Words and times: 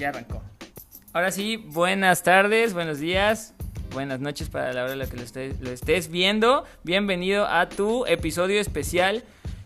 ya 0.00 0.08
arrancó. 0.08 0.42
Ahora 1.12 1.30
sí, 1.30 1.56
buenas 1.56 2.22
tardes, 2.22 2.72
buenos 2.72 2.98
días, 2.98 3.54
buenas 3.92 4.18
noches 4.20 4.48
para 4.48 4.72
la 4.72 4.84
hora 4.84 4.92
en 4.94 4.98
la 4.98 5.06
que 5.06 5.16
lo 5.16 5.22
estés, 5.22 5.60
lo 5.60 5.70
estés 5.70 6.08
viendo. 6.08 6.64
Bienvenido 6.82 7.46
a 7.46 7.68
tu 7.68 8.06
episodio 8.06 8.60
especial 8.60 9.22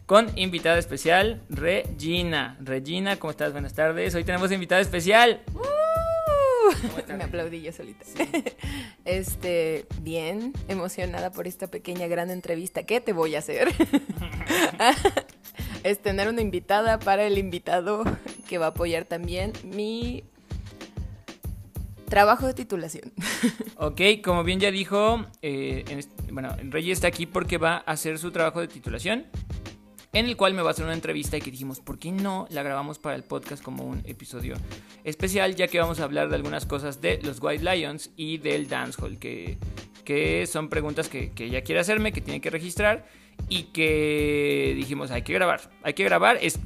con 0.06 0.26
invitada 0.36 0.78
especial, 0.78 1.40
Regina. 1.48 2.58
Regina, 2.60 3.16
¿cómo 3.16 3.30
estás? 3.30 3.52
Buenas 3.52 3.74
tardes. 3.74 4.14
Hoy 4.14 4.24
tenemos 4.24 4.50
invitada 4.52 4.80
especial. 4.80 5.40
Me 7.16 7.24
aplaudí 7.24 7.62
yo 7.62 7.72
solita. 7.72 8.04
Este, 9.04 9.84
bien, 10.00 10.54
emocionada 10.66 11.30
por 11.30 11.46
esta 11.46 11.66
pequeña 11.66 12.06
gran 12.06 12.30
entrevista. 12.30 12.84
¿Qué 12.84 13.02
te 13.02 13.12
voy 13.12 13.34
a 13.34 13.40
hacer? 13.40 13.68
es 15.84 16.00
tener 16.00 16.28
una 16.28 16.40
invitada 16.40 16.98
para 16.98 17.24
el 17.24 17.38
invitado 17.38 18.02
que 18.48 18.58
va 18.58 18.66
a 18.66 18.68
apoyar 18.70 19.04
también 19.04 19.52
mi 19.62 20.24
trabajo 22.08 22.46
de 22.46 22.54
titulación. 22.54 23.12
Ok, 23.76 24.00
como 24.22 24.44
bien 24.44 24.60
ya 24.60 24.70
dijo, 24.70 25.26
eh, 25.42 25.84
en 25.88 26.00
bueno, 26.32 26.56
Rey 26.70 26.90
está 26.90 27.08
aquí 27.08 27.26
porque 27.26 27.58
va 27.58 27.82
a 27.84 27.92
hacer 27.92 28.18
su 28.18 28.30
trabajo 28.30 28.60
de 28.60 28.68
titulación, 28.68 29.26
en 30.12 30.26
el 30.26 30.36
cual 30.36 30.54
me 30.54 30.62
va 30.62 30.68
a 30.68 30.70
hacer 30.70 30.84
una 30.84 30.94
entrevista 30.94 31.36
y 31.36 31.40
que 31.40 31.50
dijimos, 31.50 31.80
¿por 31.80 31.98
qué 31.98 32.12
no 32.12 32.46
la 32.50 32.62
grabamos 32.62 32.98
para 32.98 33.16
el 33.16 33.24
podcast 33.24 33.62
como 33.62 33.84
un 33.84 34.00
episodio 34.06 34.54
especial? 35.02 35.56
Ya 35.56 35.66
que 35.66 35.80
vamos 35.80 35.98
a 36.00 36.04
hablar 36.04 36.28
de 36.28 36.36
algunas 36.36 36.66
cosas 36.66 37.00
de 37.00 37.20
los 37.22 37.42
White 37.42 37.64
Lions 37.64 38.10
y 38.16 38.38
del 38.38 38.68
Dancehall, 38.68 39.18
que, 39.18 39.58
que 40.04 40.46
son 40.46 40.68
preguntas 40.68 41.08
que, 41.08 41.32
que 41.32 41.46
ella 41.46 41.62
quiere 41.62 41.80
hacerme, 41.80 42.12
que 42.12 42.20
tiene 42.20 42.40
que 42.40 42.48
registrar 42.48 43.04
y 43.48 43.64
que 43.64 44.74
dijimos, 44.76 45.10
hay 45.10 45.22
que 45.22 45.32
grabar, 45.32 45.70
hay 45.82 45.94
que 45.94 46.04
grabar. 46.04 46.38
Es, 46.40 46.58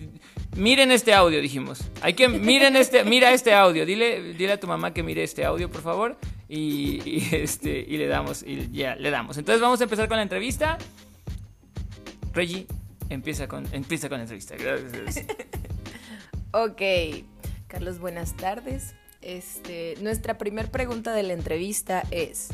miren 0.57 0.91
este 0.91 1.15
audio, 1.15 1.41
dijimos. 1.41 1.81
Hay 2.01 2.15
que, 2.15 2.29
miren 2.29 2.77
este, 2.77 3.05
mira 3.05 3.33
este 3.33 3.55
audio. 3.55 3.85
Dile, 3.87 4.35
dile 4.35 4.53
a 4.53 4.61
tu 4.61 4.67
mamá 4.67 4.93
que 4.95 5.03
mire 5.03 5.23
este 5.23 5.45
audio, 5.45 5.71
por 5.71 5.83
favor. 5.83 6.17
Y, 6.49 7.03
y, 7.05 7.29
este, 7.33 7.85
y 7.87 7.97
le 7.97 8.07
damos, 8.07 8.43
y 8.43 8.71
ya, 8.73 8.97
le 8.97 9.11
damos. 9.11 9.37
Entonces 9.39 9.61
vamos 9.61 9.81
a 9.81 9.85
empezar 9.85 10.09
con 10.09 10.17
la 10.17 10.23
entrevista. 10.23 10.79
Reggie, 12.33 12.67
empieza 13.09 13.49
con, 13.49 13.67
empieza 13.73 14.09
con 14.09 14.19
la 14.19 14.23
entrevista. 14.25 14.57
Gracias. 14.57 15.27
Ok, 16.51 16.81
Carlos, 17.67 17.99
buenas 17.99 18.35
tardes. 18.35 18.95
Este, 19.21 19.97
nuestra 20.01 20.39
primera 20.39 20.67
pregunta 20.71 21.13
de 21.13 21.23
la 21.23 21.35
entrevista 21.35 22.05
es: 22.11 22.49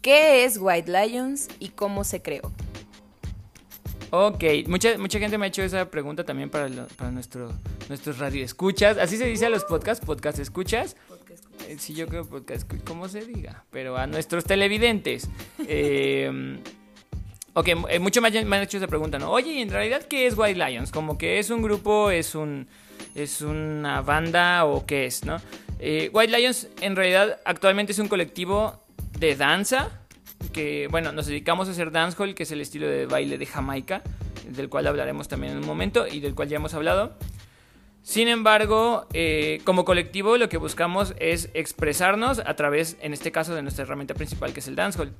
¿Qué 0.00 0.44
es 0.44 0.58
White 0.58 0.92
Lions 0.92 1.48
y 1.58 1.70
cómo 1.70 2.04
se 2.04 2.22
creó? 2.22 2.52
Ok, 4.26 4.44
mucha, 4.66 4.96
mucha 4.98 5.18
gente 5.18 5.36
me 5.38 5.46
ha 5.46 5.48
hecho 5.48 5.62
esa 5.62 5.90
pregunta 5.90 6.24
también 6.24 6.48
para, 6.50 6.68
lo- 6.68 6.86
para 6.88 7.10
nuestro, 7.10 7.52
nuestros 7.88 8.18
radioescuchas. 8.18 8.98
Así 8.98 9.16
se 9.16 9.26
dice 9.26 9.46
a 9.46 9.50
los 9.50 9.64
podcasts, 9.64 10.04
podcast 10.04 10.38
escuchas. 10.38 10.96
Eh, 11.68 11.76
Sí, 11.78 11.94
yo 11.94 12.06
creo 12.06 12.24
podcast, 12.24 12.70
como 12.86 13.08
se 13.08 13.24
diga, 13.26 13.64
pero 13.70 13.96
a 13.96 14.06
nuestros 14.06 14.44
televidentes. 14.44 15.28
Eh, 15.68 16.58
ok, 17.54 17.68
mucho 18.00 18.20
me 18.22 18.28
han, 18.28 18.48
me 18.48 18.56
han 18.56 18.62
hecho 18.62 18.76
esa 18.76 18.86
pregunta, 18.86 19.18
¿no? 19.18 19.30
Oye, 19.30 19.52
¿y 19.52 19.62
en 19.62 19.70
realidad 19.70 20.02
qué 20.02 20.26
es 20.26 20.34
White 20.36 20.58
Lions? 20.64 20.90
¿Como 20.92 21.18
que 21.18 21.38
es 21.38 21.50
un 21.50 21.62
grupo, 21.62 22.10
es 22.10 22.34
un 22.34 22.68
es 23.14 23.40
una 23.40 24.02
banda 24.02 24.64
o 24.66 24.84
qué 24.86 25.06
es, 25.06 25.24
no? 25.24 25.38
Eh, 25.78 26.10
White 26.12 26.36
Lions 26.38 26.68
en 26.80 26.96
realidad 26.96 27.40
actualmente 27.44 27.92
es 27.92 27.98
un 27.98 28.08
colectivo 28.08 28.82
de 29.18 29.36
danza 29.36 29.90
que, 30.52 30.88
bueno, 30.90 31.12
nos 31.12 31.26
dedicamos 31.26 31.68
a 31.68 31.72
hacer 31.72 31.90
dancehall, 31.90 32.34
que 32.34 32.44
es 32.44 32.50
el 32.52 32.60
estilo 32.60 32.86
de 32.86 33.06
baile 33.06 33.38
de 33.38 33.46
Jamaica, 33.46 34.02
del 34.48 34.68
cual 34.68 34.86
hablaremos 34.86 35.28
también 35.28 35.52
en 35.52 35.58
un 35.58 35.66
momento 35.66 36.06
y 36.06 36.20
del 36.20 36.34
cual 36.34 36.48
ya 36.48 36.56
hemos 36.56 36.74
hablado. 36.74 37.16
Sin 38.02 38.28
embargo, 38.28 39.06
eh, 39.12 39.60
como 39.64 39.84
colectivo 39.84 40.36
lo 40.36 40.48
que 40.48 40.58
buscamos 40.58 41.14
es 41.18 41.50
expresarnos 41.54 42.38
a 42.38 42.54
través, 42.54 42.96
en 43.00 43.12
este 43.12 43.32
caso, 43.32 43.54
de 43.54 43.62
nuestra 43.62 43.82
herramienta 43.82 44.14
principal, 44.14 44.52
que 44.52 44.60
es 44.60 44.68
el 44.68 44.76
dancehall. 44.76 45.12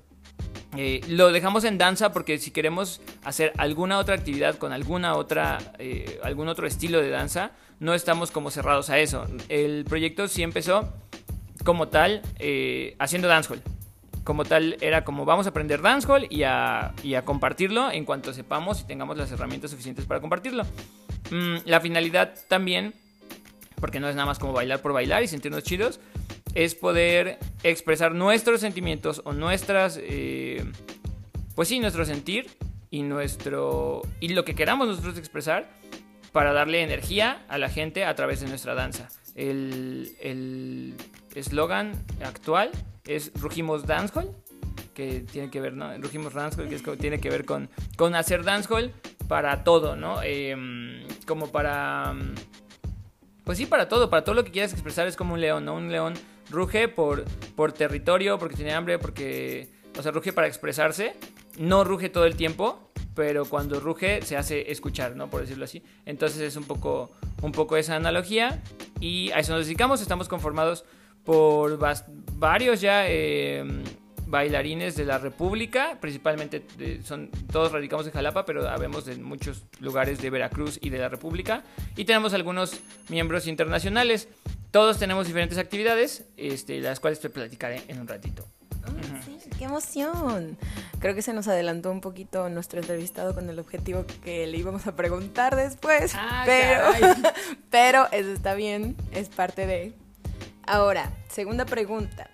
Eh, 0.76 1.00
lo 1.09 1.32
dejamos 1.32 1.65
en 1.65 1.78
danza 1.78 2.12
porque 2.12 2.38
si 2.38 2.50
queremos 2.50 3.00
hacer 3.25 3.53
alguna 3.56 3.99
otra 3.99 4.15
actividad 4.15 4.56
con 4.56 4.72
alguna 4.72 5.15
otra, 5.15 5.59
eh, 5.78 6.21
algún 6.22 6.49
otro 6.49 6.66
estilo 6.66 7.00
de 7.00 7.09
danza, 7.09 7.53
no 7.81 7.94
estamos 7.94 8.31
como 8.31 8.50
cerrados 8.50 8.91
a 8.91 8.99
eso. 8.99 9.26
El 9.49 9.84
proyecto 9.84 10.28
sí 10.28 10.43
empezó 10.43 10.93
como 11.65 11.88
tal 11.88 12.22
eh, 12.38 12.94
haciendo 12.99 13.26
dancehall. 13.28 13.62
Como 14.26 14.44
tal 14.44 14.76
era 14.81 15.04
como 15.04 15.25
vamos 15.25 15.47
a 15.47 15.50
aprender 15.50 15.82
dancehall 15.82 16.26
y 16.28 16.42
a, 16.42 16.92
y 17.04 17.14
a 17.14 17.25
compartirlo 17.25 17.92
en 17.92 18.04
cuanto 18.04 18.32
sepamos 18.32 18.81
y 18.81 18.84
tengamos 18.84 19.16
las 19.16 19.31
herramientas 19.31 19.70
suficientes 19.70 20.04
para 20.04 20.20
compartirlo. 20.20 20.64
Mm, 21.31 21.59
la 21.64 21.81
finalidad 21.81 22.34
también, 22.48 22.92
porque 23.81 24.00
no 24.00 24.09
es 24.09 24.16
nada 24.16 24.26
más 24.26 24.41
como 24.41 24.53
bailar 24.53 24.82
por 24.82 24.92
bailar 24.92 25.22
y 25.22 25.28
sentirnos 25.28 25.62
chidos, 25.62 26.00
es 26.56 26.75
poder 26.75 27.38
expresar 27.62 28.16
nuestros 28.16 28.60
sentimientos 28.60 29.22
o 29.25 29.32
nuestras, 29.32 29.97
eh, 30.03 30.64
pues 31.54 31.69
sí, 31.69 31.78
nuestro 31.78 32.04
sentir 32.04 32.50
y 32.91 33.04
nuestro 33.04 34.03
y 34.19 34.31
lo 34.31 34.44
que 34.44 34.56
queramos 34.56 34.88
nosotros 34.88 35.19
expresar 35.19 35.70
para 36.32 36.53
darle 36.53 36.82
energía 36.82 37.44
a 37.48 37.58
la 37.58 37.69
gente 37.69 38.04
a 38.04 38.16
través 38.16 38.41
de 38.41 38.48
nuestra 38.48 38.75
danza. 38.75 39.08
El 39.36 40.16
el 40.20 40.94
eslogan 41.34 41.92
actual 42.24 42.70
es 43.04 43.30
Rugimos 43.41 43.86
Dancehall, 43.86 44.30
que 44.94 45.20
tiene 45.30 45.50
que 45.50 45.60
ver, 45.60 45.74
¿no? 45.74 45.97
Rugimos 45.98 46.32
Dancehall, 46.32 46.69
que 46.69 46.97
tiene 46.97 47.20
que 47.20 47.28
ver 47.28 47.44
con, 47.44 47.69
con 47.96 48.14
hacer 48.14 48.42
dancehall 48.42 48.92
para 49.28 49.62
todo, 49.62 49.94
¿no? 49.94 50.22
Em, 50.22 51.06
como 51.26 51.52
para... 51.52 52.14
Pues 53.44 53.58
sí, 53.58 53.66
para 53.66 53.88
todo, 53.88 54.10
para 54.10 54.25
todo 54.25 54.34
lo 54.34 54.44
que 54.44 54.50
quieras 54.50 54.72
expresar 54.72 55.06
es 55.06 55.16
como 55.16 55.34
un 55.34 55.41
león, 55.41 55.64
¿no? 55.64 55.75
Un 55.75 55.92
león 55.92 56.14
ruge 56.50 56.88
por, 56.88 57.25
por 57.54 57.72
territorio, 57.72 58.38
porque 58.38 58.56
tiene 58.56 58.72
hambre, 58.72 58.98
porque... 58.98 59.69
O 59.98 60.02
sea, 60.02 60.12
ruge 60.12 60.32
para 60.32 60.46
expresarse. 60.46 61.14
No 61.58 61.84
ruge 61.84 62.08
todo 62.08 62.25
el 62.25 62.36
tiempo, 62.36 62.91
pero 63.16 63.47
cuando 63.47 63.81
ruge 63.81 64.22
se 64.22 64.37
hace 64.37 64.71
escuchar, 64.71 65.16
¿no? 65.16 65.28
Por 65.28 65.41
decirlo 65.41 65.65
así. 65.65 65.82
Entonces 66.04 66.41
es 66.43 66.54
un 66.54 66.65
poco, 66.65 67.10
un 67.43 67.50
poco 67.50 67.77
esa 67.77 67.97
analogía. 67.97 68.62
Y 69.00 69.32
a 69.32 69.41
eso 69.41 69.54
nos 69.56 69.65
dedicamos. 69.66 70.00
Estamos 70.00 70.28
conformados 70.28 70.84
por 71.25 71.78
varios 72.34 72.81
ya 72.81 73.09
eh, 73.09 73.65
bailarines 74.26 74.97
de 74.97 75.05
la 75.06 75.19
República. 75.19 75.99
Principalmente 76.00 76.62
de- 76.76 77.03
son 77.03 77.31
todos 77.50 77.72
radicamos 77.72 78.06
en 78.06 78.12
Jalapa, 78.12 78.44
pero 78.44 78.69
habemos 78.69 79.06
de 79.06 79.16
muchos 79.16 79.65
lugares 79.81 80.21
de 80.21 80.31
Veracruz 80.31 80.78
y 80.82 80.91
de 80.91 80.99
la 80.99 81.09
República. 81.09 81.65
Y 81.97 82.05
tenemos 82.05 82.34
algunos 82.34 82.78
miembros 83.09 83.47
internacionales. 83.47 84.28
Todos 84.71 84.99
tenemos 84.99 85.26
diferentes 85.26 85.56
actividades, 85.59 86.26
este, 86.37 86.81
las 86.81 87.00
cuales 87.00 87.19
te 87.21 87.31
platicaré 87.31 87.82
en 87.88 87.99
un 88.00 88.06
ratito. 88.06 88.47
Sí, 89.24 89.50
¡Qué 89.58 89.64
emoción! 89.64 90.56
Creo 90.98 91.14
que 91.14 91.22
se 91.22 91.32
nos 91.32 91.48
adelantó 91.48 91.91
un 91.91 92.00
poquito 92.00 92.48
nuestro 92.48 92.80
entrevistado 92.80 93.34
con 93.34 93.48
el 93.48 93.58
objetivo 93.58 94.04
que 94.24 94.47
le 94.47 94.56
íbamos 94.56 94.86
a 94.86 94.97
preguntar 94.97 95.56
después. 95.56 96.12
Ah, 96.14 96.42
pero, 96.47 96.84
pero 97.70 98.08
eso 98.12 98.32
está 98.32 98.54
bien, 98.54 98.96
es 99.12 99.28
parte 99.28 99.66
de. 99.66 99.92
Ahora, 100.66 101.12
segunda 101.28 101.64
pregunta. 101.64 102.30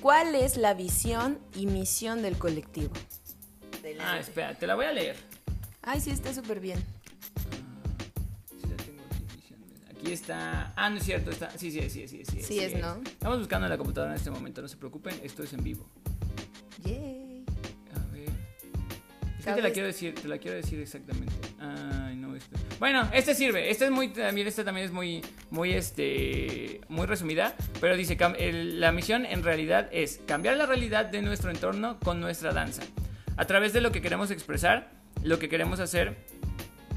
¿Cuál 0.00 0.34
es 0.34 0.56
la 0.56 0.74
visión 0.74 1.38
y 1.54 1.66
misión 1.66 2.22
del 2.22 2.38
colectivo? 2.38 2.92
Ah, 4.00 4.18
espera, 4.18 4.54
te 4.54 4.66
la 4.66 4.74
voy 4.74 4.86
a 4.86 4.92
leer. 4.92 5.16
Ay, 5.82 6.00
sí, 6.00 6.10
está 6.10 6.34
súper 6.34 6.60
bien. 6.60 6.84
Aquí 9.98 10.12
está. 10.12 10.72
Ah, 10.76 10.90
no 10.90 10.98
es 10.98 11.04
cierto. 11.04 11.30
Está... 11.30 11.50
Sí, 11.56 11.70
sí, 11.70 11.88
sí, 11.88 12.06
sí, 12.08 12.22
sí. 12.24 12.42
Sí 12.42 12.60
es, 12.60 12.74
¿no? 12.78 13.00
Estamos 13.04 13.38
buscando 13.38 13.66
en 13.66 13.70
la 13.70 13.78
computadora 13.78 14.12
en 14.12 14.18
este 14.18 14.30
momento, 14.30 14.60
no 14.62 14.68
se 14.68 14.76
preocupen. 14.76 15.18
Esto 15.22 15.42
es 15.42 15.52
en 15.52 15.64
vivo. 15.64 15.88
Yay. 16.84 17.44
A 17.94 18.12
ver. 18.12 18.28
Es 19.38 19.46
que 19.46 19.52
te 19.52 19.62
la 19.62 19.70
quiero 19.70 19.86
decir, 19.86 20.14
te 20.14 20.28
la 20.28 20.38
quiero 20.38 20.56
decir 20.56 20.78
exactamente. 20.80 21.32
Ay, 21.58 22.16
no, 22.16 22.34
este. 22.36 22.56
Bueno, 22.78 23.08
este 23.14 23.34
sirve. 23.34 23.70
Este 23.70 23.86
es 23.86 23.90
muy 23.90 24.08
también 24.08 24.46
esta 24.46 24.64
también 24.64 24.86
es 24.86 24.92
muy 24.92 25.22
muy 25.50 25.72
este 25.72 26.80
muy 26.88 27.06
resumida, 27.06 27.54
pero 27.80 27.96
dice 27.96 28.18
el- 28.38 28.80
la 28.80 28.92
misión 28.92 29.24
en 29.24 29.42
realidad 29.42 29.88
es 29.92 30.20
cambiar 30.26 30.56
la 30.58 30.66
realidad 30.66 31.06
de 31.06 31.22
nuestro 31.22 31.50
entorno 31.50 31.98
con 32.00 32.20
nuestra 32.20 32.52
danza. 32.52 32.82
A 33.38 33.46
través 33.46 33.72
de 33.72 33.80
lo 33.80 33.92
que 33.92 34.02
queremos 34.02 34.30
expresar, 34.30 34.90
lo 35.22 35.38
que 35.38 35.48
queremos 35.48 35.80
hacer 35.80 36.16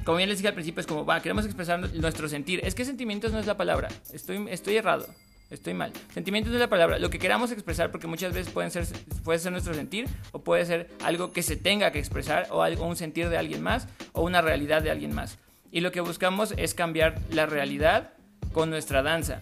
como 0.03 0.17
bien 0.17 0.29
les 0.29 0.37
dije 0.39 0.47
al 0.47 0.53
principio, 0.53 0.81
es 0.81 0.87
como, 0.87 1.05
va, 1.05 1.21
queremos 1.21 1.45
expresar 1.45 1.79
nuestro 1.93 2.27
sentir. 2.29 2.61
Es 2.63 2.75
que 2.75 2.85
sentimientos 2.85 3.31
no 3.31 3.39
es 3.39 3.45
la 3.45 3.57
palabra. 3.57 3.89
Estoy, 4.11 4.45
estoy 4.49 4.77
errado. 4.77 5.07
Estoy 5.49 5.73
mal. 5.73 5.91
Sentimientos 6.13 6.51
no 6.51 6.57
es 6.57 6.61
la 6.61 6.69
palabra. 6.69 6.99
Lo 6.99 7.09
que 7.09 7.17
queramos 7.17 7.51
expresar, 7.51 7.89
porque 7.91 8.05
muchas 8.05 8.33
veces 8.33 8.53
pueden 8.53 8.69
ser, 8.69 8.85
puede 9.23 9.39
ser 9.39 9.51
nuestro 9.51 9.73
sentir, 9.73 10.07
o 10.31 10.43
puede 10.43 10.65
ser 10.65 10.89
algo 11.03 11.33
que 11.33 11.41
se 11.41 11.55
tenga 11.55 11.91
que 11.91 11.97
expresar, 11.97 12.47
o 12.51 12.61
algo, 12.61 12.85
un 12.85 12.95
sentir 12.95 13.29
de 13.29 13.37
alguien 13.37 13.63
más, 13.63 13.87
o 14.13 14.21
una 14.21 14.41
realidad 14.41 14.83
de 14.83 14.91
alguien 14.91 15.13
más. 15.13 15.39
Y 15.71 15.81
lo 15.81 15.91
que 15.91 16.01
buscamos 16.01 16.53
es 16.57 16.75
cambiar 16.75 17.19
la 17.31 17.47
realidad 17.47 18.13
con 18.53 18.69
nuestra 18.69 19.01
danza. 19.01 19.41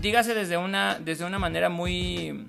Dígase 0.00 0.34
desde 0.34 0.56
una, 0.56 0.98
desde 0.98 1.24
una 1.24 1.38
manera 1.38 1.68
muy, 1.68 2.46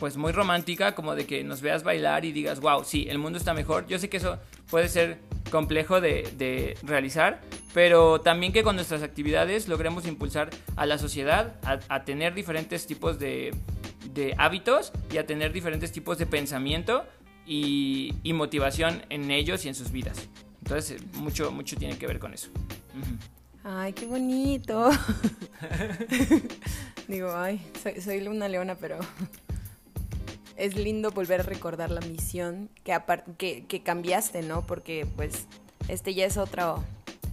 pues 0.00 0.16
muy 0.16 0.32
romántica, 0.32 0.96
como 0.96 1.14
de 1.14 1.26
que 1.26 1.44
nos 1.44 1.60
veas 1.60 1.84
bailar 1.84 2.24
y 2.24 2.32
digas, 2.32 2.58
wow, 2.60 2.84
sí, 2.84 3.06
el 3.08 3.18
mundo 3.18 3.38
está 3.38 3.54
mejor. 3.54 3.86
Yo 3.86 4.00
sé 4.00 4.08
que 4.08 4.16
eso 4.16 4.38
puede 4.68 4.88
ser 4.88 5.18
complejo 5.50 6.00
de, 6.00 6.28
de 6.36 6.76
realizar, 6.82 7.40
pero 7.74 8.20
también 8.20 8.52
que 8.52 8.62
con 8.62 8.76
nuestras 8.76 9.02
actividades 9.02 9.68
logremos 9.68 10.06
impulsar 10.06 10.50
a 10.76 10.86
la 10.86 10.98
sociedad 10.98 11.56
a, 11.64 11.78
a 11.88 12.04
tener 12.04 12.34
diferentes 12.34 12.86
tipos 12.86 13.18
de, 13.18 13.54
de 14.14 14.34
hábitos 14.38 14.92
y 15.12 15.18
a 15.18 15.26
tener 15.26 15.52
diferentes 15.52 15.92
tipos 15.92 16.18
de 16.18 16.26
pensamiento 16.26 17.04
y, 17.46 18.14
y 18.22 18.32
motivación 18.32 19.02
en 19.10 19.30
ellos 19.30 19.64
y 19.64 19.68
en 19.68 19.74
sus 19.74 19.90
vidas. 19.90 20.28
Entonces, 20.62 21.02
mucho, 21.14 21.50
mucho 21.50 21.76
tiene 21.76 21.96
que 21.96 22.06
ver 22.06 22.18
con 22.18 22.34
eso. 22.34 22.50
Ay, 23.64 23.92
qué 23.92 24.06
bonito. 24.06 24.90
Digo, 27.08 27.34
ay, 27.34 27.60
soy, 27.82 28.00
soy 28.00 28.26
una 28.26 28.48
leona, 28.48 28.74
pero 28.74 28.98
es 30.58 30.76
lindo 30.76 31.10
volver 31.12 31.40
a 31.40 31.42
recordar 31.44 31.90
la 31.90 32.00
misión 32.00 32.68
que, 32.84 32.96
que, 33.38 33.64
que 33.66 33.82
cambiaste, 33.82 34.42
¿no? 34.42 34.66
Porque 34.66 35.06
pues 35.16 35.46
este 35.88 36.12
ya 36.14 36.26
es 36.26 36.36
otra, 36.36 36.74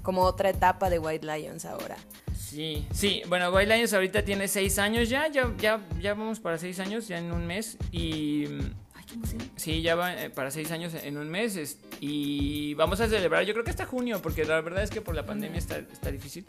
como 0.04 0.22
otra 0.22 0.50
etapa 0.50 0.90
de 0.90 1.00
White 1.00 1.26
Lions 1.26 1.66
ahora. 1.66 1.98
Sí, 2.38 2.88
sí, 2.94 3.22
bueno, 3.28 3.50
White 3.50 3.76
Lions 3.76 3.94
ahorita 3.94 4.24
tiene 4.24 4.48
seis 4.48 4.78
años 4.80 5.10
ya, 5.10 5.28
ya, 5.28 5.52
ya, 5.58 5.82
ya 6.00 6.14
vamos 6.14 6.40
para 6.40 6.58
seis 6.58 6.80
años, 6.80 7.08
ya 7.08 7.18
en 7.18 7.32
un 7.34 7.46
mes. 7.48 7.78
Y 7.92 8.46
Ay, 8.94 9.04
qué 9.08 9.14
emoción. 9.16 9.42
sí, 9.56 9.82
ya 9.82 9.96
va 9.96 10.14
eh, 10.24 10.30
para 10.30 10.52
seis 10.52 10.72
años 10.72 10.94
en 10.94 11.18
un 11.18 11.28
mes. 11.30 11.56
es- 11.58 11.80
y 12.00 12.74
vamos 12.76 13.00
a 13.02 13.08
celebrar, 13.10 13.44
yo 13.46 13.54
creo 13.54 13.64
que 13.66 13.72
hasta 13.72 13.86
junio, 13.86 14.22
porque 14.22 14.46
la 14.46 14.62
verdad 14.62 14.84
es 14.84 14.90
que 14.92 15.02
por 15.02 15.16
la 15.16 15.26
pandemia 15.26 15.58
está, 15.58 15.78
está 15.80 16.12
difícil. 16.12 16.46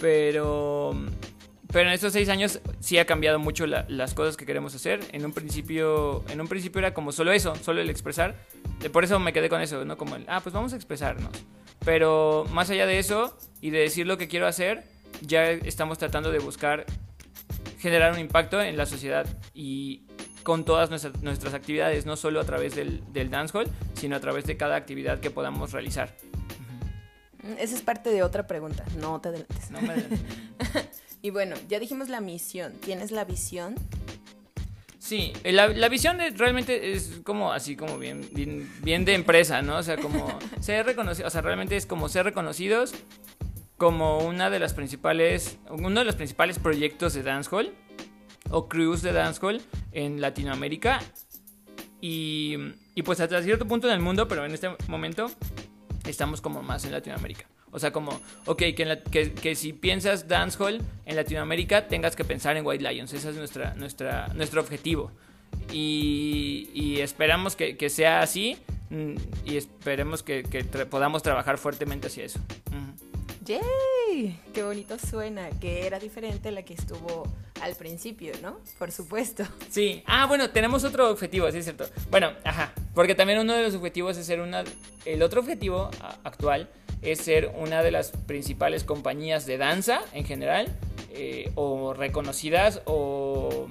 Pero, 0.00 0.94
pero 1.74 1.88
en 1.88 1.94
estos 1.94 2.12
seis 2.14 2.28
años 2.30 2.60
sí 2.80 2.96
ha 2.98 3.04
cambiado 3.04 3.38
mucho 3.38 3.66
la- 3.66 3.84
las 3.88 4.14
cosas 4.14 4.36
que 4.38 4.46
queremos 4.46 4.74
hacer. 4.74 5.00
En 5.12 5.24
un 5.26 5.32
principio, 5.32 6.24
en 6.28 6.40
un 6.40 6.46
principio 6.48 6.78
era 6.78 6.94
como 6.94 7.10
solo 7.12 7.32
eso, 7.32 7.54
solo 7.56 7.80
el 7.82 7.90
expresar. 7.90 8.36
Por 8.92 9.02
eso 9.04 9.18
me 9.18 9.32
quedé 9.32 9.48
con 9.48 9.60
eso, 9.60 9.84
¿no? 9.84 9.98
Como 9.98 10.14
el, 10.16 10.24
ah, 10.28 10.40
pues 10.40 10.52
vamos 10.54 10.72
a 10.72 10.76
expresarnos. 10.76 11.30
Pero 11.84 12.46
más 12.52 12.70
allá 12.70 12.86
de 12.86 12.98
eso 12.98 13.36
y 13.60 13.70
de 13.70 13.80
decir 13.80 14.06
lo 14.06 14.16
que 14.16 14.28
quiero 14.28 14.46
hacer, 14.46 14.84
ya 15.20 15.50
estamos 15.50 15.98
tratando 15.98 16.30
de 16.30 16.38
buscar 16.38 16.86
generar 17.80 18.12
un 18.12 18.18
impacto 18.20 18.62
en 18.62 18.76
la 18.76 18.86
sociedad 18.86 19.26
y 19.52 20.04
con 20.44 20.64
todas 20.64 20.90
nuestras, 20.90 21.20
nuestras 21.22 21.54
actividades, 21.54 22.06
no 22.06 22.16
solo 22.16 22.40
a 22.40 22.44
través 22.44 22.74
del, 22.74 23.02
del 23.12 23.30
dancehall, 23.30 23.66
sino 23.94 24.14
a 24.16 24.20
través 24.20 24.44
de 24.44 24.56
cada 24.56 24.76
actividad 24.76 25.18
que 25.20 25.30
podamos 25.30 25.72
realizar. 25.72 26.14
Esa 27.58 27.74
es 27.74 27.82
parte 27.82 28.10
de 28.10 28.22
otra 28.22 28.46
pregunta, 28.46 28.84
no 29.00 29.20
te 29.20 29.28
adelantes. 29.30 29.70
No 29.70 29.80
me- 29.82 29.94
Y 31.24 31.30
bueno, 31.30 31.56
ya 31.70 31.80
dijimos 31.80 32.10
la 32.10 32.20
misión, 32.20 32.74
¿tienes 32.74 33.10
la 33.10 33.24
visión? 33.24 33.76
Sí, 34.98 35.32
la, 35.42 35.68
la 35.68 35.88
visión 35.88 36.18
de- 36.18 36.28
realmente 36.32 36.92
es 36.92 37.22
como 37.24 37.50
así 37.50 37.76
como 37.76 37.96
bien, 37.98 38.28
bien, 38.32 38.70
bien 38.82 39.06
de 39.06 39.14
empresa, 39.14 39.62
¿no? 39.62 39.78
O 39.78 39.82
sea, 39.82 39.96
como 39.96 40.38
ser 40.60 40.84
reconocidos, 40.84 41.28
o 41.28 41.30
sea, 41.32 41.40
realmente 41.40 41.76
es 41.78 41.86
como 41.86 42.10
ser 42.10 42.26
reconocidos 42.26 42.92
como 43.78 44.18
una 44.18 44.50
de 44.50 44.58
las 44.58 44.74
principales, 44.74 45.56
uno 45.70 46.00
de 46.00 46.04
los 46.04 46.14
principales 46.14 46.58
proyectos 46.58 47.14
de 47.14 47.22
dancehall 47.22 47.72
o 48.50 48.68
crews 48.68 49.00
de 49.00 49.14
dancehall 49.14 49.62
en 49.92 50.20
Latinoamérica 50.20 51.00
y, 52.02 52.56
y 52.94 53.02
pues 53.02 53.18
hasta 53.20 53.42
cierto 53.42 53.66
punto 53.66 53.88
en 53.88 53.94
el 53.94 54.00
mundo, 54.00 54.28
pero 54.28 54.44
en 54.44 54.52
este 54.52 54.68
momento 54.88 55.30
estamos 56.06 56.42
como 56.42 56.62
más 56.62 56.84
en 56.84 56.92
Latinoamérica. 56.92 57.46
O 57.74 57.78
sea, 57.80 57.92
como, 57.92 58.20
ok, 58.46 58.58
que, 58.76 58.82
en 58.82 58.88
la- 58.88 59.02
que, 59.02 59.54
si 59.56 59.72
piensas 59.72 60.28
dancehall 60.28 60.80
en 61.06 61.16
Latinoamérica, 61.16 61.88
tengas 61.88 62.14
que 62.14 62.24
pensar 62.24 62.56
en 62.56 62.64
White 62.64 62.88
Lions. 62.88 63.12
Ese 63.12 63.30
es 63.30 63.36
nuestra, 63.36 63.74
nuestra, 63.74 64.28
nuestro 64.28 64.60
objetivo. 64.60 65.10
Y, 65.72 66.98
esperamos 67.00 67.56
que, 67.56 67.90
sea 67.90 68.20
así 68.20 68.56
mm, 68.90 69.14
y 69.44 69.56
esperemos 69.56 70.22
que, 70.22 70.44
podamos 70.88 71.22
trabajar 71.22 71.58
fuertemente 71.58 72.06
hacia 72.06 72.24
eso. 72.24 72.38
Ujú. 72.68 72.83
¡Yay! 73.44 74.40
Qué 74.54 74.62
bonito 74.62 74.96
suena, 74.98 75.50
que 75.60 75.86
era 75.86 75.98
diferente 75.98 76.48
a 76.48 76.52
la 76.52 76.62
que 76.62 76.72
estuvo 76.72 77.24
al 77.60 77.74
principio, 77.74 78.32
¿no? 78.42 78.58
Por 78.78 78.90
supuesto. 78.90 79.44
Sí, 79.68 80.02
ah, 80.06 80.26
bueno, 80.26 80.50
tenemos 80.50 80.82
otro 80.84 81.10
objetivo, 81.10 81.50
sí 81.50 81.58
es 81.58 81.64
cierto. 81.64 81.84
Bueno, 82.10 82.32
ajá, 82.44 82.72
porque 82.94 83.14
también 83.14 83.38
uno 83.38 83.52
de 83.54 83.62
los 83.62 83.74
objetivos 83.74 84.16
es 84.16 84.26
ser 84.26 84.40
una... 84.40 84.64
El 85.04 85.22
otro 85.22 85.40
objetivo 85.40 85.90
actual 86.22 86.70
es 87.02 87.18
ser 87.18 87.52
una 87.56 87.82
de 87.82 87.90
las 87.90 88.12
principales 88.12 88.82
compañías 88.82 89.44
de 89.44 89.58
danza 89.58 90.00
en 90.14 90.24
general, 90.24 90.74
eh, 91.12 91.52
o 91.54 91.92
reconocidas 91.92 92.80
o 92.86 93.68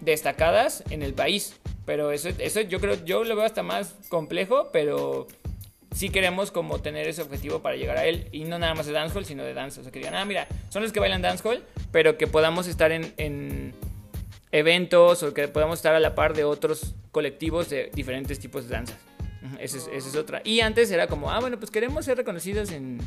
destacadas 0.00 0.82
en 0.90 1.02
el 1.02 1.14
país. 1.14 1.54
Pero 1.86 2.12
eso, 2.12 2.28
eso 2.38 2.60
yo 2.60 2.80
creo, 2.80 3.02
yo 3.04 3.24
lo 3.24 3.34
veo 3.34 3.46
hasta 3.46 3.62
más 3.62 3.94
complejo, 4.10 4.68
pero 4.72 5.26
sí 5.94 6.10
queremos 6.10 6.50
como 6.50 6.80
tener 6.80 7.08
ese 7.08 7.22
objetivo 7.22 7.60
para 7.60 7.76
llegar 7.76 7.96
a 7.96 8.04
él. 8.04 8.28
Y 8.32 8.44
no 8.44 8.58
nada 8.58 8.74
más 8.74 8.86
de 8.86 8.92
dancehall, 8.92 9.24
sino 9.24 9.44
de 9.44 9.54
danza. 9.54 9.80
O 9.80 9.82
sea, 9.82 9.92
que 9.92 9.98
digan, 9.98 10.14
ah, 10.14 10.24
mira, 10.24 10.46
son 10.68 10.82
los 10.82 10.92
que 10.92 11.00
bailan 11.00 11.22
dancehall, 11.22 11.64
pero 11.92 12.18
que 12.18 12.26
podamos 12.26 12.66
estar 12.66 12.92
en, 12.92 13.12
en 13.16 13.74
eventos 14.52 15.22
o 15.22 15.34
que 15.34 15.48
podamos 15.48 15.78
estar 15.78 15.94
a 15.94 16.00
la 16.00 16.14
par 16.14 16.34
de 16.34 16.44
otros 16.44 16.94
colectivos 17.12 17.70
de 17.70 17.90
diferentes 17.94 18.38
tipos 18.38 18.68
de 18.68 18.74
danzas. 18.74 18.98
Esa 19.60 19.78
es, 19.78 19.88
esa 19.92 20.08
es 20.08 20.16
otra. 20.16 20.42
Y 20.44 20.60
antes 20.60 20.90
era 20.90 21.06
como, 21.06 21.30
ah, 21.30 21.40
bueno, 21.40 21.58
pues 21.58 21.70
queremos 21.70 22.04
ser 22.04 22.16
reconocidos 22.16 22.70
en, 22.70 22.98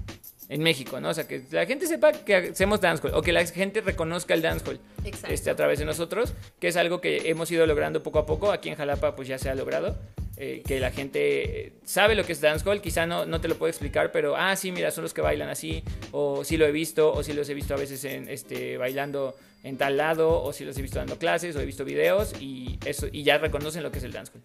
en 0.51 0.61
México, 0.61 0.99
¿no? 0.99 1.09
O 1.09 1.13
sea, 1.13 1.27
que 1.27 1.41
la 1.51 1.65
gente 1.65 1.87
sepa 1.87 2.11
que 2.11 2.35
hacemos 2.35 2.81
dancehall 2.81 3.13
o 3.15 3.21
que 3.21 3.31
la 3.31 3.45
gente 3.45 3.79
reconozca 3.79 4.33
el 4.33 4.41
dancehall 4.41 4.79
Exacto. 5.05 5.33
este, 5.33 5.49
a 5.49 5.55
través 5.55 5.79
de 5.79 5.85
nosotros, 5.85 6.33
que 6.59 6.67
es 6.67 6.75
algo 6.75 6.99
que 6.99 7.29
hemos 7.29 7.49
ido 7.51 7.65
logrando 7.65 8.03
poco 8.03 8.19
a 8.19 8.25
poco. 8.25 8.51
Aquí 8.51 8.67
en 8.69 8.75
Jalapa 8.75 9.15
pues 9.15 9.27
ya 9.29 9.37
se 9.37 9.49
ha 9.49 9.55
logrado. 9.55 9.97
eh, 10.37 10.63
que 10.65 10.79
la 10.79 10.89
gente 10.91 11.67
eh, 11.67 11.73
sabe 11.85 12.15
lo 12.15 12.23
que 12.25 12.31
es 12.33 12.41
dancehall, 12.41 12.81
quizá 12.81 13.05
no, 13.05 13.25
no 13.27 13.39
te 13.39 13.47
lo 13.47 13.57
puedo 13.57 13.69
explicar, 13.69 14.11
pero 14.11 14.35
ah, 14.35 14.55
sí, 14.55 14.71
mira, 14.71 14.89
son 14.89 15.03
los 15.03 15.13
que 15.13 15.21
bailan 15.21 15.49
así, 15.49 15.83
o 16.11 16.43
sí 16.43 16.57
lo 16.57 16.65
he 16.65 16.71
visto, 16.71 17.13
o 17.13 17.21
sí 17.21 17.33
los 17.33 17.47
he 17.49 17.53
visto 17.53 17.75
a 17.75 17.77
veces 17.77 18.03
en, 18.05 18.27
este, 18.27 18.77
bailando 18.77 19.35
en 19.63 19.77
tal 19.77 19.97
lado, 19.97 20.41
o 20.41 20.51
sí 20.51 20.65
los 20.65 20.75
he 20.77 20.81
visto 20.81 20.97
dando 20.97 21.19
clases, 21.19 21.55
o 21.55 21.61
he 21.61 21.65
visto 21.65 21.85
videos, 21.85 22.33
y, 22.41 22.79
eso, 22.85 23.07
y 23.11 23.21
ya 23.23 23.37
reconocen 23.37 23.83
lo 23.83 23.91
que 23.91 23.99
es 23.99 24.03
el 24.03 24.13
dancehall. 24.13 24.41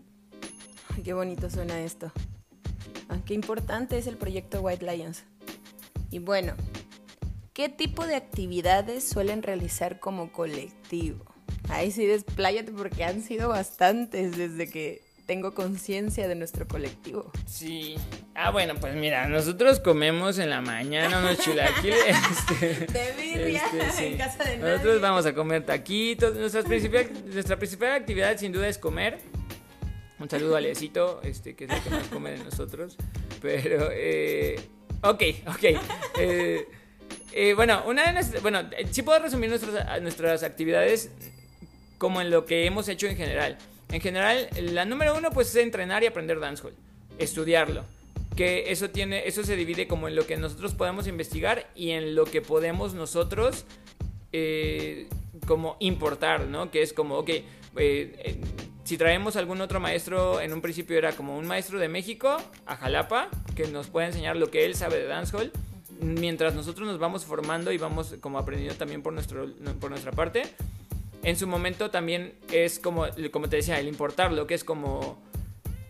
Ay, 0.95 1.03
qué 1.03 1.15
bonito 1.15 1.49
suena 1.49 1.81
esto. 1.81 2.13
Ah, 3.09 3.19
qué 3.25 3.33
importante 3.35 3.97
es 3.97 4.07
el 4.07 4.19
proyecto 4.19 4.61
White 4.61 4.85
Lions. 4.85 5.25
Y 6.11 6.19
bueno, 6.19 6.55
¿qué 7.53 7.69
tipo 7.69 8.07
de 8.07 8.17
actividades 8.17 9.09
suelen 9.09 9.43
realizar 9.43 10.01
como 10.01 10.33
colectivo? 10.33 11.25
Ahí 11.69 11.91
sí, 11.91 12.07
despláyate 12.07 12.73
porque 12.73 13.05
han 13.05 13.23
sido 13.23 13.49
bastantes 13.49 14.37
desde 14.37 14.71
que 14.71 15.03
tengo 15.27 15.55
conciencia 15.55 16.29
de 16.29 16.37
nuestro 16.37 16.69
colectivo. 16.69 17.33
Sí. 17.47 17.97
Ah, 18.37 18.51
bueno, 18.53 18.75
pues 18.81 18.95
mira, 18.95 19.27
nosotros 19.27 19.81
comemos 19.81 20.39
en 20.39 20.51
la 20.51 20.61
mañana 20.61 21.19
unos 21.19 21.39
chilaquiles. 21.39 21.99
Este, 22.61 22.87
De 22.87 23.13
birria, 23.21 23.63
este, 23.81 24.13
en 24.13 24.19
casa 24.19 24.45
de 24.45 24.59
Nosotros 24.59 24.87
nadie. 24.87 25.01
vamos 25.01 25.27
a 25.27 25.35
comer 25.35 25.67
taquitos. 25.67 26.37
Nuestra 26.37 26.63
principal, 26.63 27.11
nuestra 27.27 27.57
principal 27.59 27.93
actividad 27.93 28.37
sin 28.39 28.53
duda 28.53 28.69
es 28.69 28.79
comer. 28.79 29.19
Un 30.21 30.31
saludo 30.31 30.57
a 30.57 30.61
Leecito, 30.61 31.21
este, 31.23 31.57
que 31.57 31.65
es 31.65 31.71
el 31.71 31.81
que 31.83 31.91
más 31.91 32.07
come 32.07 32.31
de 32.31 32.45
nosotros. 32.45 32.97
Pero, 33.43 33.89
eh, 33.93 34.61
ok, 35.03 35.23
ok. 35.47 35.65
Eh, 36.19 36.67
eh, 37.33 37.53
bueno, 37.53 37.83
una 37.87 38.07
de 38.07 38.15
nuestras, 38.15 38.41
bueno, 38.41 38.61
eh, 38.61 38.87
sí 38.91 39.03
puedo 39.03 39.19
resumir 39.19 39.51
nuestras, 39.51 40.01
nuestras 40.01 40.43
actividades 40.43 41.11
como 41.99 42.23
en 42.23 42.31
lo 42.31 42.47
que 42.47 42.65
hemos 42.65 42.89
hecho 42.89 43.07
en 43.07 43.17
general. 43.17 43.59
En 43.91 44.01
general, 44.01 44.49
la 44.59 44.87
número 44.87 45.15
uno 45.15 45.31
pues 45.31 45.51
es 45.51 45.57
entrenar 45.57 46.03
y 46.03 46.07
aprender 46.07 46.41
dancehall, 46.41 46.75
estudiarlo. 47.19 47.85
Que 48.35 48.71
eso 48.73 48.89
tiene, 48.89 49.27
eso 49.29 49.45
se 49.45 49.55
divide 49.55 49.87
como 49.87 50.09
en 50.09 50.17
lo 50.17 50.27
que 50.27 50.39
nosotros 50.39 50.75
podemos 50.75 51.07
investigar 51.07 51.71
y 51.75 51.91
en 51.91 52.15
lo 52.15 52.25
que 52.25 52.41
podemos 52.41 52.95
nosotros 52.95 53.67
eh, 54.33 55.07
como 55.47 55.77
importar, 55.79 56.47
¿no? 56.47 56.71
Que 56.71 56.83
es 56.83 56.93
como, 56.93 57.17
ok, 57.19 57.31
si 58.87 58.97
traemos 58.97 59.35
algún 59.35 59.61
otro 59.61 59.81
maestro, 59.81 60.41
en 60.41 60.53
un 60.53 60.61
principio 60.61 60.97
era 60.97 61.11
como 61.11 61.37
un 61.37 61.45
maestro 61.45 61.81
de 61.81 61.89
México 61.89 62.37
a 62.67 62.77
Jalapa, 62.77 63.29
que 63.57 63.67
nos 63.67 63.89
puede 63.89 64.07
enseñar 64.07 64.37
lo 64.37 64.49
que 64.49 64.65
él 64.65 64.77
sabe 64.77 64.99
de 64.99 65.07
dancehall, 65.07 65.51
mientras 66.01 66.55
nosotros 66.55 66.87
nos 66.87 67.01
vamos 67.01 67.25
formando 67.25 67.73
y 67.73 67.79
vamos 67.79 68.15
como 68.21 68.39
aprendiendo 68.39 68.77
también 68.77 69.03
por, 69.03 69.13
nuestro, 69.13 69.49
por 69.81 69.91
nuestra 69.91 70.13
parte. 70.13 70.45
En 71.25 71.37
su 71.37 71.49
momento 71.49 71.91
también 71.91 72.35
es 72.53 72.79
como, 72.79 73.07
como 73.33 73.49
te 73.49 73.57
decía, 73.57 73.81
el 73.81 73.89
importarlo, 73.89 74.47
que 74.47 74.55
es 74.55 74.63
como, 74.63 75.21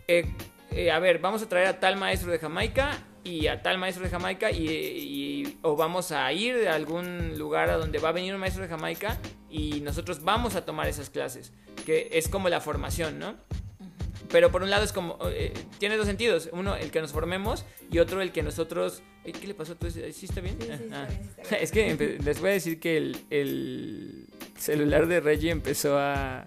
eh, 0.07 0.25
eh, 0.71 0.89
a 0.89 0.97
ver, 0.97 1.19
vamos 1.19 1.43
a 1.43 1.49
traer 1.49 1.67
a 1.67 1.79
tal 1.79 1.97
maestro 1.97 2.31
de 2.31 2.39
Jamaica 2.39 2.97
y 3.27 3.47
a 3.47 3.61
tal 3.61 3.77
maestro 3.77 4.03
de 4.03 4.09
Jamaica 4.09 4.51
y, 4.51 4.67
y- 4.69 5.57
o 5.61 5.75
vamos 5.75 6.11
a 6.11 6.31
ir 6.33 6.67
a 6.67 6.75
algún 6.75 7.37
lugar 7.37 7.69
a 7.69 7.77
donde 7.77 7.99
va 7.99 8.09
a 8.09 8.11
venir 8.11 8.33
un 8.33 8.39
maestro 8.39 8.63
de 8.63 8.69
Jamaica 8.69 9.17
y 9.49 9.81
nosotros 9.81 10.23
vamos 10.23 10.55
a 10.55 10.65
tomar 10.65 10.87
esas 10.87 11.09
clases, 11.09 11.51
que 11.85 12.09
es 12.13 12.27
como 12.27 12.49
la 12.49 12.61
formación, 12.61 13.19
¿no? 13.19 13.35
Pero 14.29 14.51
por 14.51 14.61
un 14.61 14.69
lado 14.69 14.83
es 14.83 14.91
como, 14.91 15.17
eh, 15.31 15.53
tiene 15.79 15.95
dos 15.95 16.05
sentidos, 16.05 16.49
uno 16.51 16.75
el 16.75 16.91
que 16.91 16.99
nos 16.99 17.13
formemos 17.13 17.63
y 17.89 17.99
otro 17.99 18.21
el 18.21 18.33
que 18.33 18.43
nosotros... 18.43 19.01
eh, 19.23 19.31
¿Qué 19.31 19.47
le 19.47 19.53
pasó? 19.53 19.75
¿Tú, 19.75 19.89
¿Sí 19.89 20.01
está 20.25 20.41
bien? 20.41 20.57
Sí, 20.59 20.67
sí, 20.67 20.73
está 20.73 21.03
Ah, 21.03 21.07
bien, 21.07 21.21
sí 21.23 21.41
está 21.41 21.55
bien. 21.55 21.61
Es 21.63 21.71
que 21.71 22.19
les 22.21 22.39
voy 22.41 22.49
a 22.49 22.53
decir 22.53 22.79
que 22.81 22.97
el, 22.97 23.17
el 23.29 24.27
celular 24.57 25.07
de 25.07 25.21
Reggie 25.21 25.51
empezó 25.51 25.97
a 25.97 26.43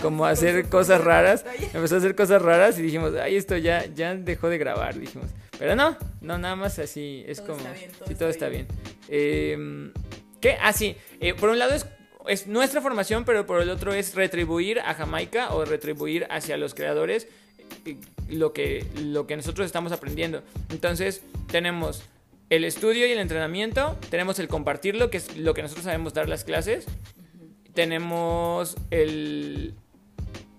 como 0.00 0.26
a 0.26 0.30
hacer 0.30 0.68
cosas 0.68 1.00
raras. 1.02 1.44
Empezó 1.74 1.96
a 1.96 1.98
hacer 1.98 2.14
cosas 2.14 2.40
raras 2.40 2.78
y 2.78 2.82
dijimos, 2.82 3.12
ay, 3.20 3.34
esto 3.36 3.56
ya, 3.56 3.84
ya 3.86 4.14
dejó 4.14 4.48
de 4.48 4.58
grabar, 4.58 4.96
dijimos. 4.98 5.26
Pero 5.58 5.76
no, 5.76 5.96
no, 6.20 6.38
nada 6.38 6.56
más 6.56 6.78
así, 6.78 7.24
es 7.26 7.40
como... 7.40 7.60
sí, 8.06 8.14
todo 8.14 8.28
está 8.28 8.48
bien. 8.48 8.66
Em, 9.08 9.92
¿Qué? 10.40 10.56
Ah, 10.60 10.72
sí, 10.72 10.96
eh, 11.20 11.34
por 11.34 11.48
un 11.48 11.58
lado 11.58 11.74
es, 11.74 11.86
es 12.26 12.46
nuestra 12.46 12.80
formación, 12.80 13.24
pero 13.24 13.46
por 13.46 13.62
el 13.62 13.70
otro 13.70 13.92
es 13.92 14.14
retribuir 14.14 14.80
a 14.80 14.94
Jamaica 14.94 15.54
o 15.54 15.64
retribuir 15.64 16.26
hacia 16.30 16.56
los 16.56 16.74
creadores 16.74 17.28
eh, 17.84 17.96
lo 18.28 18.52
que, 18.52 18.86
lo 19.00 19.26
que 19.26 19.36
nosotros 19.36 19.66
estamos 19.66 19.92
aprendiendo. 19.92 20.42
Entonces, 20.70 21.22
tenemos 21.50 22.02
el 22.50 22.64
estudio 22.64 23.06
y 23.06 23.12
el 23.12 23.18
entrenamiento, 23.18 23.98
tenemos 24.10 24.38
el 24.38 24.48
compartirlo, 24.48 25.10
que 25.10 25.18
es 25.18 25.36
lo 25.36 25.54
que 25.54 25.62
nosotros 25.62 25.84
sabemos 25.84 26.14
dar 26.14 26.28
las 26.28 26.44
clases, 26.44 26.86
tenemos 27.74 28.76
el... 28.90 29.74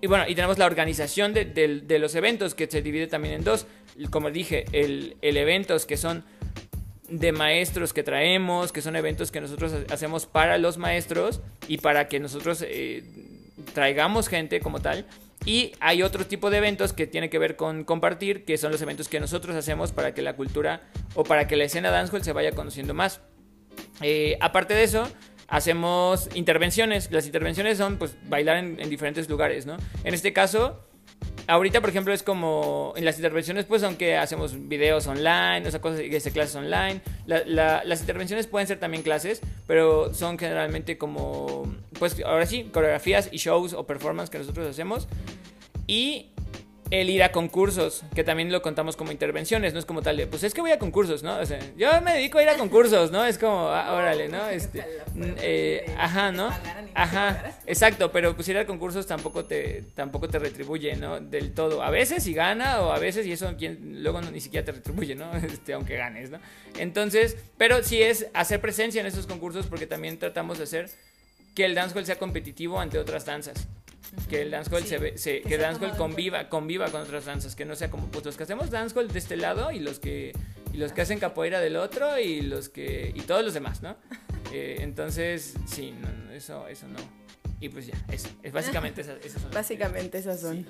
Y 0.01 0.07
bueno, 0.07 0.25
y 0.27 0.35
tenemos 0.35 0.57
la 0.57 0.65
organización 0.65 1.33
de, 1.33 1.97
los 1.99 2.15
eventos, 2.15 2.53
que 2.53 2.67
se 2.67 2.81
divide 2.81 3.07
también 3.07 3.35
en 3.35 3.43
dos. 3.43 3.65
Como 4.11 4.29
dije, 4.29 4.65
el, 4.71 5.17
el 5.21 5.37
eventos 5.37 5.85
que 5.85 5.97
son 5.97 6.23
de 7.09 7.31
maestros 7.31 7.93
que 7.93 8.03
traemos, 8.03 8.71
que 8.71 8.81
son 8.81 8.95
eventos 8.95 9.31
que 9.31 9.41
nosotros 9.41 9.73
hacemos 9.91 10.25
para 10.25 10.57
los 10.57 10.77
maestros 10.77 11.41
y 11.67 11.77
para 11.77 12.07
que 12.07 12.19
nosotros 12.19 12.63
eh, 12.67 13.03
traigamos 13.73 14.27
gente 14.27 14.59
como 14.59 14.81
tal. 14.81 15.05
Y 15.45 15.73
hay 15.79 16.01
otro 16.01 16.25
tipo 16.25 16.49
de 16.49 16.57
eventos 16.57 16.93
que 16.93 17.05
tiene 17.05 17.29
que 17.29 17.37
ver 17.37 17.55
con 17.55 17.83
compartir, 17.83 18.45
que 18.45 18.57
son 18.57 18.71
los 18.71 18.81
eventos 18.81 19.07
que 19.07 19.19
nosotros 19.19 19.55
hacemos 19.55 19.91
para 19.91 20.13
que 20.13 20.23
la 20.23 20.35
cultura 20.35 20.81
o 21.13 21.23
para 21.23 21.47
que 21.47 21.55
la 21.55 21.65
escena 21.65 21.91
dancehall 21.91 22.23
se 22.23 22.33
vaya 22.33 22.51
conociendo 22.51 22.95
más. 22.95 23.21
Eh, 24.01 24.37
aparte 24.41 24.73
de 24.73 24.83
eso, 24.83 25.07
hacemos 25.47 26.29
intervenciones. 26.33 27.11
Las 27.11 27.25
intervenciones 27.25 27.77
son 27.77 27.97
pues 27.97 28.15
bailar 28.27 28.57
en, 28.57 28.79
en 28.79 28.89
diferentes 28.89 29.29
lugares, 29.29 29.65
¿no? 29.65 29.77
En 30.03 30.13
este 30.13 30.33
caso, 30.33 30.79
ahorita, 31.47 31.81
por 31.81 31.89
ejemplo, 31.89 32.13
es 32.13 32.23
como 32.23 32.93
en 32.95 33.05
las 33.05 33.17
intervenciones, 33.17 33.65
pues, 33.65 33.83
aunque 33.83 34.17
hacemos 34.17 34.67
videos 34.67 35.07
online, 35.07 35.67
o 35.67 35.71
sea, 35.71 35.81
cosas, 35.81 35.99
este, 35.99 36.31
clases 36.31 36.55
online. 36.55 37.01
las 37.25 38.01
intervenciones 38.01 38.47
pueden 38.47 38.67
ser 38.67 38.79
también 38.79 39.03
clases, 39.03 39.41
pero 39.67 40.13
son 40.13 40.37
generalmente 40.37 40.97
como, 40.97 41.73
pues, 41.99 42.21
ahora 42.25 42.45
sí, 42.45 42.69
coreografías 42.71 43.29
y 43.31 43.37
shows 43.37 43.73
o 43.73 43.85
performance 43.85 44.29
que 44.29 44.39
nosotros 44.39 44.67
hacemos. 44.67 45.07
Y 45.87 46.31
el 47.01 47.09
ir 47.09 47.23
a 47.23 47.31
concursos, 47.31 48.03
que 48.13 48.23
también 48.23 48.51
lo 48.51 48.61
contamos 48.61 48.95
como 48.95 49.11
intervenciones, 49.11 49.73
no 49.73 49.79
es 49.79 49.85
como 49.85 50.01
tal 50.01 50.17
de, 50.17 50.27
pues 50.27 50.43
es 50.43 50.53
que 50.53 50.61
voy 50.61 50.71
a 50.71 50.79
concursos, 50.79 51.23
¿no? 51.23 51.37
O 51.37 51.45
sea, 51.45 51.59
yo 51.77 51.89
me 52.01 52.13
dedico 52.13 52.37
a 52.37 52.43
ir 52.43 52.49
a 52.49 52.57
concursos, 52.57 53.11
¿no? 53.11 53.25
Es 53.25 53.37
como, 53.37 53.67
ah, 53.69 53.93
órale, 53.93 54.29
¿no? 54.29 54.47
Este, 54.47 54.79
mm, 55.13 55.23
eh, 55.41 55.95
ajá, 55.97 56.31
¿no? 56.31 56.49
Ajá, 56.93 57.57
exacto, 57.65 58.11
pero 58.11 58.35
pues 58.35 58.47
ir 58.47 58.57
a 58.57 58.65
concursos 58.65 59.05
tampoco 59.05 59.45
te, 59.45 59.83
tampoco 59.93 60.29
te 60.29 60.39
retribuye, 60.39 60.95
¿no? 60.95 61.19
Del 61.19 61.53
todo. 61.53 61.83
A 61.83 61.89
veces 61.89 62.23
sí 62.23 62.33
gana 62.33 62.81
o 62.81 62.91
a 62.91 62.99
veces 62.99 63.25
y 63.25 63.33
eso 63.33 63.53
quien, 63.57 64.01
luego 64.01 64.21
ni 64.21 64.39
siquiera 64.39 64.65
te 64.65 64.71
retribuye, 64.71 65.15
¿no? 65.15 65.31
Este, 65.45 65.73
aunque 65.73 65.95
ganes, 65.95 66.29
¿no? 66.29 66.39
Entonces, 66.77 67.37
pero 67.57 67.83
sí 67.83 68.01
es 68.01 68.27
hacer 68.33 68.61
presencia 68.61 69.01
en 69.01 69.07
esos 69.07 69.27
concursos 69.27 69.67
porque 69.67 69.87
también 69.87 70.17
tratamos 70.17 70.57
de 70.57 70.63
hacer 70.63 70.89
que 71.53 71.65
el 71.65 71.75
dancehall 71.75 72.05
sea 72.05 72.17
competitivo 72.17 72.79
ante 72.79 72.97
otras 72.99 73.25
danzas 73.25 73.67
que 74.29 74.41
el 74.41 74.51
dancehall 74.51 74.83
se, 74.85 75.41
que, 75.41 75.57
dancehall 75.57 75.95
conviva 75.97 76.49
conviva 76.49 76.89
con 76.89 77.01
otras 77.01 77.25
danzas 77.25 77.55
que 77.55 77.65
no 77.65 77.75
sea 77.75 77.89
como 77.89 78.07
pues 78.07 78.25
los 78.25 78.37
que 78.37 78.43
hacemos 78.43 78.69
dancehall 78.69 79.07
de 79.07 79.19
este 79.19 79.37
lado 79.37 79.71
y 79.71 79.79
los 79.79 79.99
que 79.99 80.33
y 80.73 80.77
los 80.77 80.91
que 80.91 81.01
hacen 81.01 81.19
capoeira 81.19 81.59
del 81.59 81.75
otro 81.75 82.19
y 82.19 82.41
los 82.41 82.69
que 82.69 83.11
y 83.15 83.21
todos 83.21 83.43
los 83.43 83.53
demás 83.53 83.81
no 83.81 83.95
eh, 84.53 84.77
entonces 84.81 85.55
sí 85.67 85.93
eso 86.33 86.67
eso 86.67 86.87
no. 86.87 86.99
Y 87.61 87.69
pues 87.69 87.87
ya 87.87 87.93
eso 88.11 88.27
es 88.43 88.51
básicamente 88.51 89.01
esas, 89.01 89.19
son 89.41 89.51
básicamente 89.51 90.17
esas 90.17 90.41
son. 90.41 90.65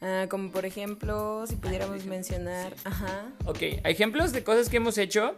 Ah, 0.00 0.26
como 0.28 0.52
por 0.52 0.64
ejemplo 0.64 1.46
si 1.46 1.56
pudiéramos 1.56 2.04
mencionar 2.04 2.74
ajá. 2.84 3.32
Ok 3.44 3.58
ejemplos 3.84 4.32
de 4.32 4.44
cosas 4.44 4.68
que 4.68 4.76
hemos 4.76 4.98
hecho 4.98 5.34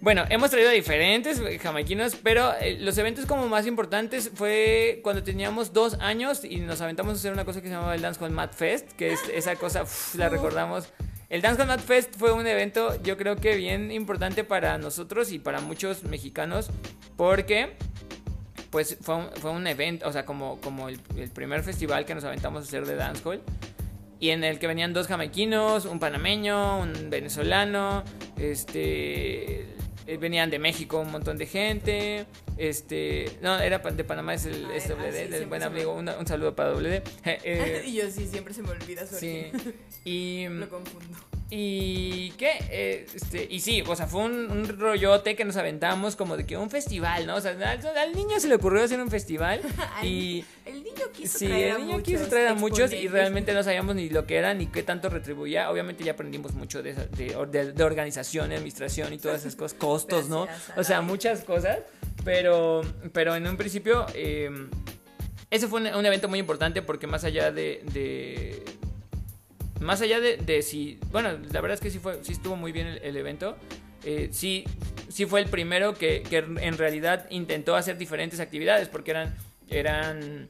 bueno, 0.00 0.24
hemos 0.30 0.50
traído 0.50 0.70
a 0.70 0.72
diferentes 0.72 1.40
jamaiquinos, 1.60 2.16
pero 2.16 2.54
eh, 2.60 2.78
los 2.80 2.96
eventos 2.98 3.26
como 3.26 3.48
más 3.48 3.66
importantes 3.66 4.30
fue 4.34 5.00
cuando 5.02 5.22
teníamos 5.22 5.72
dos 5.72 5.94
años 6.00 6.44
y 6.44 6.56
nos 6.56 6.80
aventamos 6.80 7.14
a 7.14 7.16
hacer 7.16 7.32
una 7.32 7.44
cosa 7.44 7.60
que 7.60 7.68
se 7.68 7.74
llamaba 7.74 7.94
el 7.94 8.02
Dance 8.02 8.18
con 8.20 8.32
Mad 8.32 8.50
Fest, 8.50 8.92
que 8.92 9.12
es 9.12 9.20
esa 9.32 9.56
cosa, 9.56 9.84
la 10.16 10.28
recordamos. 10.28 10.88
El 11.28 11.42
Dance 11.42 11.58
con 11.58 11.68
Mad 11.68 11.80
Fest 11.80 12.14
fue 12.16 12.32
un 12.32 12.46
evento 12.46 13.00
yo 13.02 13.16
creo 13.16 13.36
que 13.36 13.56
bien 13.56 13.90
importante 13.90 14.44
para 14.44 14.78
nosotros 14.78 15.32
y 15.32 15.38
para 15.38 15.60
muchos 15.60 16.04
mexicanos, 16.04 16.70
porque 17.16 17.76
pues 18.70 18.98
fue 19.00 19.16
un, 19.16 19.30
fue 19.40 19.50
un 19.50 19.66
evento, 19.66 20.08
o 20.08 20.12
sea, 20.12 20.24
como, 20.24 20.60
como 20.60 20.88
el, 20.88 21.00
el, 21.16 21.30
primer 21.30 21.62
festival 21.62 22.04
que 22.04 22.14
nos 22.14 22.24
aventamos 22.24 22.62
a 22.62 22.66
hacer 22.66 22.86
de 22.86 22.96
dancehall. 22.96 23.42
Y 24.20 24.30
en 24.30 24.42
el 24.42 24.58
que 24.58 24.66
venían 24.66 24.92
dos 24.92 25.06
jamaiquinos, 25.06 25.84
un 25.84 26.00
panameño, 26.00 26.80
un 26.80 27.08
venezolano, 27.08 28.02
este 28.36 29.78
venían 30.16 30.50
de 30.50 30.58
México 30.58 31.00
un 31.00 31.10
montón 31.10 31.36
de 31.36 31.46
gente. 31.46 32.26
Este, 32.56 33.38
no, 33.42 33.58
era 33.60 33.78
de 33.78 34.04
Panamá, 34.04 34.34
es 34.34 34.46
el 34.46 34.64
ah, 34.64 34.94
WD, 34.94 35.30
del 35.30 35.46
buen 35.46 35.62
amigo. 35.62 35.92
Un, 35.92 36.26
saludo 36.26 36.54
para 36.54 36.72
WD. 36.72 37.02
Eh, 37.24 37.84
y 37.86 37.94
yo 37.94 38.10
sí, 38.10 38.26
siempre 38.26 38.54
se 38.54 38.62
me 38.62 38.70
olvida 38.70 39.06
su 39.06 39.16
Sí. 39.16 39.46
Y. 40.04 40.48
Lo 40.48 40.68
confundo. 40.68 41.16
Y 41.50 42.30
qué, 42.32 42.50
eh, 42.70 43.06
este, 43.14 43.46
y 43.48 43.60
sí, 43.60 43.82
o 43.86 43.96
sea, 43.96 44.06
fue 44.06 44.24
un, 44.24 44.68
rollote 44.78 45.34
que 45.34 45.46
nos 45.46 45.56
aventamos 45.56 46.14
como 46.14 46.36
de 46.36 46.44
que 46.44 46.58
un 46.58 46.68
festival, 46.68 47.26
¿no? 47.26 47.36
O 47.36 47.40
sea, 47.40 47.52
al, 47.52 48.12
niño 48.14 48.38
se 48.38 48.48
le 48.48 48.56
ocurrió 48.56 48.84
hacer 48.84 49.00
un 49.00 49.10
festival 49.10 49.62
y... 50.02 50.44
el 50.66 50.84
niño 50.84 51.04
quiso 51.10 51.38
sí, 51.38 51.46
traer 51.46 51.76
el 51.76 51.86
niño 51.86 52.02
quiso 52.02 52.26
traer 52.26 52.48
a 52.48 52.54
muchos 52.54 52.92
y 52.92 53.08
realmente 53.08 53.54
no 53.54 53.62
sabíamos 53.62 53.94
ni 53.94 54.10
lo 54.10 54.26
que 54.26 54.36
era 54.36 54.52
ni 54.52 54.66
qué 54.66 54.82
tanto 54.82 55.08
retribuía. 55.08 55.70
Obviamente 55.70 56.04
ya 56.04 56.12
aprendimos 56.12 56.52
mucho 56.52 56.82
de, 56.82 56.92
de, 56.92 57.72
de, 57.72 57.82
organización, 57.84 58.52
administración 58.52 59.14
y 59.14 59.18
todas 59.18 59.40
esas 59.40 59.56
cosas, 59.56 59.78
costos, 59.78 60.28
¿no? 60.28 60.46
O 60.76 60.84
sea, 60.84 61.00
muchas 61.00 61.44
cosas, 61.44 61.78
pero, 62.24 62.82
pero 63.12 63.34
en 63.34 63.46
un 63.46 63.56
principio... 63.56 64.04
Eh, 64.14 64.50
ese 65.50 65.66
fue 65.66 65.80
un, 65.80 66.06
evento 66.06 66.28
muy 66.28 66.38
importante 66.38 66.82
porque 66.82 67.06
más 67.06 67.24
allá 67.24 67.50
de, 67.50 68.62
más 69.80 70.00
allá 70.00 70.20
de, 70.20 70.62
si, 70.62 70.98
bueno, 71.10 71.30
la 71.30 71.60
verdad 71.60 71.74
es 71.74 71.80
que 71.80 71.90
sí, 71.90 71.98
fue, 71.98 72.18
sí 72.22 72.32
estuvo 72.32 72.56
muy 72.56 72.72
bien 72.72 72.86
el, 73.02 73.16
evento. 73.16 73.56
Eh, 74.04 74.28
sí, 74.32 74.64
sí 75.08 75.26
fue 75.26 75.40
el 75.40 75.48
primero 75.48 75.94
que, 75.94 76.22
que, 76.22 76.38
en 76.38 76.78
realidad 76.78 77.26
intentó 77.30 77.76
hacer 77.76 77.98
diferentes 77.98 78.40
actividades 78.40 78.88
porque 78.88 79.10
eran, 79.10 79.34
eran 79.68 80.48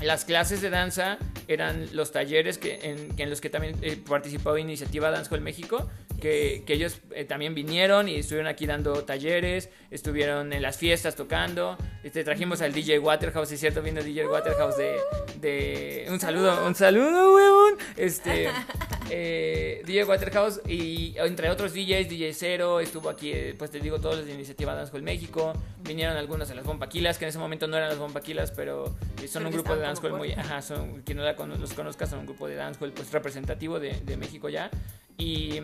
las 0.00 0.24
clases 0.24 0.60
de 0.60 0.70
danza, 0.70 1.18
eran 1.48 1.88
los 1.92 2.12
talleres 2.12 2.58
que, 2.58 2.78
en, 3.16 3.30
los 3.30 3.40
que 3.40 3.50
también 3.50 3.76
eh, 3.82 3.96
participó 3.96 4.56
Iniciativa 4.56 5.10
Dancehall 5.10 5.40
México 5.40 5.88
que, 6.20 6.64
ellos 6.66 7.00
eh, 7.14 7.24
también 7.24 7.54
vinieron 7.54 8.08
y 8.08 8.16
estuvieron 8.16 8.48
aquí 8.48 8.66
dando 8.66 9.04
talleres, 9.04 9.70
estuvieron 9.90 10.52
en 10.52 10.62
las 10.62 10.76
fiestas 10.76 11.14
tocando. 11.16 11.76
Este, 12.02 12.24
trajimos 12.24 12.60
al 12.60 12.72
DJ 12.72 12.98
Waterhouse, 12.98 13.50
es 13.52 13.60
cierto, 13.60 13.82
vino 13.82 14.02
DJ 14.02 14.26
Waterhouse 14.26 14.76
de, 14.76 16.06
Un 16.08 16.20
saludo, 16.20 16.66
un 16.66 16.74
saludo, 16.74 17.34
weón. 17.34 17.78
Este, 17.96 18.50
eh, 19.10 19.82
DJ 19.86 20.04
Waterhouse 20.04 20.60
y 20.66 21.14
entre 21.18 21.50
otros 21.50 21.72
DJs, 21.72 22.08
DJ 22.08 22.34
Cero, 22.34 22.80
estuvo 22.80 23.08
aquí, 23.08 23.32
eh, 23.32 23.54
pues 23.56 23.70
te 23.70 23.80
digo, 23.80 24.00
todos 24.00 24.18
los 24.18 24.26
de 24.26 24.34
Iniciativa 24.34 24.74
Dancehall 24.74 25.02
México. 25.02 25.52
Vinieron 25.82 26.16
algunos 26.16 26.48
de 26.48 26.54
las 26.54 26.64
Bombaquilas, 26.64 27.18
que 27.18 27.24
en 27.24 27.30
ese 27.30 27.38
momento 27.38 27.66
no 27.66 27.76
eran 27.76 27.88
las 27.88 27.98
Bombaquilas, 27.98 28.50
pero 28.50 28.96
son 29.28 29.46
un 29.46 29.52
grupo 29.52 29.74
de 29.74 29.82
dancehall 29.82 30.14
muy... 30.14 30.32
Ajá, 30.32 30.60
son, 30.62 31.02
quien 31.02 31.18
no 31.18 31.24
los 31.24 31.72
conozca, 31.74 32.06
son 32.06 32.20
un 32.20 32.26
grupo 32.26 32.46
de 32.48 32.56
dancehall 32.56 32.92
pues 32.92 33.10
representativo 33.12 33.80
de, 33.80 34.00
de 34.00 34.16
México 34.16 34.48
ya. 34.48 34.70
Y 35.18 35.60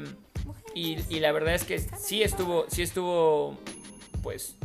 y, 0.75 1.21
la 1.21 1.31
verdad 1.33 1.55
es 1.55 1.65
que 1.65 1.79
sí 1.79 2.23
estuvo, 2.23 2.67
sí 2.69 2.83
estuvo, 2.83 3.57
pues, 4.23 4.57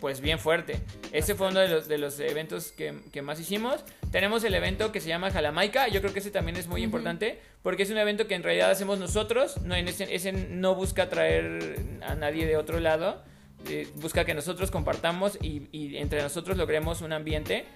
pues 0.00 0.20
bien 0.20 0.38
fuerte. 0.38 0.80
Ese 1.12 1.34
fue 1.34 1.48
uno 1.48 1.58
de 1.58 1.68
los, 1.68 1.88
de 1.88 1.98
los 1.98 2.20
eventos 2.20 2.72
que, 2.72 3.22
más 3.22 3.40
hicimos. 3.40 3.84
Tenemos 4.12 4.44
el 4.44 4.54
evento 4.54 4.92
que 4.92 5.00
se 5.00 5.08
llama 5.08 5.32
Jalamaika. 5.32 5.88
Yo 5.88 6.00
creo 6.00 6.12
que 6.12 6.20
ese 6.20 6.30
también 6.30 6.56
es 6.56 6.68
muy 6.68 6.82
importante 6.82 7.40
porque 7.62 7.82
es 7.82 7.90
un 7.90 7.98
evento 7.98 8.28
que 8.28 8.36
en 8.36 8.44
realidad 8.44 8.70
hacemos 8.70 9.00
nosotros. 9.00 9.60
No, 9.62 9.74
en 9.74 9.88
ese, 9.88 10.32
no 10.32 10.76
busca 10.76 11.08
traer 11.08 11.80
a 12.06 12.14
nadie 12.14 12.46
de 12.46 12.56
otro 12.56 12.78
lado. 12.78 13.22
Eh, 13.68 13.88
busca 13.96 14.24
que 14.24 14.34
nosotros 14.34 14.70
compartamos 14.70 15.36
y, 15.42 15.96
entre 15.96 16.22
nosotros 16.22 16.56
logremos 16.56 17.02
un 17.02 17.12
ambiente 17.12 17.66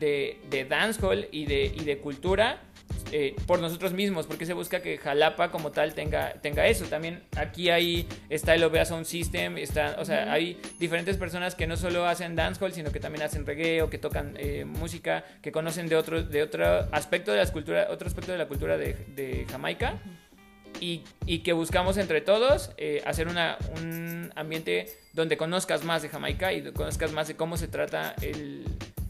de, 0.00 0.40
de 0.50 0.64
dancehall 0.64 1.28
y 1.30 1.46
de, 1.46 1.66
y 1.66 1.84
de 1.84 1.98
cultura 1.98 2.62
eh, 3.12 3.34
por 3.46 3.60
nosotros 3.60 3.92
mismos, 3.92 4.26
porque 4.26 4.44
se 4.44 4.52
busca 4.52 4.80
que 4.80 4.98
Jalapa 4.98 5.50
como 5.50 5.70
tal 5.70 5.94
tenga, 5.94 6.34
tenga 6.34 6.66
eso. 6.66 6.84
También 6.86 7.22
aquí 7.36 7.70
hay, 7.70 8.06
está 8.28 8.54
el 8.54 8.64
Ovea 8.64 8.84
Sound 8.84 9.06
System, 9.06 9.58
está, 9.58 9.96
o 9.98 10.04
sea, 10.04 10.32
hay 10.32 10.60
diferentes 10.78 11.16
personas 11.16 11.54
que 11.54 11.66
no 11.66 11.76
solo 11.76 12.06
hacen 12.06 12.36
dancehall, 12.36 12.72
sino 12.72 12.92
que 12.92 13.00
también 13.00 13.24
hacen 13.24 13.46
reggae 13.46 13.82
o 13.82 13.90
que 13.90 13.98
tocan 13.98 14.34
eh, 14.38 14.64
música, 14.64 15.24
que 15.42 15.52
conocen 15.52 15.88
de 15.88 15.96
otro, 15.96 16.22
de 16.22 16.42
otro 16.42 16.66
aspecto 16.92 17.32
de 17.32 17.38
la 17.38 17.50
cultura, 17.50 17.88
otro 17.90 18.06
aspecto 18.08 18.32
de 18.32 18.38
la 18.38 18.46
cultura 18.46 18.76
de, 18.76 19.46
Jamaica. 19.50 20.00
Y, 20.80 21.02
y, 21.26 21.40
que 21.40 21.52
buscamos 21.54 21.96
entre 21.96 22.20
todos 22.20 22.70
eh, 22.76 23.02
hacer 23.04 23.26
una, 23.26 23.56
un 23.80 24.30
ambiente 24.36 24.86
donde 25.12 25.36
conozcas 25.36 25.82
más 25.82 26.02
de 26.02 26.08
Jamaica 26.08 26.52
y 26.52 26.62
conozcas 26.72 27.10
más 27.10 27.26
de 27.26 27.34
cómo 27.34 27.56
se 27.56 27.66
trata 27.66 28.14
el, 28.22 28.64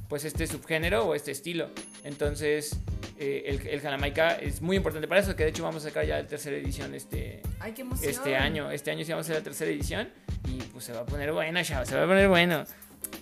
pues 0.08 0.24
este 0.24 0.46
subgénero 0.46 1.06
o 1.06 1.14
este 1.14 1.30
estilo. 1.32 1.70
Entonces, 2.04 2.76
eh, 3.18 3.44
el, 3.46 3.66
el 3.66 3.80
Jamaica 3.80 4.30
es 4.36 4.62
muy 4.62 4.76
importante 4.76 5.06
para 5.06 5.20
eso, 5.20 5.36
que 5.36 5.44
de 5.44 5.50
hecho 5.50 5.62
vamos 5.62 5.84
a 5.84 5.88
sacar 5.88 6.06
ya 6.06 6.16
la 6.18 6.26
tercera 6.26 6.56
edición 6.56 6.94
este, 6.94 7.42
Ay, 7.60 7.72
qué 7.72 7.82
emoción. 7.82 8.10
este 8.10 8.36
año. 8.36 8.70
Este 8.70 8.90
año 8.90 9.04
sí 9.04 9.12
vamos 9.12 9.26
a 9.26 9.32
hacer 9.32 9.36
la 9.36 9.44
tercera 9.44 9.70
edición 9.70 10.08
y 10.48 10.62
pues 10.72 10.84
se 10.84 10.92
va 10.92 11.00
a 11.00 11.06
poner 11.06 11.32
bueno, 11.32 11.62
chavo, 11.62 11.84
se 11.84 11.94
va 11.96 12.04
a 12.04 12.06
poner 12.06 12.28
bueno. 12.28 12.64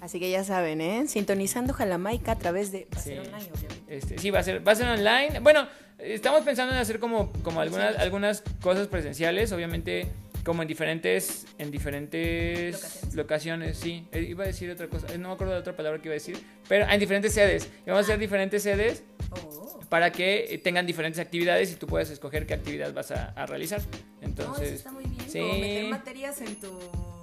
Así 0.00 0.18
que 0.20 0.30
ya 0.30 0.42
saben, 0.44 0.80
¿eh? 0.80 1.04
Sintonizando 1.06 1.72
Jalamaica 1.72 2.32
a 2.32 2.38
través 2.38 2.72
de... 2.72 2.86
Va 2.94 2.98
a 2.98 3.02
Sí. 3.02 3.10
ser 3.10 3.20
online, 3.20 3.50
obviamente. 3.54 3.96
Este, 3.96 4.18
sí, 4.18 4.30
va 4.30 4.38
a 4.40 4.42
ser, 4.42 4.66
va 4.66 4.72
a 4.72 4.74
ser 4.74 4.88
online. 4.88 5.40
Bueno, 5.40 5.66
estamos 5.98 6.42
pensando 6.42 6.72
en 6.74 6.78
hacer 6.80 6.98
como, 6.98 7.32
como 7.42 7.60
algunas, 7.60 7.96
algunas 7.98 8.42
cosas 8.60 8.88
presenciales, 8.88 9.52
obviamente 9.52 10.08
como 10.46 10.62
en 10.62 10.68
diferentes, 10.68 11.44
en 11.58 11.70
diferentes 11.72 12.72
Locaciones. 12.74 13.14
locaciones, 13.16 13.78
sí. 13.78 14.06
Eh, 14.12 14.22
Iba 14.22 14.44
a 14.44 14.46
decir 14.46 14.70
otra 14.70 14.86
cosa, 14.88 15.12
eh, 15.12 15.18
no 15.18 15.28
me 15.28 15.34
acuerdo 15.34 15.52
de 15.54 15.58
otra 15.58 15.76
palabra 15.76 16.00
que 16.00 16.06
iba 16.08 16.12
a 16.12 16.14
decir, 16.14 16.38
pero 16.68 16.88
en 16.88 16.98
diferentes 17.00 17.34
sedes. 17.34 17.68
Y 17.84 17.90
vamos 17.90 18.04
a 18.04 18.06
hacer 18.06 18.18
diferentes 18.18 18.62
sedes 18.62 19.02
Oh. 19.32 19.80
para 19.88 20.12
que 20.12 20.54
eh, 20.54 20.58
tengan 20.58 20.86
diferentes 20.86 21.18
actividades 21.20 21.72
y 21.72 21.74
tú 21.74 21.88
puedas 21.88 22.08
escoger 22.10 22.46
qué 22.46 22.54
actividad 22.54 22.94
vas 22.94 23.10
a, 23.10 23.30
a 23.32 23.44
realizar. 23.46 23.80
No, 23.80 23.88
eso 23.88 24.06
Entonces, 24.22 24.72
está 24.74 24.92
muy 24.92 25.04
bien. 25.04 25.28
sí. 25.28 25.40
Como 25.40 25.52
meter 25.58 25.84
materias 25.90 26.40
en 26.40 26.54
tu... 26.60 27.15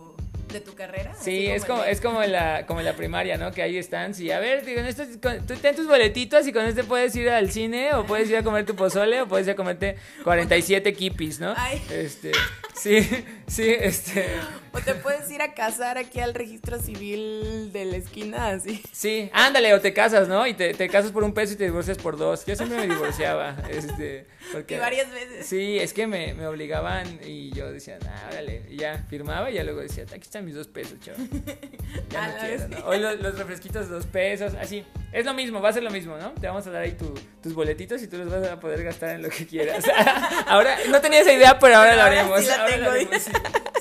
de 0.53 0.62
tu 0.62 0.74
carrera. 0.75 1.13
Sí, 1.19 1.48
es 1.48 1.65
como, 1.65 1.83
el- 1.83 1.89
es 1.89 2.00
como 2.01 2.24
en 2.24 2.31
la, 2.31 2.65
como 2.65 2.79
en 2.79 2.86
la 2.86 2.93
primaria, 2.93 3.38
¿no? 3.38 3.51
Que 3.51 3.62
ahí 3.63 3.77
están, 3.77 4.13
sí, 4.13 4.31
a 4.31 4.39
ver, 4.39 4.63
digo, 4.65 4.79
en 4.79 4.86
esto, 4.86 5.03
con- 5.22 5.45
tú 5.45 5.55
ten 5.55 5.75
tus 5.75 5.88
boletitos 5.88 6.48
y 6.48 6.53
con 6.53 6.65
este 6.65 6.83
puedes 6.83 7.15
ir 7.15 7.29
al 7.29 7.51
cine 7.51 7.93
o 7.95 8.05
puedes 8.05 8.29
ir 8.29 8.38
a 8.38 8.43
comer 8.43 8.65
tu 8.65 8.75
pozole 8.75 9.22
o 9.22 9.27
puedes 9.27 9.48
ir 9.48 9.53
a 9.53 9.55
comerte 9.55 9.98
47 10.24 10.93
kipis, 10.93 11.39
¿no? 11.39 11.53
Ay. 11.57 11.81
Este, 11.91 12.31
sí, 12.75 13.00
sí, 13.48 13.69
este, 13.79 14.25
O 14.72 14.79
te 14.79 14.95
puedes 14.95 15.29
ir 15.31 15.41
a 15.41 15.53
casar 15.53 15.98
aquí 15.98 16.19
al 16.19 16.33
registro 16.33 16.79
civil 16.79 17.72
de 17.72 17.86
la 17.86 17.98
esquina, 17.98 18.48
así. 18.50 18.81
sí, 18.91 19.29
ándale, 19.33 19.74
o 19.74 19.81
te 19.81 19.93
casas, 19.93 20.27
¿no? 20.27 20.45
Y 20.48 20.53
te, 20.53 20.74
te 20.74 20.89
casas 20.89 21.12
por 21.12 21.24
un 21.24 21.33
peso 21.33 21.53
y 21.53 21.55
te 21.57 21.65
divorcias 21.65 21.98
por 21.98 22.17
dos. 22.17 22.45
Yo 22.45 22.55
siempre 22.55 22.77
me 22.77 22.88
divorciaba, 22.88 23.55
este, 23.69 24.25
porque... 24.51 24.75
Y 24.75 24.79
varias 24.79 25.12
veces. 25.12 25.45
Sí, 25.45 25.77
es 25.79 25.93
que 25.93 26.07
me, 26.07 26.33
me 26.33 26.48
obligaban 26.48 27.19
y 27.25 27.51
yo 27.51 27.72
decía, 27.72 27.98
nah, 28.03 28.29
órale, 28.29 28.63
y 28.69 28.77
ya 28.77 29.03
firmaba 29.10 29.50
y 29.51 29.55
ya 29.55 29.63
luego 29.63 29.81
decía, 29.81 30.03
aquí 30.03 30.22
mis 30.44 30.56
dos 30.56 30.68
pesos, 30.68 31.00
chaval. 31.00 31.28
Ya 32.10 32.28
no 32.28 32.34
quiero, 32.40 32.68
sí. 32.68 32.74
Hoy 32.86 33.00
los, 33.00 33.20
los 33.20 33.38
refresquitos 33.38 33.90
dos 33.90 34.06
pesos, 34.06 34.54
así. 34.60 34.84
Es 35.12 35.26
lo 35.26 35.34
mismo, 35.34 35.62
va 35.62 35.70
a 35.70 35.74
ser 35.74 35.84
lo 35.84 35.92
mismo, 35.92 36.18
¿no? 36.18 36.32
Te 36.32 36.48
vamos 36.48 36.66
a 36.68 36.72
dar 36.72 36.84
ahí 36.84 36.94
tu- 36.94 37.14
tus 37.42 37.54
boletitos 37.54 38.02
y 38.02 38.08
tú 38.08 38.18
los 38.18 38.30
vas 38.30 38.48
a 38.50 38.60
poder 38.60 38.84
gastar 38.84 39.10
en 39.16 39.22
lo 39.24 39.30
que 39.30 39.46
quieras. 39.48 39.84
ahora, 40.48 40.76
no 40.90 41.02
tenía 41.02 41.22
esa 41.22 41.34
idea, 41.34 41.58
pero 41.60 41.76
ahora 41.78 41.92
Pero 41.92 41.98
lo 42.02 42.08
ahora 42.08 42.20
haremos. 42.22 42.42
sí 42.42 42.48
la 42.48 42.56
ahora 42.64 42.78
lo 42.78 42.92
haremos, 42.92 43.22
sí, 43.22 43.32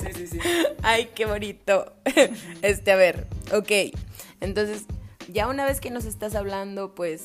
sí, 0.00 0.12
sí, 0.14 0.26
sí. 0.26 0.38
Ay, 0.82 1.10
qué 1.14 1.26
bonito. 1.26 1.92
Este, 2.62 2.92
a 2.92 2.96
ver, 2.96 3.26
ok. 3.52 3.70
Entonces, 4.40 4.84
ya 5.28 5.48
una 5.48 5.64
vez 5.64 5.80
que 5.80 5.90
nos 5.90 6.04
estás 6.04 6.34
hablando, 6.34 6.94
pues, 6.94 7.22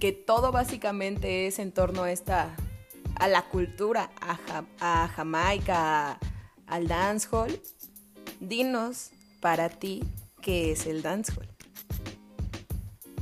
que 0.00 0.12
todo 0.12 0.52
básicamente 0.52 1.46
es 1.46 1.58
en 1.58 1.72
torno 1.72 2.04
a 2.04 2.12
esta, 2.12 2.54
a 3.16 3.28
la 3.28 3.42
cultura, 3.42 4.10
a, 4.20 4.36
Ja- 4.36 4.64
a 4.80 5.08
Jamaica, 5.08 6.12
a- 6.12 6.18
al 6.66 6.86
dancehall, 6.86 7.60
dinos 8.40 9.10
para 9.40 9.68
ti 9.68 10.02
qué 10.42 10.72
es 10.72 10.86
el 10.86 11.02
dancehall. 11.02 11.48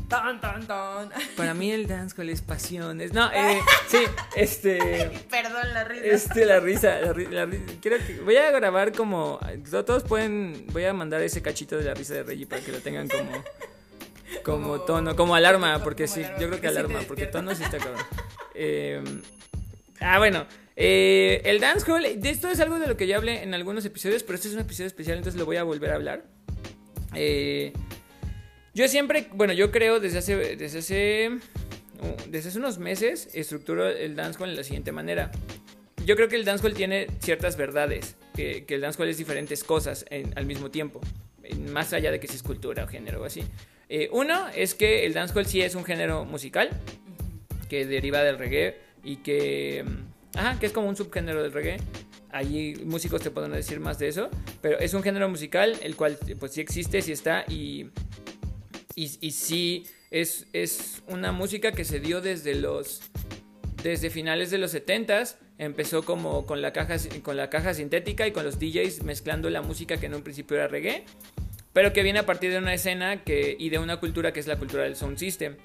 Ton, 0.08 0.40
ton, 0.40 0.64
ton. 0.68 1.10
Para 1.36 1.52
mí 1.52 1.72
el 1.72 1.88
dancehall 1.88 2.28
es 2.30 2.40
pasiones. 2.40 3.12
No, 3.12 3.28
eh, 3.34 3.60
sí, 3.88 3.98
este... 4.36 5.10
Perdón 5.28 5.74
la 5.74 5.82
risa. 5.82 6.04
Este, 6.04 6.44
la 6.46 6.60
risa, 6.60 7.00
la, 7.00 7.48
que, 7.80 8.20
voy 8.24 8.36
a 8.36 8.52
grabar 8.52 8.92
como, 8.92 9.40
to- 9.68 9.84
todos 9.84 10.04
pueden, 10.04 10.64
voy 10.72 10.84
a 10.84 10.92
mandar 10.92 11.22
ese 11.22 11.42
cachito 11.42 11.76
de 11.76 11.84
la 11.84 11.94
risa 11.94 12.14
de 12.14 12.22
Reggie 12.22 12.46
para 12.46 12.62
que 12.62 12.70
lo 12.70 12.78
tengan 12.78 13.08
como, 13.08 13.30
como 14.44 14.62
Como- 14.68 14.80
tono, 14.82 15.16
como 15.16 15.34
alarma, 15.34 15.72
como 15.72 15.84
porque 15.84 16.06
sí, 16.06 16.20
alarma, 16.20 16.38
yo 16.40 16.48
creo 16.50 16.60
que 16.60 16.68
alarma, 16.68 17.00
porque 17.08 17.26
tono 17.26 17.52
sí 17.56 17.64
está 17.64 17.78
cabrón. 17.78 18.04
Eh, 18.54 19.02
ah, 20.00 20.18
bueno, 20.18 20.46
eh, 20.76 21.40
el 21.44 21.60
dancehall, 21.60 22.20
de 22.20 22.30
esto 22.30 22.48
es 22.48 22.60
algo 22.60 22.78
de 22.78 22.86
lo 22.86 22.96
que 22.96 23.06
ya 23.06 23.16
hablé 23.16 23.42
en 23.42 23.54
algunos 23.54 23.84
episodios, 23.84 24.22
pero 24.22 24.36
este 24.36 24.48
es 24.48 24.54
un 24.54 24.60
episodio 24.60 24.86
especial, 24.86 25.16
entonces 25.16 25.38
lo 25.38 25.46
voy 25.46 25.56
a 25.56 25.62
volver 25.64 25.90
a 25.90 25.94
hablar. 25.94 26.24
Eh, 27.14 27.72
yo 28.74 28.86
siempre, 28.88 29.28
bueno, 29.32 29.52
yo 29.54 29.70
creo 29.70 30.00
desde 30.00 30.18
hace, 30.18 30.36
desde 30.56 30.78
hace, 30.80 31.30
uh, 31.30 32.30
desde 32.30 32.50
hace 32.50 32.58
unos 32.58 32.78
meses, 32.78 33.30
estructuro 33.32 33.88
el 33.88 34.14
dancehall 34.16 34.50
de 34.50 34.56
la 34.56 34.64
siguiente 34.64 34.92
manera. 34.92 35.30
Yo 36.04 36.14
creo 36.14 36.28
que 36.28 36.36
el 36.36 36.44
dancehall 36.44 36.74
tiene 36.74 37.06
ciertas 37.20 37.56
verdades, 37.56 38.16
que, 38.34 38.64
que 38.66 38.74
el 38.74 38.82
dancehall 38.82 39.08
es 39.08 39.16
diferentes 39.16 39.64
cosas 39.64 40.04
en- 40.10 40.36
al 40.38 40.44
mismo 40.44 40.70
tiempo, 40.70 41.00
más 41.72 41.92
allá 41.94 42.10
de 42.10 42.20
que 42.20 42.28
si 42.28 42.36
es 42.36 42.42
cultura 42.42 42.84
o 42.84 42.86
género 42.86 43.22
o 43.22 43.24
así. 43.24 43.42
Eh, 43.88 44.08
uno 44.12 44.46
es 44.54 44.74
que 44.74 45.06
el 45.06 45.14
dancehall 45.14 45.46
sí 45.46 45.62
es 45.62 45.74
un 45.74 45.84
género 45.84 46.24
musical, 46.26 46.68
que 47.70 47.86
deriva 47.86 48.22
del 48.22 48.38
reggae 48.38 48.76
y 49.02 49.16
que, 49.16 49.84
mm, 49.86 50.15
ajá, 50.36 50.58
que 50.58 50.66
es 50.66 50.72
como 50.72 50.88
un 50.88 50.96
subgénero 50.96 51.42
del 51.42 51.52
reggae. 51.52 51.78
Allí 52.30 52.76
músicos 52.84 53.22
te 53.22 53.30
podrán 53.30 53.52
decir 53.52 53.80
más 53.80 53.98
de 53.98 54.08
eso, 54.08 54.28
pero 54.60 54.78
es 54.78 54.92
un 54.94 55.02
género 55.02 55.28
musical 55.28 55.74
el 55.82 55.96
cual 55.96 56.18
pues 56.38 56.52
sí 56.52 56.60
existe, 56.60 57.00
sí 57.00 57.12
está 57.12 57.44
y, 57.48 57.90
y, 58.94 59.30
sí 59.30 59.86
es, 60.10 60.46
es 60.52 61.02
una 61.08 61.32
música 61.32 61.72
que 61.72 61.84
se 61.84 62.00
dio 62.00 62.20
desde 62.20 62.54
los 62.54 63.00
desde 63.82 64.10
finales 64.10 64.50
de 64.50 64.58
los 64.58 64.74
70s 64.74 65.36
empezó 65.58 66.04
como 66.04 66.44
con 66.44 66.60
la 66.60 66.72
caja 66.72 66.96
con 67.22 67.36
la 67.36 67.48
caja 67.48 67.72
sintética 67.72 68.26
y 68.26 68.32
con 68.32 68.44
los 68.44 68.58
DJs 68.58 69.04
mezclando 69.04 69.48
la 69.48 69.62
música 69.62 69.96
que 69.96 70.06
en 70.06 70.14
un 70.14 70.22
principio 70.22 70.56
era 70.56 70.68
reggae, 70.68 71.04
pero 71.72 71.92
que 71.92 72.02
viene 72.02 72.18
a 72.18 72.26
partir 72.26 72.50
de 72.50 72.58
una 72.58 72.74
escena 72.74 73.22
que 73.22 73.56
y 73.58 73.70
de 73.70 73.78
una 73.78 73.98
cultura 73.98 74.32
que 74.32 74.40
es 74.40 74.46
la 74.46 74.56
cultura 74.56 74.82
del 74.82 74.96
sound 74.96 75.18
system. 75.18 75.56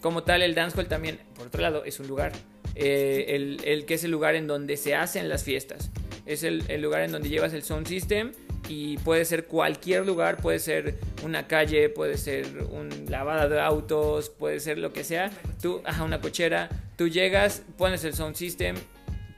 Como 0.00 0.22
tal, 0.22 0.42
el 0.42 0.54
dancehall 0.54 0.88
también, 0.88 1.20
por 1.34 1.46
otro 1.46 1.60
lado, 1.60 1.84
es 1.84 2.00
un 2.00 2.08
lugar. 2.08 2.32
Eh, 2.74 3.58
el, 3.64 3.84
que 3.86 3.94
es 3.94 4.04
el 4.04 4.10
lugar 4.10 4.34
en 4.34 4.46
donde 4.46 4.76
se 4.76 4.94
hacen 4.94 5.28
las 5.28 5.44
fiestas. 5.44 5.90
Es 6.26 6.44
el, 6.44 6.64
lugar 6.80 7.02
en 7.02 7.12
donde 7.12 7.28
llevas 7.28 7.52
el 7.52 7.62
sound 7.62 7.86
system 7.86 8.32
y 8.68 8.98
puede 8.98 9.24
ser 9.24 9.46
cualquier 9.46 10.06
lugar, 10.06 10.36
puede 10.36 10.60
ser 10.60 10.98
una 11.24 11.48
calle, 11.48 11.88
puede 11.88 12.16
ser 12.16 12.46
un 12.70 13.06
lavada 13.08 13.48
de 13.48 13.60
autos, 13.60 14.30
puede 14.30 14.60
ser 14.60 14.78
lo 14.78 14.92
que 14.92 15.02
sea. 15.02 15.30
Tú, 15.60 15.82
ajá, 15.84 16.04
una 16.04 16.20
cochera. 16.20 16.68
Tú 16.96 17.08
llegas, 17.08 17.62
pones 17.76 18.04
el 18.04 18.14
sound 18.14 18.36
system, 18.36 18.76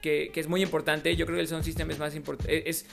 que, 0.01 0.31
es 0.35 0.47
muy 0.47 0.61
importante. 0.61 1.15
Yo 1.15 1.25
creo 1.25 1.37
que 1.37 1.41
el 1.41 1.47
sound 1.47 1.63
system 1.63 1.89
es 1.89 1.97
más 1.97 2.13
importante. 2.15 2.69
Es 2.69 2.85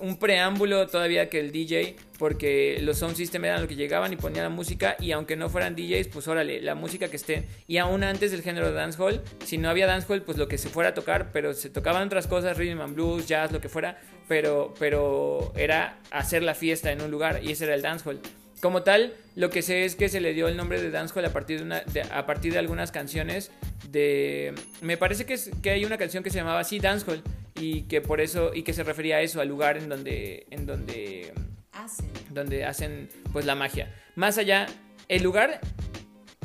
un 0.00 0.18
preámbulo 0.18 0.86
todavía 0.86 1.28
que 1.28 1.40
el 1.40 1.52
DJ, 1.52 1.96
porque 2.18 2.78
los 2.80 2.98
sound 2.98 3.16
system 3.16 3.44
eran 3.44 3.62
lo 3.62 3.68
que 3.68 3.76
llegaban 3.76 4.12
y 4.12 4.16
ponían 4.16 4.44
la 4.44 4.50
música, 4.50 4.96
y 4.98 5.12
aunque 5.12 5.36
no 5.36 5.48
fueran 5.48 5.74
DJs, 5.74 6.08
pues 6.08 6.28
órale, 6.28 6.60
la 6.60 6.74
música 6.74 7.08
que 7.08 7.16
esté. 7.16 7.48
Y 7.66 7.78
aún 7.78 8.04
antes 8.04 8.30
del 8.32 8.42
género 8.42 8.66
de 8.68 8.72
dancehall, 8.72 9.22
si 9.44 9.58
no 9.58 9.68
había 9.68 9.86
dancehall, 9.86 10.22
pues 10.22 10.38
lo 10.38 10.48
que 10.48 10.58
se 10.58 10.68
fuera 10.68 10.90
a 10.90 10.94
tocar, 10.94 11.30
pero 11.32 11.54
se 11.54 11.70
tocaban 11.70 12.06
otras 12.06 12.26
cosas, 12.26 12.56
rhythm 12.56 12.80
and 12.80 12.94
blues, 12.94 13.26
jazz, 13.26 13.52
lo 13.52 13.60
que 13.60 13.68
fuera, 13.68 13.98
pero, 14.28 14.74
pero 14.78 15.52
era 15.56 15.98
hacer 16.10 16.42
la 16.42 16.54
fiesta 16.54 16.92
en 16.92 17.02
un 17.02 17.10
lugar, 17.10 17.40
y 17.42 17.52
ese 17.52 17.64
era 17.64 17.74
el 17.74 17.82
dancehall. 17.82 18.20
Como 18.64 18.82
tal, 18.82 19.12
lo 19.36 19.50
que 19.50 19.60
sé 19.60 19.84
es 19.84 19.94
que 19.94 20.08
se 20.08 20.22
le 20.22 20.32
dio 20.32 20.48
el 20.48 20.56
nombre 20.56 20.80
de 20.80 20.90
dancehall 20.90 21.26
a 21.26 21.32
partir 21.34 21.58
de, 21.58 21.64
una, 21.64 21.80
de- 21.82 22.00
a 22.00 22.24
partir 22.24 22.50
de 22.54 22.58
algunas 22.58 22.90
canciones 22.92 23.50
de... 23.90 24.54
Me 24.80 24.96
parece 24.96 25.26
que, 25.26 25.34
es- 25.34 25.50
que 25.62 25.68
hay 25.68 25.84
una 25.84 25.98
canción 25.98 26.24
que 26.24 26.30
se 26.30 26.38
llamaba 26.38 26.60
así, 26.60 26.78
dancehall, 26.78 27.22
y 27.60 27.82
que 27.82 28.00
por 28.00 28.22
eso, 28.22 28.52
y 28.54 28.62
que 28.62 28.72
se 28.72 28.82
refería 28.82 29.16
a 29.16 29.20
eso, 29.20 29.42
al 29.42 29.48
lugar 29.48 29.76
en 29.76 29.90
donde, 29.90 30.46
en 30.48 30.64
donde, 30.64 31.34
Hacen. 31.72 32.08
donde 32.30 32.64
hacen 32.64 33.10
pues 33.34 33.44
la 33.44 33.54
magia. 33.54 33.94
Más 34.14 34.38
allá, 34.38 34.64
el 35.08 35.22
lugar 35.22 35.60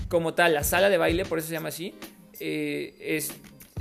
como 0.09 0.33
tal, 0.33 0.53
la 0.53 0.65
sala 0.65 0.89
de 0.89 0.97
baile, 0.97 1.23
por 1.23 1.39
eso 1.39 1.47
se 1.47 1.53
llama 1.53 1.69
así, 1.69 1.95
eh, 2.41 2.97
es, 2.99 3.31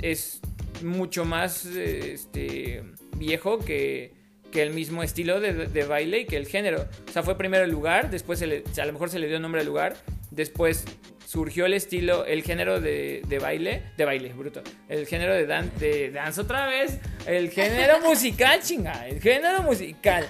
es 0.01 0.39
mucho 0.81 1.25
más 1.25 1.65
este, 1.65 2.83
viejo 3.17 3.59
que, 3.59 4.13
que 4.51 4.61
el 4.61 4.71
mismo 4.71 5.03
estilo 5.03 5.39
de, 5.39 5.53
de 5.67 5.83
baile 5.83 6.19
y 6.21 6.25
que 6.25 6.37
el 6.37 6.47
género. 6.47 6.85
O 7.07 7.11
sea, 7.11 7.23
fue 7.23 7.37
primero 7.37 7.63
el 7.65 7.71
lugar, 7.71 8.09
después 8.09 8.39
se 8.39 8.47
le- 8.47 8.63
a 8.81 8.85
lo 8.85 8.93
mejor 8.93 9.09
se 9.09 9.19
le 9.19 9.27
dio 9.27 9.39
nombre 9.39 9.61
al 9.61 9.67
lugar, 9.67 9.95
después 10.31 10.85
surgió 11.27 11.67
el 11.67 11.73
estilo, 11.75 12.25
el 12.25 12.41
género 12.41 12.81
de, 12.81 13.21
de 13.27 13.37
baile, 13.39 13.83
de 13.97 14.05
baile, 14.05 14.33
bruto, 14.33 14.63
el 14.87 15.05
género 15.05 15.33
de, 15.35 15.45
dan, 15.45 15.71
de 15.79 16.09
dance 16.09 16.41
otra 16.41 16.65
vez, 16.65 16.97
el 17.27 17.51
género 17.51 17.99
musical, 18.03 18.59
chinga, 18.63 19.07
el 19.07 19.21
género 19.21 19.61
musical, 19.61 20.25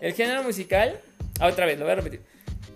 el 0.00 0.12
género 0.12 0.44
musical, 0.44 1.00
ah, 1.40 1.48
otra 1.48 1.66
vez, 1.66 1.76
lo 1.78 1.84
voy 1.84 1.92
a 1.92 1.96
repetir. 1.96 2.20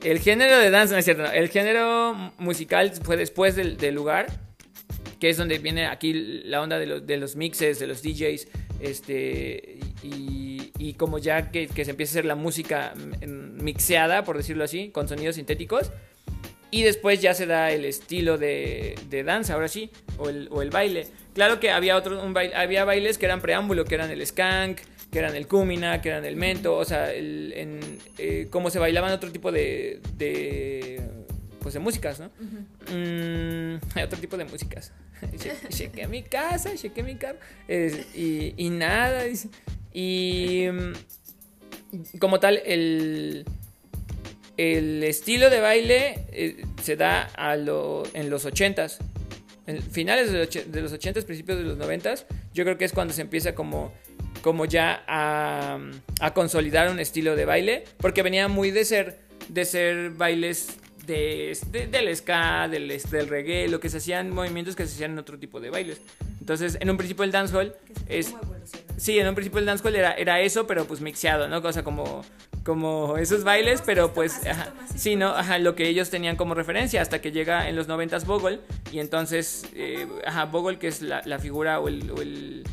El 0.03 0.19
género 0.21 0.59
de 0.59 0.71
danza, 0.71 0.95
no 0.95 0.99
es 0.99 1.05
cierto, 1.05 1.23
no. 1.25 1.31
El 1.31 1.49
género 1.49 2.15
musical 2.39 2.93
fue 3.03 3.17
después 3.17 3.55
del, 3.57 3.77
del 3.77 3.95
lugar, 3.95 4.27
que 5.21 5.29
es 5.29 5.37
donde 5.37 5.59
viene 5.59 5.87
aquí 5.87 6.13
la 6.45 6.61
onda 6.63 6.79
de 6.79 6.87
los, 6.87 7.07
de 7.07 7.17
los 7.17 7.35
mixes, 7.37 7.79
de 7.81 7.87
los 7.89 8.03
DJs, 8.03 8.47
este, 8.81 9.79
y, 10.05 10.58
y 10.79 10.95
como 10.95 11.19
ya 11.19 11.51
que, 11.51 11.69
que 11.69 11.85
se 11.85 11.93
empieza 11.93 12.11
a 12.11 12.15
hacer 12.15 12.25
la 12.25 12.35
música 12.35 12.95
mixeada, 13.27 14.25
por 14.25 14.37
decirlo 14.37 14.65
así, 14.65 14.91
con 14.91 15.09
sonidos 15.09 15.37
sintéticos. 15.37 15.93
Y 16.71 16.83
después 16.83 17.23
ya 17.23 17.33
se 17.33 17.47
da 17.47 17.71
el 17.71 17.87
estilo 17.87 18.37
de, 18.37 18.95
de 19.09 19.25
danza, 19.25 19.55
ahora 19.55 19.69
sí, 19.69 19.91
o 20.19 20.29
el, 20.29 20.49
o 20.51 20.61
el 20.61 20.71
baile. 20.71 21.07
Claro 21.33 21.61
que 21.61 21.71
había 21.71 21.97
otros, 21.97 22.23
un 22.23 22.35
baile, 22.35 22.55
había 22.55 22.85
bailes 22.85 23.17
que 23.17 23.25
eran 23.25 23.41
preámbulo, 23.41 23.87
que 23.87 23.95
eran 23.95 24.11
el 24.11 24.27
skank, 24.27 24.79
que 25.11 25.19
eran 25.19 25.35
el 25.35 25.47
kumina, 25.47 26.03
que 26.03 26.11
eran 26.11 26.25
el 26.25 26.37
mento, 26.37 26.77
o 26.77 26.85
sea, 26.85 27.13
el, 27.13 27.53
en, 27.57 27.81
eh, 28.19 28.49
como 28.51 28.69
se 28.71 28.79
bailaban 28.79 29.13
otro 29.13 29.33
tipo 29.33 29.51
de, 29.51 30.01
de, 30.17 31.01
tipos 31.53 31.73
de 31.73 31.81
músicas, 31.81 32.21
¿no? 32.21 32.27
Mm, 32.93 33.81
hay 33.95 34.05
otro 34.05 34.19
tipo 34.19 34.37
de 34.37 34.45
músicas. 34.45 34.93
chequé 35.69 36.07
mi 36.07 36.23
casa, 36.23 36.75
chequé 36.75 37.03
mi 37.03 37.17
carro. 37.17 37.39
y, 37.69 38.55
y, 38.57 38.71
nada. 38.71 39.25
Y 39.93 40.67
mm, 40.71 42.19
como 42.19 42.41
tal, 42.41 42.61
el, 42.65 43.45
el 44.57 45.05
estilo 45.05 45.51
de 45.51 45.61
baile 45.61 46.27
eh, 46.33 46.65
se 46.83 46.97
da 46.97 47.23
a 47.35 47.57
lo, 47.57 48.03
en 48.15 48.31
los 48.31 48.45
ochentas. 48.45 48.99
En 49.67 49.83
finales 49.83 50.33
de 50.33 50.81
los 50.81 50.93
ochentas, 50.93 51.25
principios 51.25 51.59
de 51.59 51.65
los 51.65 51.77
noventas. 51.77 52.27
Yo 52.55 52.65
creo 52.65 52.79
que 52.79 52.87
es 52.87 52.93
cuando 52.93 53.13
se 53.13 53.23
empieza 53.23 53.55
como 53.55 53.93
como 54.43 54.65
ya 54.65 55.03
a, 55.07 55.79
a, 56.21 56.33
consolidar 56.33 56.91
un 56.91 57.01
estilo 57.01 57.37
de 57.37 57.45
baile, 57.45 57.85
porque 57.99 58.23
venía 58.23 58.49
muy 58.49 58.71
de 58.71 58.85
ser, 58.85 59.19
de 59.49 59.65
ser 59.65 60.11
bailes 60.11 60.79
de, 61.09 61.89
del 61.91 62.15
ska, 62.15 62.69
del, 62.69 62.89
del 63.11 63.29
reggae, 63.29 63.67
lo 63.69 63.81
que 63.81 63.89
se 63.89 63.97
hacían, 63.97 64.31
movimientos 64.31 64.77
que 64.77 64.87
se 64.87 64.95
hacían 64.95 65.13
en 65.13 65.19
otro 65.19 65.39
tipo 65.39 65.59
de 65.59 65.71
bailes. 65.71 66.01
Entonces, 66.39 66.79
en 66.81 66.91
un 66.91 66.97
principio 66.97 67.25
el 67.25 67.33
dancehall 67.33 67.75
es... 68.09 68.35
Sí, 68.97 69.19
en 69.19 69.29
un 69.29 69.35
principio 69.35 69.59
el 69.59 69.67
dancehall 69.67 69.97
era, 69.97 70.13
era 70.13 70.41
eso, 70.41 70.67
pero 70.67 70.85
pues 70.85 71.01
mixeado, 71.01 71.49
¿no? 71.49 71.59
O 71.59 71.73
sea, 71.73 71.83
como, 71.83 72.25
como 72.63 73.17
esos 73.17 73.43
bailes, 73.43 73.83
pero 73.85 74.13
pues... 74.13 74.47
Ajá, 74.47 74.73
sí, 74.95 75.17
¿no? 75.17 75.29
Ajá, 75.29 75.59
lo 75.59 75.75
que 75.75 75.89
ellos 75.89 76.11
tenían 76.11 76.37
como 76.37 76.55
referencia 76.55 77.01
hasta 77.01 77.21
que 77.21 77.33
llega 77.33 77.69
en 77.69 77.77
los 77.77 77.89
noventas 77.89 78.27
Bogle 78.27 78.61
y 78.93 79.01
entonces, 79.01 79.67
eh, 79.75 80.07
ajá, 80.27 80.45
Bogle, 80.45 80.79
que 80.79 80.89
es 80.89 81.03
la, 81.03 81.23
la 81.25 81.39
figura 81.39 81.81
o 81.81 81.89
el, 81.89 82.11
o 82.11 82.21
el, 82.21 82.65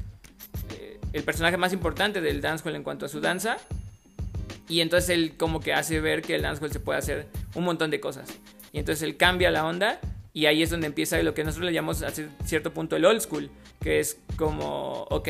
eh, 0.77 0.99
el 1.13 1.23
personaje 1.23 1.57
más 1.57 1.73
importante 1.73 2.21
del 2.21 2.41
dancehall 2.41 2.75
en 2.75 2.83
cuanto 2.83 3.05
a 3.05 3.09
su 3.09 3.21
danza, 3.21 3.57
y 4.67 4.81
entonces 4.81 5.09
él 5.11 5.33
como 5.37 5.59
que 5.59 5.73
hace 5.73 5.99
ver 5.99 6.21
que 6.21 6.35
el 6.35 6.41
dancehall 6.41 6.71
se 6.71 6.79
puede 6.79 6.99
hacer 6.99 7.27
un 7.53 7.63
montón 7.63 7.91
de 7.91 7.99
cosas. 7.99 8.29
Y 8.71 8.79
entonces 8.79 9.03
él 9.03 9.17
cambia 9.17 9.51
la 9.51 9.65
onda 9.65 9.99
y 10.33 10.47
ahí 10.47 10.61
es 10.61 10.69
donde 10.69 10.87
empieza 10.87 11.21
lo 11.23 11.33
que 11.33 11.43
nosotros 11.43 11.65
le 11.65 11.73
llamamos 11.73 12.03
a 12.03 12.11
cierto 12.43 12.73
punto 12.73 12.97
el 12.97 13.05
old 13.05 13.21
school, 13.21 13.49
que 13.79 13.99
es 13.99 14.19
como, 14.35 15.03
ok, 15.09 15.29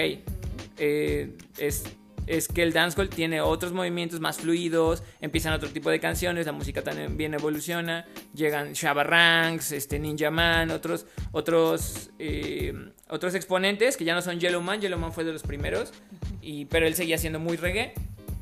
eh, 0.77 1.37
es, 1.59 1.83
es, 2.25 2.47
que 2.47 2.63
el 2.63 2.73
dancehall 2.73 3.09
tiene 3.09 3.39
otros 3.39 3.71
movimientos 3.71 4.19
más 4.19 4.37
fluidos, 4.37 5.03
empiezan 5.21 5.53
otro 5.53 5.69
tipo 5.69 5.91
de 5.91 5.99
canciones, 5.99 6.47
la 6.47 6.53
música 6.53 6.81
también 6.81 7.35
evoluciona, 7.35 8.07
llegan 8.33 8.73
Shabba 8.73 9.03
Ranks, 9.03 9.73
este 9.73 9.99
Ninja 9.99 10.31
Man, 10.31 10.71
otros, 10.71 11.05
otros, 11.31 12.09
eh, 12.17 12.73
otros 13.07 13.35
exponentes 13.35 13.97
que 13.97 14.05
ya 14.05 14.15
no 14.15 14.23
son 14.23 14.39
Yellow 14.39 14.61
Man, 14.61 14.81
Yellow 14.81 14.97
Man 14.97 15.13
fue 15.13 15.23
de 15.23 15.33
los 15.33 15.43
primeros, 15.43 15.93
y, 16.41 16.65
pero 16.65 16.87
él 16.87 16.95
seguía 16.95 17.19
siendo 17.19 17.39
muy 17.39 17.57
reggae 17.57 17.93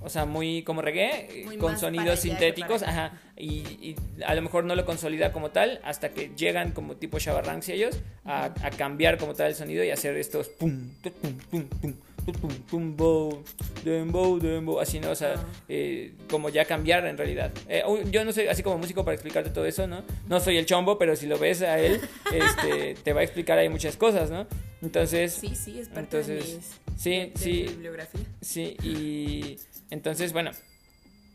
o 0.03 0.09
sea, 0.09 0.25
muy 0.25 0.63
como 0.63 0.81
reggae, 0.81 1.57
con 1.59 1.77
sonidos 1.77 2.19
sintéticos, 2.19 2.83
ajá, 2.83 3.13
y, 3.37 3.95
a 4.25 4.35
lo 4.35 4.41
mejor 4.41 4.63
no 4.63 4.75
lo 4.75 4.85
consolida 4.85 5.31
como 5.31 5.51
tal 5.51 5.79
hasta 5.83 6.09
que 6.09 6.31
llegan 6.35 6.71
como 6.71 6.95
tipo 6.95 7.19
Shabarranks 7.19 7.69
y 7.69 7.73
ellos 7.73 7.99
a, 8.25 8.45
a, 8.45 8.69
cambiar 8.71 9.17
como 9.17 9.33
tal 9.33 9.47
el 9.47 9.55
sonido 9.55 9.83
y 9.83 9.89
hacer 9.89 10.15
estos 10.17 10.49
pum, 10.49 10.89
pum, 11.01 11.11
pum, 11.21 11.37
pum, 11.49 11.93
pum, 12.25 12.33
pum, 12.33 12.51
pum, 12.69 12.95
bow, 12.95 13.43
dembow, 13.83 14.39
dembow, 14.39 14.79
así, 14.79 14.99
¿no? 14.99 15.11
O 15.11 15.15
sea, 15.15 15.35
eh, 15.67 16.13
como 16.29 16.49
ya 16.49 16.65
cambiar 16.65 17.05
en 17.05 17.17
realidad. 17.17 17.51
Eh, 17.67 17.83
yo 18.11 18.23
no 18.23 18.31
soy 18.31 18.47
así 18.47 18.63
como 18.63 18.77
músico 18.77 19.03
para 19.03 19.15
explicarte 19.15 19.49
todo 19.49 19.65
eso, 19.65 19.87
¿no? 19.87 20.03
No 20.27 20.39
soy 20.39 20.57
el 20.57 20.65
chombo, 20.65 20.97
pero 20.97 21.15
si 21.15 21.27
lo 21.27 21.37
ves 21.37 21.61
a 21.61 21.79
él, 21.79 21.99
este, 22.33 22.95
te 22.95 23.13
va 23.13 23.21
a 23.21 23.23
explicar 23.23 23.57
ahí 23.57 23.69
muchas 23.69 23.97
cosas, 23.97 24.31
¿no? 24.31 24.47
Entonces... 24.81 25.33
Sí, 25.33 25.55
sí, 25.55 25.79
es 25.79 25.87
parte 25.87 26.17
entonces, 26.17 26.47
de, 26.47 26.57
mis, 26.57 26.81
sí, 26.97 27.09
de, 27.11 27.25
de 27.25 27.31
sí, 27.37 27.63
bibliografía. 27.63 28.21
Sí, 28.41 28.77
y... 28.83 29.57
Entonces, 29.93 30.34
bueno, 30.34 30.49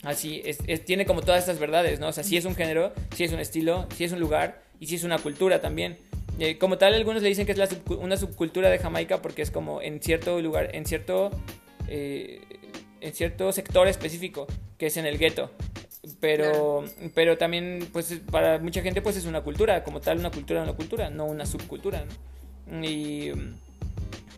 así 0.02 0.42
es, 0.44 0.58
tiene 0.84 1.06
como 1.06 1.22
todas 1.22 1.38
estas 1.38 1.60
verdades, 1.60 2.00
¿no? 2.00 2.08
O 2.08 2.12
sea, 2.12 2.24
sí 2.24 2.36
es 2.36 2.44
un 2.44 2.56
género, 2.56 2.92
sí 3.14 3.22
es 3.22 3.32
un 3.32 3.38
estilo, 3.38 3.86
sí 3.96 4.02
es 4.02 4.10
un 4.10 4.18
lugar 4.18 4.62
y 4.80 4.88
sí 4.88 4.96
es 4.96 5.04
una 5.04 5.18
cultura 5.18 5.60
también. 5.60 5.96
Eh, 6.40 6.58
como 6.58 6.76
tal, 6.76 6.94
algunos 6.94 7.22
le 7.22 7.28
dicen 7.28 7.46
que 7.46 7.52
es 7.52 7.58
la 7.58 7.68
una 8.00 8.16
subcultura 8.16 8.68
de 8.68 8.80
Jamaica 8.80 9.22
porque 9.22 9.42
es 9.42 9.52
como 9.52 9.80
en 9.80 10.02
cierto 10.02 10.40
lugar, 10.40 10.74
en 10.74 10.86
cierto, 10.86 11.30
eh, 11.86 12.40
en 13.00 13.14
cierto 13.14 13.52
sector 13.52 13.86
específico, 13.86 14.48
que 14.76 14.86
es 14.86 14.96
en 14.96 15.06
el 15.06 15.18
gueto. 15.18 15.52
Pero, 16.18 16.84
pero 17.14 17.38
también, 17.38 17.88
pues, 17.92 18.20
para 18.32 18.58
mucha 18.58 18.82
gente, 18.82 19.02
pues 19.02 19.16
es 19.16 19.24
una 19.24 19.42
cultura, 19.42 19.84
como 19.84 20.00
tal, 20.00 20.18
una 20.18 20.32
cultura, 20.32 20.64
una 20.64 20.72
cultura, 20.72 21.10
no 21.10 21.26
una 21.26 21.46
subcultura, 21.46 22.04
¿no? 22.66 22.84
Y, 22.84 23.32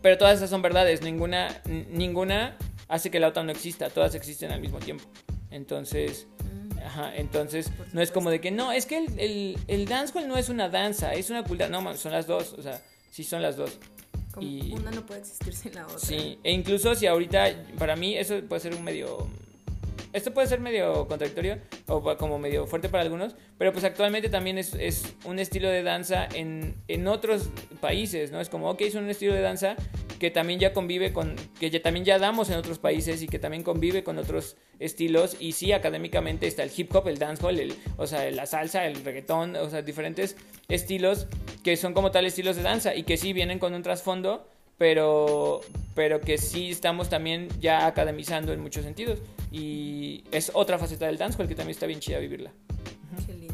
pero 0.03 0.19
todas 0.19 0.37
esas 0.37 0.51
son 0.51 0.61
verdades, 0.61 1.01
ninguna, 1.01 1.61
ninguna 1.89 2.55
hace 2.91 3.09
que 3.09 3.19
la 3.19 3.29
otra 3.29 3.43
no 3.43 3.51
exista, 3.51 3.89
todas 3.89 4.13
existen 4.15 4.51
al 4.51 4.61
mismo 4.61 4.79
tiempo. 4.79 5.05
Entonces, 5.49 6.27
mm. 6.43 6.79
ajá, 6.79 7.15
entonces 7.15 7.71
no 7.93 8.01
es 8.01 8.11
como 8.11 8.29
de 8.29 8.41
que 8.41 8.51
no, 8.51 8.71
es 8.71 8.85
que 8.85 8.97
el, 8.97 9.19
el, 9.19 9.57
el 9.67 9.85
dancehall 9.87 10.27
no 10.27 10.37
es 10.37 10.49
una 10.49 10.69
danza, 10.69 11.13
es 11.13 11.29
una 11.29 11.43
cultura, 11.43 11.69
no, 11.69 11.95
son 11.95 12.11
las 12.11 12.27
dos, 12.27 12.53
o 12.53 12.61
sea, 12.61 12.81
sí 13.09 13.23
son 13.23 13.41
las 13.41 13.55
dos. 13.55 13.79
y, 14.39 14.73
una 14.73 14.91
no 14.91 15.05
puede 15.05 15.21
existir 15.21 15.53
sin 15.55 15.73
la 15.73 15.85
otra. 15.85 15.99
Sí, 15.99 16.37
e 16.43 16.51
incluso 16.51 16.93
si 16.93 17.07
ahorita, 17.07 17.47
para 17.79 17.95
mí 17.95 18.17
eso 18.17 18.39
puede 18.47 18.61
ser 18.61 18.75
un 18.75 18.83
medio 18.83 19.27
esto 20.13 20.33
puede 20.33 20.47
ser 20.47 20.59
medio 20.59 21.07
contradictorio 21.07 21.59
o 21.87 22.17
como 22.17 22.39
medio 22.39 22.67
fuerte 22.67 22.89
para 22.89 23.03
algunos, 23.03 23.35
pero 23.57 23.71
pues 23.71 23.83
actualmente 23.83 24.29
también 24.29 24.57
es, 24.57 24.73
es 24.73 25.15
un 25.25 25.39
estilo 25.39 25.69
de 25.69 25.83
danza 25.83 26.27
en, 26.33 26.75
en, 26.87 27.07
otros 27.07 27.49
países, 27.79 28.31
¿no? 28.31 28.39
Es 28.39 28.49
como, 28.49 28.69
ok, 28.69 28.81
es 28.81 28.95
un 28.95 29.09
estilo 29.09 29.33
de 29.33 29.41
danza 29.41 29.75
que 30.19 30.29
también 30.29 30.59
ya 30.59 30.73
convive 30.73 31.13
con, 31.13 31.35
que 31.59 31.69
ya, 31.69 31.81
también 31.81 32.05
ya 32.05 32.19
damos 32.19 32.49
en 32.49 32.57
otros 32.57 32.77
países 32.77 33.21
y 33.23 33.27
que 33.27 33.39
también 33.39 33.63
convive 33.63 34.03
con 34.03 34.17
otros 34.17 34.57
estilos 34.79 35.37
y 35.39 35.53
sí, 35.53 35.71
académicamente 35.71 36.47
está 36.47 36.63
el 36.63 36.71
hip 36.75 36.93
hop, 36.95 37.07
el 37.07 37.17
dancehall, 37.17 37.59
el, 37.59 37.73
o 37.97 38.05
sea, 38.05 38.29
la 38.31 38.45
salsa, 38.45 38.85
el 38.85 39.03
reggaetón, 39.03 39.55
o 39.55 39.69
sea, 39.69 39.81
diferentes 39.81 40.35
estilos 40.67 41.27
que 41.63 41.77
son 41.77 41.93
como 41.93 42.11
tal 42.11 42.25
estilos 42.25 42.55
de 42.55 42.63
danza 42.63 42.95
y 42.95 43.03
que 43.03 43.17
sí 43.17 43.33
vienen 43.33 43.59
con 43.59 43.73
un 43.73 43.83
trasfondo 43.83 44.47
pero, 44.81 45.61
pero 45.93 46.21
que 46.21 46.39
sí 46.39 46.71
estamos 46.71 47.07
también 47.07 47.49
ya 47.59 47.85
academizando 47.85 48.51
en 48.51 48.61
muchos 48.61 48.83
sentidos. 48.83 49.19
Y 49.51 50.23
es 50.31 50.49
otra 50.55 50.79
faceta 50.79 51.05
del 51.05 51.19
dancehall 51.19 51.47
que 51.47 51.53
también 51.53 51.75
está 51.75 51.85
bien 51.85 51.99
chida 51.99 52.17
vivirla. 52.17 52.51
Qué 53.27 53.33
lindo. 53.35 53.53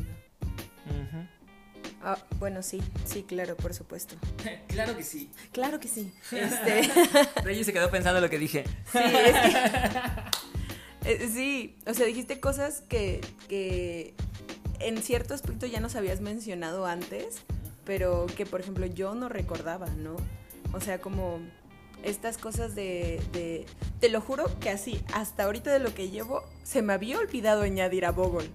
Ah, 2.01 2.17
bueno, 2.39 2.63
sí, 2.63 2.81
sí, 3.03 3.23
claro, 3.23 3.57
por 3.57 3.73
supuesto. 3.73 4.15
claro 4.69 4.95
que 4.95 5.03
sí. 5.03 5.29
Claro 5.51 5.81
que 5.81 5.89
sí. 5.89 6.13
Este... 6.31 6.89
Reyes 7.43 7.65
se 7.65 7.73
quedó 7.73 7.91
pensando 7.91 8.21
lo 8.21 8.29
que 8.29 8.39
dije. 8.39 8.63
Sí, 8.89 8.99
es 8.99 9.33
que... 9.33 11.11
Eh, 11.11 11.29
sí, 11.29 11.75
o 11.85 11.93
sea, 11.93 12.05
dijiste 12.05 12.39
cosas 12.39 12.83
que, 12.87 13.19
que 13.49 14.13
en 14.79 15.03
cierto 15.03 15.33
aspecto 15.33 15.65
ya 15.65 15.81
nos 15.81 15.97
habías 15.97 16.21
mencionado 16.21 16.85
antes, 16.85 17.39
pero 17.83 18.27
que, 18.27 18.45
por 18.45 18.61
ejemplo, 18.61 18.85
yo 18.85 19.13
no 19.13 19.27
recordaba, 19.27 19.87
¿no? 19.89 20.15
O 20.73 20.81
sea, 20.81 20.99
como 20.99 21.39
estas 22.03 22.37
cosas 22.37 22.75
de, 22.75 23.65
Te 23.99 24.09
lo 24.09 24.21
juro 24.21 24.45
que 24.59 24.69
así, 24.69 25.01
hasta 25.13 25.43
ahorita 25.43 25.71
de 25.71 25.79
lo 25.79 25.93
que 25.93 26.09
llevo, 26.09 26.43
se 26.63 26.81
me 26.81 26.93
había 26.93 27.17
olvidado 27.17 27.63
añadir 27.63 28.05
a 28.05 28.11
Bogle. 28.11 28.49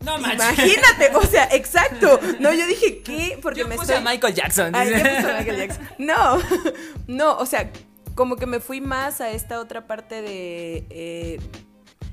No 0.00 0.16
manches. 0.18 0.58
Imagínate, 0.58 1.16
o 1.16 1.22
sea, 1.22 1.48
exacto. 1.52 2.20
No, 2.38 2.52
yo 2.52 2.66
dije, 2.66 3.02
¿qué? 3.02 3.38
Porque 3.42 3.60
yo 3.60 3.68
me 3.68 3.76
puse 3.76 3.96
a 3.96 4.00
Michael 4.00 4.34
Jackson. 4.34 4.74
Ay, 4.74 4.90
yo 4.90 4.98
puse 4.98 5.16
a 5.16 5.38
Michael 5.38 5.56
Jackson. 5.56 5.88
No, 5.98 6.38
no, 7.08 7.36
o 7.36 7.46
sea, 7.46 7.70
como 8.14 8.36
que 8.36 8.46
me 8.46 8.60
fui 8.60 8.80
más 8.80 9.20
a 9.20 9.30
esta 9.30 9.60
otra 9.60 9.86
parte 9.86 10.22
de... 10.22 10.86
Eh, 10.90 11.40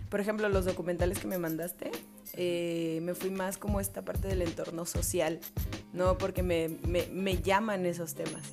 por 0.10 0.20
ejemplo, 0.20 0.50
los 0.50 0.66
documentales 0.66 1.20
que 1.20 1.28
me 1.28 1.38
mandaste, 1.38 1.92
eh, 2.34 3.00
me 3.04 3.14
fui 3.14 3.30
más 3.30 3.58
como 3.58 3.80
esta 3.80 4.04
parte 4.04 4.28
del 4.28 4.42
entorno 4.42 4.86
social, 4.86 5.40
¿no? 5.94 6.18
Porque 6.18 6.42
me, 6.42 6.70
me, 6.88 7.08
me 7.08 7.42
llaman 7.42 7.86
esos 7.86 8.16
temas. 8.16 8.44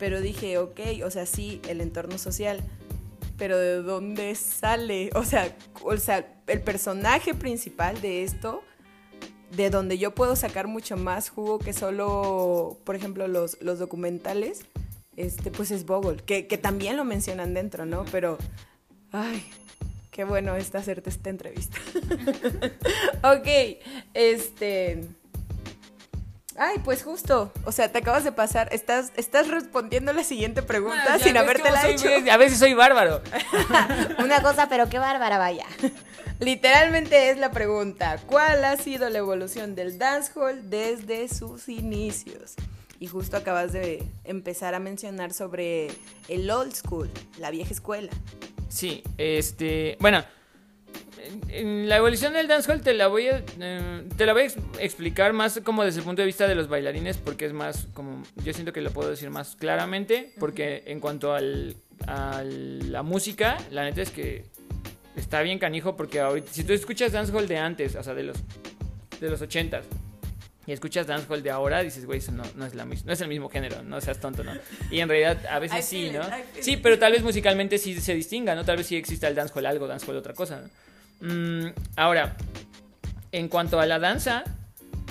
Pero 0.00 0.20
dije, 0.22 0.58
ok, 0.58 0.80
o 1.04 1.10
sea, 1.10 1.26
sí, 1.26 1.60
el 1.68 1.82
entorno 1.82 2.16
social, 2.18 2.60
pero 3.36 3.58
¿de 3.58 3.82
dónde 3.82 4.34
sale? 4.34 5.10
O 5.14 5.24
sea, 5.24 5.54
o 5.82 5.96
sea, 5.98 6.42
el 6.46 6.62
personaje 6.62 7.34
principal 7.34 8.00
de 8.00 8.24
esto, 8.24 8.62
de 9.54 9.68
donde 9.68 9.98
yo 9.98 10.14
puedo 10.14 10.36
sacar 10.36 10.68
mucho 10.68 10.96
más 10.96 11.28
jugo 11.28 11.58
que 11.58 11.74
solo, 11.74 12.78
por 12.84 12.96
ejemplo, 12.96 13.28
los, 13.28 13.60
los 13.60 13.78
documentales, 13.78 14.62
este, 15.16 15.50
pues 15.50 15.70
es 15.70 15.84
Bogle, 15.84 16.16
que, 16.24 16.46
que 16.46 16.56
también 16.56 16.96
lo 16.96 17.04
mencionan 17.04 17.52
dentro, 17.52 17.84
¿no? 17.84 18.06
Pero, 18.10 18.38
ay, 19.12 19.44
qué 20.10 20.24
bueno 20.24 20.56
está 20.56 20.78
hacerte 20.78 21.10
esta 21.10 21.28
entrevista. 21.28 21.76
ok, 23.22 23.48
este... 24.14 25.19
Ay, 26.62 26.76
pues 26.84 27.02
justo. 27.02 27.50
O 27.64 27.72
sea, 27.72 27.90
te 27.90 28.00
acabas 28.00 28.22
de 28.22 28.32
pasar. 28.32 28.68
Estás, 28.70 29.12
estás 29.16 29.48
respondiendo 29.48 30.12
la 30.12 30.22
siguiente 30.22 30.62
pregunta 30.62 31.18
sin 31.18 31.38
habértela 31.38 31.88
hecho. 31.88 32.06
a 32.30 32.36
veces 32.36 32.58
soy 32.58 32.74
bárbaro. 32.74 33.22
Una 34.18 34.42
cosa, 34.42 34.68
pero 34.68 34.86
qué 34.90 34.98
bárbara, 34.98 35.38
vaya. 35.38 35.64
Literalmente 36.38 37.30
es 37.30 37.38
la 37.38 37.50
pregunta. 37.50 38.18
¿Cuál 38.26 38.62
ha 38.66 38.76
sido 38.76 39.08
la 39.08 39.16
evolución 39.16 39.74
del 39.74 39.98
dancehall 39.98 40.68
desde 40.68 41.28
sus 41.28 41.66
inicios? 41.70 42.56
Y 42.98 43.06
justo 43.06 43.38
acabas 43.38 43.72
de 43.72 44.04
empezar 44.24 44.74
a 44.74 44.80
mencionar 44.80 45.32
sobre 45.32 45.88
el 46.28 46.50
old 46.50 46.74
school, 46.74 47.10
la 47.38 47.50
vieja 47.50 47.72
escuela. 47.72 48.10
Sí, 48.68 49.02
este. 49.16 49.96
Bueno 49.98 50.22
la 51.86 51.96
evolución 51.96 52.32
del 52.32 52.48
dancehall 52.48 52.80
te 52.80 52.94
la 52.94 53.08
voy 53.08 53.28
a 53.28 53.42
eh, 53.60 54.08
te 54.16 54.26
la 54.26 54.32
voy 54.32 54.42
a 54.42 54.82
explicar 54.82 55.32
más 55.32 55.60
como 55.64 55.84
desde 55.84 56.00
el 56.00 56.04
punto 56.04 56.22
de 56.22 56.26
vista 56.26 56.46
de 56.46 56.54
los 56.54 56.68
bailarines 56.68 57.16
porque 57.18 57.46
es 57.46 57.52
más 57.52 57.86
como 57.94 58.22
yo 58.44 58.52
siento 58.52 58.72
que 58.72 58.80
lo 58.80 58.90
puedo 58.90 59.10
decir 59.10 59.30
más 59.30 59.56
claramente 59.56 60.32
porque 60.38 60.82
en 60.86 61.00
cuanto 61.00 61.34
al, 61.34 61.76
a 62.06 62.42
la 62.44 63.02
música 63.02 63.56
la 63.70 63.84
neta 63.84 64.02
es 64.02 64.10
que 64.10 64.44
está 65.16 65.42
bien 65.42 65.58
canijo 65.58 65.96
porque 65.96 66.20
ahorita 66.20 66.52
si 66.52 66.64
tú 66.64 66.72
escuchas 66.72 67.12
dancehall 67.12 67.48
de 67.48 67.58
antes 67.58 67.96
o 67.96 68.02
sea 68.02 68.14
de 68.14 68.24
los 68.24 68.36
de 69.20 69.30
los 69.30 69.40
ochentas 69.42 69.84
y 70.66 70.72
escuchas 70.72 71.06
dancehall 71.06 71.42
de 71.42 71.50
ahora, 71.50 71.82
dices, 71.82 72.06
güey, 72.06 72.18
eso 72.18 72.32
no, 72.32 72.44
no, 72.54 72.66
es 72.66 72.74
la 72.74 72.84
no 72.84 73.12
es 73.12 73.20
el 73.20 73.28
mismo 73.28 73.48
género, 73.48 73.82
no 73.82 74.00
seas 74.00 74.20
tonto, 74.20 74.44
¿no? 74.44 74.52
Y 74.90 75.00
en 75.00 75.08
realidad 75.08 75.44
a 75.46 75.58
veces 75.58 75.84
sí, 75.84 76.10
¿no? 76.10 76.20
Sí, 76.60 76.76
pero 76.76 76.98
tal 76.98 77.10
vez 77.12 77.22
musicalmente 77.22 77.78
sí 77.78 78.00
se 78.00 78.14
distinga, 78.14 78.54
¿no? 78.54 78.64
Tal 78.64 78.76
vez 78.76 78.86
sí 78.86 78.94
exista 78.94 79.26
el 79.26 79.34
dancehall 79.34 79.66
algo, 79.66 79.88
dancehall 79.88 80.16
otra 80.16 80.34
cosa, 80.34 80.60
¿no? 80.60 80.68
Mm, 81.20 81.66
ahora, 81.96 82.36
en 83.32 83.48
cuanto 83.48 83.80
a 83.80 83.86
la 83.86 83.98
danza, 83.98 84.44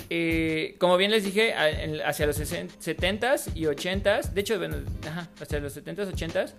eh, 0.08 0.74
como 0.78 0.96
bien 0.96 1.10
les 1.10 1.24
dije, 1.24 1.54
hacia 2.04 2.26
los 2.26 2.40
70s 2.40 3.52
y 3.54 3.64
80s, 3.64 4.32
de 4.32 4.40
hecho, 4.40 4.60
hacia 5.40 5.60
los 5.60 5.76
70s, 5.76 6.12
80s, 6.12 6.54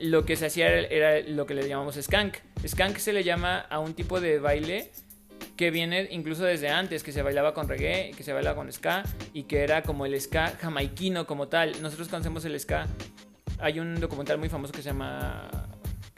lo 0.00 0.24
que 0.24 0.36
se 0.36 0.46
hacía 0.46 0.68
era 0.68 1.20
lo 1.20 1.46
que 1.46 1.54
le 1.54 1.68
llamamos 1.68 1.96
skank. 1.96 2.36
Skank 2.66 2.96
se 2.98 3.12
le 3.12 3.22
llama 3.22 3.60
a 3.60 3.78
un 3.78 3.94
tipo 3.94 4.20
de 4.20 4.38
baile 4.38 4.90
que 5.56 5.70
viene 5.70 6.08
incluso 6.10 6.44
desde 6.44 6.70
antes, 6.70 7.02
que 7.02 7.12
se 7.12 7.22
bailaba 7.22 7.52
con 7.52 7.68
reggae, 7.68 8.12
que 8.16 8.22
se 8.22 8.32
bailaba 8.32 8.56
con 8.56 8.72
ska 8.72 9.02
y 9.34 9.42
que 9.42 9.62
era 9.62 9.82
como 9.82 10.06
el 10.06 10.18
ska 10.18 10.54
jamaiquino 10.58 11.26
como 11.26 11.48
tal. 11.48 11.80
Nosotros 11.82 12.08
conocemos 12.08 12.44
el 12.46 12.58
ska. 12.58 12.86
Hay 13.58 13.78
un 13.78 14.00
documental 14.00 14.38
muy 14.38 14.48
famoso 14.48 14.72
que 14.72 14.80
se 14.80 14.88
llama 14.88 15.50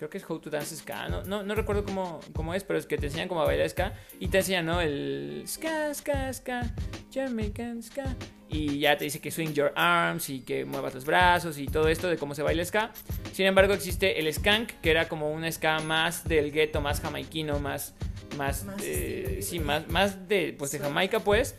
creo 0.02 0.10
que 0.10 0.18
es 0.18 0.28
How 0.28 0.40
to 0.40 0.50
Dance 0.50 0.74
Ska, 0.74 1.08
no, 1.08 1.22
no, 1.22 1.44
no 1.44 1.54
recuerdo 1.54 1.84
cómo, 1.84 2.18
cómo, 2.32 2.54
es, 2.54 2.64
pero 2.64 2.76
es 2.76 2.86
que 2.86 2.98
te 2.98 3.06
enseñan 3.06 3.28
cómo 3.28 3.44
bailar 3.44 3.70
ska 3.70 3.92
y 4.18 4.26
te 4.26 4.38
enseñan, 4.38 4.66
¿no? 4.66 4.80
El 4.80 5.44
ska, 5.46 5.94
ska, 5.94 6.32
ska, 6.32 6.74
Jamaican 7.14 7.80
ska. 7.84 8.16
Y 8.48 8.80
ya 8.80 8.96
te 8.96 9.04
dice 9.04 9.20
que 9.20 9.30
swing 9.30 9.52
your 9.52 9.72
arms 9.76 10.28
y 10.28 10.40
que 10.40 10.64
muevas 10.64 10.92
los 10.92 11.04
brazos 11.04 11.56
y 11.56 11.66
todo 11.66 11.86
esto 11.86 12.08
de 12.08 12.16
cómo 12.16 12.34
se 12.34 12.42
baila 12.42 12.64
ska. 12.64 12.90
Sin 13.32 13.46
embargo, 13.46 13.74
existe 13.74 14.18
el 14.18 14.32
skank, 14.32 14.72
que 14.82 14.90
era 14.90 15.08
como 15.08 15.30
un 15.30 15.50
ska 15.50 15.78
más 15.78 16.24
del 16.24 16.50
gueto, 16.50 16.80
más 16.80 17.00
jamaiquino, 17.00 17.60
más 17.60 17.94
más, 18.36 18.66
eh, 18.82 19.38
sí, 19.42 19.60
más, 19.60 19.88
más 19.88 20.26
de, 20.26 20.54
pues, 20.58 20.72
de 20.72 20.80
Jamaica, 20.80 21.20
pues, 21.20 21.54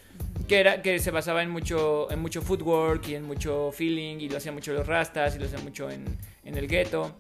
que, 0.48 0.60
era, 0.60 0.82
que 0.82 1.00
se 1.00 1.12
basaba 1.12 1.44
en 1.44 1.50
mucho, 1.50 2.12
en 2.12 2.20
mucho 2.20 2.42
footwork 2.42 3.08
y 3.08 3.16
en 3.16 3.24
mucho 3.24 3.72
feeling, 3.72 4.18
y 4.18 4.28
lo 4.28 4.38
hacía 4.38 4.52
mucho 4.52 4.74
los 4.74 4.86
rastas, 4.86 5.36
y 5.36 5.40
lo 5.40 5.46
hacía 5.46 5.60
mucho 5.60 5.90
en, 5.90 6.18
en 6.44 6.58
el 6.58 6.68
gueto. 6.68 7.16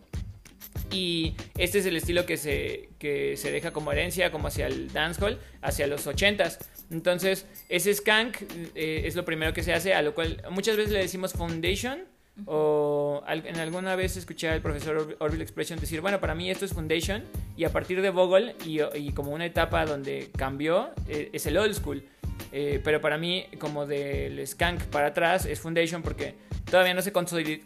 Y 0.94 1.36
este 1.58 1.80
es 1.80 1.86
el 1.86 1.98
estilo 1.98 2.26
que 2.26 2.38
se, 2.38 2.90
que 3.00 3.36
se 3.36 3.52
deja 3.52 3.72
como 3.72 3.92
herencia, 3.92 4.32
como 4.32 4.48
hacia 4.48 4.68
el 4.68 4.94
dancehall, 4.94 5.40
hacia 5.62 5.88
los 5.88 6.06
80s. 6.08 6.60
Entonces, 6.92 7.48
ese 7.68 7.94
skank 7.94 8.38
eh, 8.76 9.04
es 9.06 9.16
lo 9.16 9.26
primero 9.26 9.54
que 9.54 9.64
se 9.64 9.74
hace, 9.74 9.94
a 9.94 10.02
lo 10.02 10.14
cual 10.14 10.44
muchas 10.52 10.78
veces 10.78 10.94
le 10.94 11.00
decimos 11.00 11.34
foundation, 11.34 12.06
o 12.46 13.24
en 13.28 13.58
alguna 13.58 13.96
vez 13.96 14.18
escuché 14.18 14.50
al 14.50 14.62
profesor 14.62 15.16
Orville 15.20 15.44
Expression 15.44 15.80
decir, 15.80 16.02
bueno, 16.02 16.20
para 16.20 16.34
mí 16.34 16.50
esto 16.50 16.66
es 16.66 16.74
Foundation 16.74 17.24
y 17.56 17.64
a 17.64 17.72
partir 17.72 18.02
de 18.02 18.10
Vogel 18.10 18.56
y, 18.66 19.12
como 19.12 19.32
una 19.32 19.46
etapa 19.46 19.86
donde 19.86 20.32
cambió 20.36 20.90
eh, 21.08 21.30
es 21.32 21.46
el 21.46 21.58
old 21.58 21.76
school. 21.76 22.04
Eh, 22.52 22.80
pero 22.84 23.02
para 23.02 23.18
mí 23.18 23.46
como 23.60 23.86
del 23.86 24.46
skank 24.46 24.84
para 24.86 25.08
atrás 25.08 25.46
es 25.46 25.60
Foundation 25.60 26.02
porque 26.02 26.36
todavía 26.70 26.94
no 26.94 27.02
se, 27.02 27.12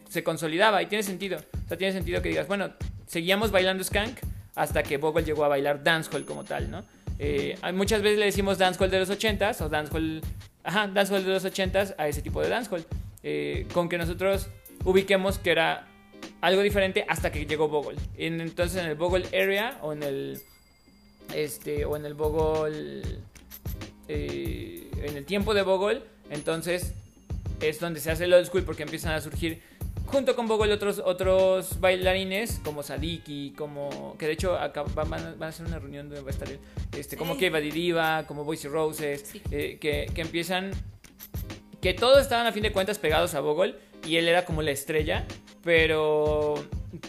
se 0.10 0.24
consolidaba 0.24 0.82
y 0.82 0.86
tiene 0.86 1.04
sentido. 1.04 1.40
O 1.66 1.68
sea, 1.68 1.78
tiene 1.78 1.94
sentido 1.94 2.22
que 2.22 2.30
digas, 2.30 2.48
bueno, 2.48 2.72
seguíamos 3.06 3.52
bailando 3.52 3.84
skank 3.84 4.20
hasta 4.56 4.84
que 4.84 4.98
Vogel 4.98 5.26
llegó 5.26 5.46
a 5.46 5.50
bailar 5.50 5.84
dancehall 5.84 6.26
como 6.26 6.44
tal, 6.44 6.72
¿no? 6.72 6.84
Eh, 7.20 7.58
muchas 7.74 8.02
veces 8.02 8.20
le 8.20 8.26
decimos 8.26 8.58
dancehall 8.58 8.92
de 8.92 9.00
los 9.00 9.10
80s 9.10 9.62
o 9.62 9.70
dancehall, 9.70 10.22
ajá, 10.64 10.88
dancehall 10.88 11.24
de 11.24 11.32
los 11.32 11.46
80s 11.46 11.96
a 11.98 12.08
ese 12.08 12.22
tipo 12.22 12.42
de 12.42 12.50
dancehall. 12.50 12.86
Eh, 13.24 13.68
con 13.74 13.90
que 13.90 13.98
nosotros 13.98 14.48
ubiquemos 14.86 15.38
que 15.40 15.52
era 15.52 15.88
algo 16.42 16.62
diferente 16.62 17.06
hasta 17.08 17.32
que 17.32 17.46
llegó 17.46 17.68
Bogle. 17.68 17.98
Entonces 18.18 18.82
en 18.82 18.90
el 18.90 18.96
Bogle 18.96 19.28
Area 19.28 19.78
o 19.82 19.94
en 19.94 20.04
el 20.04 20.42
este 21.34 21.86
o 21.86 21.98
en 21.98 22.06
el 22.06 22.14
Bogle 22.14 23.02
eh, 24.08 24.90
en 25.02 25.18
el 25.18 25.26
tiempo 25.26 25.54
de 25.54 25.62
Bogle, 25.62 26.02
entonces 26.30 26.94
es 27.62 27.80
donde 27.80 28.00
se 28.00 28.12
hace 28.12 28.26
el 28.26 28.34
old 28.34 28.46
school 28.46 28.64
porque 28.64 28.84
empiezan 28.84 29.14
a 29.14 29.22
surgir 29.22 29.62
junto 30.06 30.36
con 30.36 30.48
Bogle 30.48 30.74
otros 30.74 31.02
otros 31.04 31.80
bailarines 31.80 32.62
como 32.64 32.84
Sadiki, 32.84 33.54
como 33.58 34.16
que 34.18 34.28
de 34.28 34.34
hecho 34.34 34.58
acá 34.58 34.84
van, 34.84 35.14
a 35.42 35.48
hacer 35.48 35.66
una 35.66 35.80
reunión 35.80 36.08
donde 36.08 36.22
va 36.22 36.30
a 36.30 36.32
estar 36.32 36.48
este 36.98 37.18
como 37.18 37.38
Keva 37.38 37.60
Diva, 37.60 38.26
como 38.28 38.44
Boise 38.44 38.70
Roses, 38.70 39.34
eh, 39.52 39.78
que, 39.82 40.10
que 40.14 40.22
empiezan 40.22 40.72
que 41.82 41.94
todos 41.94 42.22
estaban 42.22 42.48
a 42.48 42.52
fin 42.52 42.64
de 42.64 42.72
cuentas 42.72 43.00
pegados 43.00 43.36
a 43.36 43.42
Bogle 43.42 43.76
y 44.06 44.18
él 44.18 44.28
era 44.28 44.46
como 44.46 44.62
la 44.62 44.72
estrella, 44.72 45.26
pero, 45.64 46.56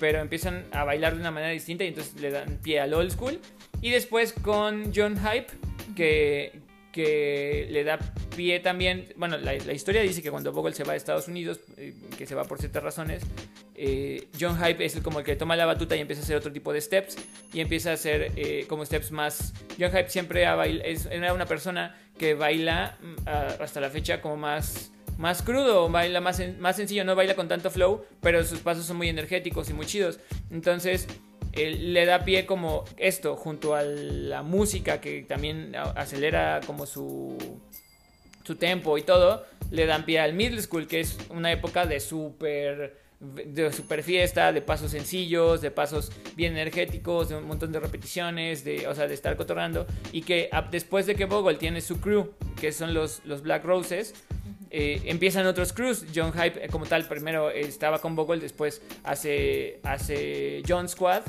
pero 0.00 0.20
empiezan 0.20 0.64
a 0.72 0.84
bailar 0.84 1.14
de 1.14 1.20
una 1.20 1.30
manera 1.30 1.52
distinta 1.52 1.84
y 1.84 1.88
entonces 1.88 2.20
le 2.20 2.30
dan 2.30 2.58
pie 2.62 2.80
al 2.80 2.94
old 2.94 3.11
school. 3.11 3.40
Y 3.80 3.90
después 3.90 4.32
con 4.32 4.92
John 4.94 5.16
Hype, 5.16 5.46
que, 5.94 6.61
que 6.92 7.68
le 7.70 7.85
da 7.85 7.98
pie 8.35 8.61
también, 8.61 9.12
bueno, 9.16 9.37
la, 9.37 9.55
historia 9.55 10.03
dice 10.03 10.22
que 10.22 10.31
cuando 10.31 10.53
Bogle 10.53 10.74
se 10.74 10.85
va 10.85 10.94
a 10.94 10.96
Estados 10.96 11.29
Unidos, 11.29 11.61
eh, 11.77 11.94
que 12.16 12.27
se 12.27 12.35
va 12.35 12.44
por 12.44 12.59
ciertas 12.59 12.83
razones, 12.83 13.22
eh, 13.74 14.29
John 14.38 14.59
Hype 14.59 14.85
es 14.85 15.01
como 15.01 15.20
el 15.20 15.24
que 15.24 15.37
toma 15.37 15.57
la 15.57 15.66
batuta 15.66 15.96
y 15.96 16.01
empieza 16.01 16.22
a 16.22 16.24
hacer 16.24 16.37
otro 16.37 16.53
tipo 16.53 16.72
de 16.72 16.81
steps 16.81 17.16
y 17.53 17.61
empieza 17.61 17.90
a 17.90 17.94
hacer 17.94 18.33
eh, 18.37 18.66
como 18.68 18.85
steps 18.85 19.12
más... 19.12 19.53
John 19.79 19.90
Hype 19.90 20.09
siempre 20.09 20.46
ha 20.46 20.64
es, 20.66 21.07
era 21.07 21.33
una 21.35 21.46
persona 21.46 21.96
que 22.18 22.35
baila 22.35 22.98
mm, 23.01 23.29
hasta 23.62 23.81
la 23.81 23.90
fecha 23.90 24.20
como 24.20 24.37
más 24.37 24.90
más 25.18 25.42
crudo, 25.42 25.88
baila 25.90 26.20
más, 26.20 26.40
más 26.59 26.77
sencillo, 26.77 27.05
no 27.05 27.16
baila 27.16 27.35
con 27.35 27.48
tanto 27.48 27.70
flow, 27.70 28.05
pero 28.20 28.44
sus 28.44 28.61
pasos 28.61 28.87
son 28.87 28.96
muy 28.96 29.09
energéticos 29.09 29.68
y 29.68 29.74
muy 29.74 29.85
chidos. 29.85 30.20
Entonces, 30.51 31.09
le 31.52 32.04
da 32.06 32.24
pie 32.24 32.46
como 32.46 32.84
esto, 32.96 33.37
junto 33.37 33.74
a 33.74 33.82
la 33.82 34.42
música 34.42 35.00
que 35.00 35.22
también 35.22 35.74
acelera 35.76 36.61
como 36.66 36.87
su, 36.87 37.37
su 38.44 38.56
tempo 38.56 38.98
y 38.98 39.02
todo, 39.02 39.44
le 39.70 39.87
dan 39.87 40.04
pie 40.04 40.20
al 40.20 40.34
middle 40.34 40.61
school, 40.62 40.87
que 40.87 41.00
es 41.00 41.18
una 41.30 41.52
época 41.52 41.87
de 41.87 42.00
de 43.20 43.72
super 43.72 44.04
fiesta, 44.04 44.52
de 44.52 44.62
pasos 44.62 44.92
sencillos, 44.92 45.61
de 45.61 45.70
pasos 45.70 46.12
bien 46.37 46.52
energéticos, 46.52 47.28
de 47.28 47.37
un 47.37 47.46
montón 47.46 47.72
de 47.72 47.80
repeticiones, 47.80 48.62
de, 48.64 48.87
o 48.87 48.94
sea, 48.94 49.08
de 49.08 49.14
estar 49.14 49.37
cotorrando. 49.37 49.87
Y 50.12 50.22
que 50.22 50.50
después 50.70 51.06
de 51.06 51.16
que 51.16 51.24
Bogle 51.24 51.56
tiene 51.56 51.80
su 51.80 52.00
crew, 52.00 52.32
que 52.61 52.70
son 52.70 52.94
los, 52.94 53.22
los 53.24 53.42
Black 53.42 53.64
Roses, 53.64 54.14
eh, 54.70 55.00
empiezan 55.04 55.46
otros 55.46 55.72
crews. 55.72 56.04
John 56.14 56.33
Hype, 56.33 56.64
eh, 56.64 56.68
como 56.68 56.87
tal, 56.87 57.04
primero 57.07 57.50
estaba 57.50 58.00
con 58.00 58.16
Bogle, 58.16 58.40
después 58.40 58.83
hace, 59.04 59.81
hace 59.83 60.62
John 60.66 60.88
Squad. 60.88 61.22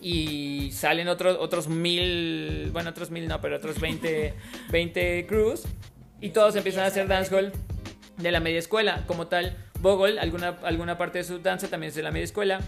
Y 0.00 0.70
salen 0.72 1.08
otros, 1.08 1.36
otros 1.40 1.68
mil, 1.68 2.70
bueno, 2.72 2.90
otros 2.90 3.10
mil 3.10 3.26
no, 3.26 3.40
pero 3.40 3.56
otros 3.56 3.80
20, 3.80 4.34
20 4.70 5.26
crews. 5.28 5.64
Y 6.20 6.30
todos 6.30 6.56
empiezan 6.56 6.84
a 6.84 6.86
hacer 6.86 7.08
dancehall 7.08 7.52
de 8.16 8.30
la 8.30 8.40
media 8.40 8.58
escuela. 8.58 9.04
Como 9.06 9.26
tal, 9.26 9.56
Bogle, 9.80 10.20
alguna, 10.20 10.58
alguna 10.62 10.98
parte 10.98 11.18
de 11.18 11.24
su 11.24 11.38
danza 11.38 11.68
también 11.68 11.88
es 11.88 11.94
de 11.94 12.02
la 12.02 12.10
media 12.10 12.24
escuela. 12.24 12.60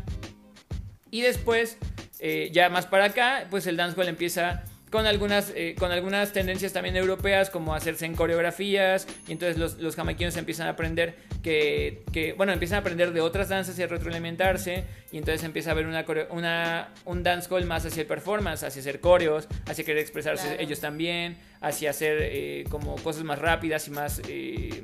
Y 1.11 1.23
después, 1.23 1.79
eh, 2.19 2.51
ya 2.53 2.69
más 2.69 2.87
para 2.87 3.05
acá, 3.05 3.47
pues 3.51 3.67
el 3.67 3.77
dancehall 3.77 4.09
empieza 4.09 4.65
con 4.91 5.07
algunas, 5.07 5.53
eh, 5.55 5.75
con 5.79 5.93
algunas 5.93 6.33
tendencias 6.33 6.73
también 6.73 6.97
europeas, 6.97 7.51
como 7.51 7.75
hacerse 7.75 8.07
en 8.07 8.15
coreografías, 8.15 9.07
y 9.27 9.33
entonces 9.33 9.59
los, 9.59 9.79
los 9.79 9.97
jamaiquinos 9.97 10.37
empiezan 10.37 10.67
a 10.67 10.71
aprender 10.71 11.17
que, 11.43 12.05
que, 12.13 12.33
bueno, 12.33 12.53
empiezan 12.53 12.77
a 12.77 12.81
aprender 12.81 13.13
de 13.13 13.21
otras 13.21 13.49
danzas 13.49 13.79
y 13.79 13.83
a 13.83 13.87
retroalimentarse, 13.87 14.85
y 15.13 15.19
entonces 15.19 15.45
empieza 15.45 15.71
a 15.71 15.73
haber 15.73 15.87
una, 15.87 16.05
una, 16.31 16.89
un 17.05 17.23
dancehall 17.23 17.65
más 17.65 17.85
hacia 17.85 18.03
el 18.03 18.07
performance, 18.07 18.63
hacia 18.63 18.81
hacer 18.81 19.01
coreos, 19.01 19.49
hacia 19.67 19.85
querer 19.85 20.01
expresarse 20.01 20.57
ellos 20.61 20.81
también, 20.81 21.37
hacia 21.61 21.91
hacer 21.91 22.19
eh, 22.21 22.65
como 22.71 22.97
cosas 22.97 23.25
más 23.25 23.39
rápidas 23.39 23.89
y 23.89 23.91
más... 23.91 24.23
Eh, 24.29 24.83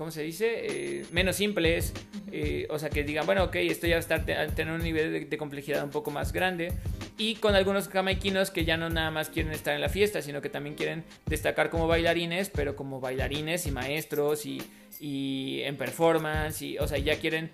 ¿cómo 0.00 0.10
se 0.10 0.22
dice? 0.22 0.62
Eh, 0.62 1.04
menos 1.12 1.36
simples. 1.36 1.92
Eh, 2.32 2.66
o 2.70 2.78
sea, 2.78 2.88
que 2.88 3.04
digan, 3.04 3.26
bueno, 3.26 3.44
ok, 3.44 3.56
esto 3.56 3.86
ya 3.86 3.98
está 3.98 4.14
a 4.14 4.46
tener 4.46 4.72
un 4.72 4.82
nivel 4.82 5.28
de, 5.28 5.36
complejidad 5.36 5.84
un 5.84 5.90
poco 5.90 6.10
más 6.10 6.32
grande. 6.32 6.72
Y 7.18 7.34
con 7.34 7.54
algunos 7.54 7.88
jamaiquinos 7.88 8.50
que 8.50 8.64
ya 8.64 8.78
no 8.78 8.88
nada 8.88 9.10
más 9.10 9.28
quieren 9.28 9.52
estar 9.52 9.74
en 9.74 9.82
la 9.82 9.90
fiesta, 9.90 10.22
sino 10.22 10.40
que 10.40 10.48
también 10.48 10.74
quieren 10.74 11.04
destacar 11.26 11.68
como 11.68 11.86
bailarines, 11.86 12.48
pero 12.48 12.76
como 12.76 12.98
bailarines 12.98 13.66
y 13.66 13.72
maestros 13.72 14.46
y, 14.46 14.62
y 15.00 15.60
en 15.64 15.76
performance. 15.76 16.62
Y, 16.62 16.78
o 16.78 16.88
sea, 16.88 16.96
ya 16.96 17.16
quieren 17.16 17.50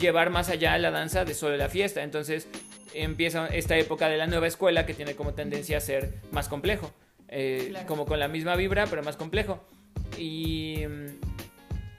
llevar 0.00 0.30
más 0.30 0.48
allá 0.48 0.76
la 0.78 0.90
danza 0.90 1.24
de 1.24 1.32
solo 1.32 1.56
la 1.56 1.68
fiesta. 1.68 2.02
Entonces 2.02 2.48
empieza 2.92 3.46
esta 3.46 3.78
época 3.78 4.08
de 4.08 4.16
la 4.16 4.26
nueva 4.26 4.48
escuela 4.48 4.84
que 4.84 4.94
tiene 4.94 5.14
como 5.14 5.34
tendencia 5.34 5.78
a 5.78 5.80
ser 5.80 6.12
más 6.32 6.48
complejo. 6.48 6.92
Eh, 7.28 7.72
como 7.86 8.04
con 8.04 8.18
la 8.18 8.26
misma 8.26 8.56
vibra, 8.56 8.88
pero 8.88 9.04
más 9.04 9.14
complejo. 9.14 9.64
Y 10.18 10.86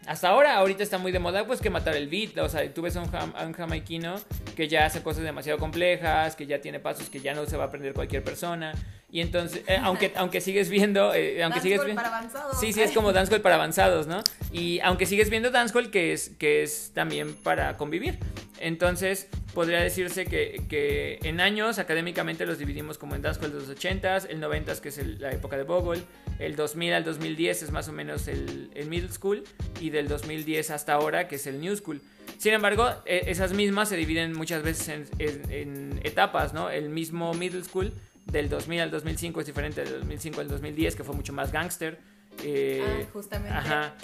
hasta 0.07 0.29
ahora, 0.29 0.57
ahorita 0.57 0.83
está 0.83 0.97
muy 0.97 1.11
de 1.11 1.19
moda, 1.19 1.45
pues 1.47 1.61
que 1.61 1.69
matar 1.69 1.95
el 1.95 2.07
beat. 2.07 2.37
O 2.39 2.49
sea, 2.49 2.71
tú 2.73 2.81
ves 2.81 2.95
a 2.95 3.01
un, 3.01 3.11
jam- 3.11 3.53
jamaiquino 3.53 4.15
que 4.55 4.67
ya 4.67 4.85
hace 4.85 5.01
cosas 5.01 5.23
demasiado 5.23 5.59
complejas, 5.59 6.35
que 6.35 6.45
ya 6.45 6.59
tiene 6.61 6.79
pasos 6.79 7.09
que 7.09 7.19
ya 7.21 7.33
no 7.33 7.45
se 7.45 7.57
va 7.57 7.65
a 7.65 7.67
aprender 7.67 7.93
cualquier 7.93 8.23
persona. 8.23 8.73
Y 9.13 9.21
entonces, 9.21 9.61
eh, 9.67 9.77
aunque, 9.79 10.11
aunque 10.15 10.41
sigues 10.41 10.69
viendo, 10.69 11.13
eh, 11.13 11.43
aunque 11.43 11.61
sigues 11.61 11.77
Dancehall 11.77 11.85
viendo. 11.85 12.01
para 12.01 12.17
avanzados. 12.17 12.59
Sí, 12.59 12.73
sí, 12.73 12.81
es 12.81 12.91
como 12.93 13.13
dancehall 13.13 13.41
para 13.41 13.55
avanzados, 13.55 14.07
¿no? 14.07 14.21
Y 14.51 14.79
aunque 14.79 15.05
sigues 15.05 15.29
viendo 15.29 15.51
dancehall, 15.51 15.91
que 15.91 16.13
es, 16.13 16.31
que 16.39 16.63
es 16.63 16.89
también 16.95 17.35
para 17.35 17.77
convivir. 17.77 18.17
Entonces, 18.59 19.27
podría 19.53 19.81
decirse 19.81 20.25
que, 20.25 20.63
que 20.67 21.19
en 21.23 21.41
años 21.41 21.77
académicamente 21.77 22.45
los 22.47 22.57
dividimos 22.57 22.97
como 22.97 23.13
en 23.13 23.21
dancehall 23.21 23.51
de 23.53 23.59
los 23.59 23.69
80s, 23.69 24.25
el 24.31 24.39
90s 24.41 24.79
que 24.81 24.89
es 24.89 24.97
el- 24.97 25.21
la 25.21 25.31
época 25.31 25.57
de 25.57 25.63
Bogle, 25.63 26.01
el 26.39 26.55
2000 26.55 26.93
al 26.93 27.03
2010 27.03 27.61
es 27.61 27.69
más 27.71 27.87
o 27.89 27.91
menos 27.91 28.27
el, 28.27 28.71
el 28.73 28.87
middle 28.87 29.11
school 29.11 29.43
y 29.79 29.91
del 29.91 30.07
2010 30.07 30.71
hasta 30.71 30.93
ahora 30.93 31.27
que 31.27 31.35
es 31.35 31.45
el 31.45 31.61
new 31.61 31.75
school. 31.75 32.01
Sin 32.39 32.53
embargo, 32.53 32.89
e- 33.05 33.25
esas 33.27 33.53
mismas 33.53 33.89
se 33.89 33.95
dividen 33.95 34.33
muchas 34.33 34.63
veces 34.63 34.87
en, 34.89 35.05
en- 35.19 35.51
en 35.51 35.99
etapas, 36.03 36.53
¿no? 36.53 36.71
El 36.71 36.89
mismo 36.89 37.31
middle 37.35 37.63
school 37.63 37.93
del 38.25 38.49
2000 38.49 38.79
al 38.81 38.91
2005 38.91 39.39
es 39.41 39.45
diferente 39.47 39.83
del 39.83 39.99
2005 39.99 40.41
al 40.41 40.47
2010 40.47 40.95
que 40.95 41.03
fue 41.03 41.15
mucho 41.15 41.33
más 41.33 41.51
gangster. 41.51 41.99
eh, 42.43 42.81
Ah, 42.83 43.09
justamente. 43.13 43.57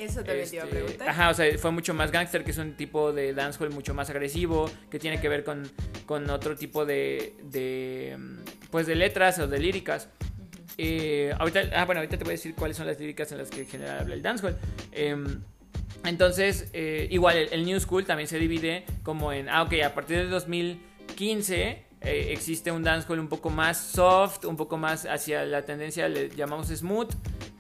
Eso 0.04 0.24
también 0.24 0.50
te 0.50 0.56
iba 0.56 0.64
a 0.64 0.68
este, 0.68 0.80
preguntar. 0.80 1.10
Ajá, 1.10 1.30
o 1.30 1.34
sea, 1.34 1.58
fue 1.58 1.72
mucho 1.72 1.94
más 1.94 2.12
gangster, 2.12 2.44
que 2.44 2.52
es 2.52 2.58
un 2.58 2.76
tipo 2.76 3.12
de 3.12 3.34
dancehall 3.34 3.72
mucho 3.72 3.94
más 3.94 4.10
agresivo, 4.10 4.70
que 4.92 5.00
tiene 5.00 5.20
que 5.20 5.30
ver 5.30 5.44
con, 5.44 5.70
con 6.06 6.30
otro 6.30 6.56
tipo 6.56 6.86
de, 6.86 7.34
de, 7.44 8.18
pues 8.70 8.86
de 8.86 8.96
letras 8.96 9.40
o 9.40 9.48
de 9.48 9.58
líricas. 9.60 10.10
Eh, 10.78 11.34
ahorita, 11.40 11.62
ah, 11.76 11.86
bueno, 11.86 12.00
ahorita 12.02 12.18
te 12.18 12.24
voy 12.24 12.32
a 12.32 12.36
decir 12.38 12.54
cuáles 12.56 12.78
son 12.78 12.86
las 12.88 13.00
líricas 13.00 13.32
en 13.32 13.40
las 13.40 13.50
que 13.50 13.62
en 13.62 13.68
general 13.68 14.00
habla 14.02 14.14
el 14.14 14.22
dancehall. 14.22 14.58
Em, 14.92 15.42
entonces, 16.06 16.70
eh, 16.74 17.08
igual 17.12 17.36
el, 17.36 17.52
el 17.52 17.66
New 17.66 17.80
School 17.80 18.06
también 18.06 18.28
se 18.28 18.38
divide 18.38 18.86
como 19.04 19.34
en, 19.34 19.50
ah, 19.50 19.64
ok, 19.64 19.74
a 19.84 19.94
partir 19.94 20.18
del 20.18 20.30
2015 20.30 21.84
eh, 22.02 22.32
existe 22.32 22.72
un 22.72 22.84
dancehall 22.84 23.20
un 23.20 23.28
poco 23.28 23.50
más 23.50 23.78
soft, 23.78 24.46
un 24.46 24.56
poco 24.56 24.78
más 24.78 25.06
hacia 25.06 25.46
la 25.46 25.66
tendencia, 25.66 26.08
le 26.08 26.30
llamamos 26.30 26.68
smooth, 26.68 27.12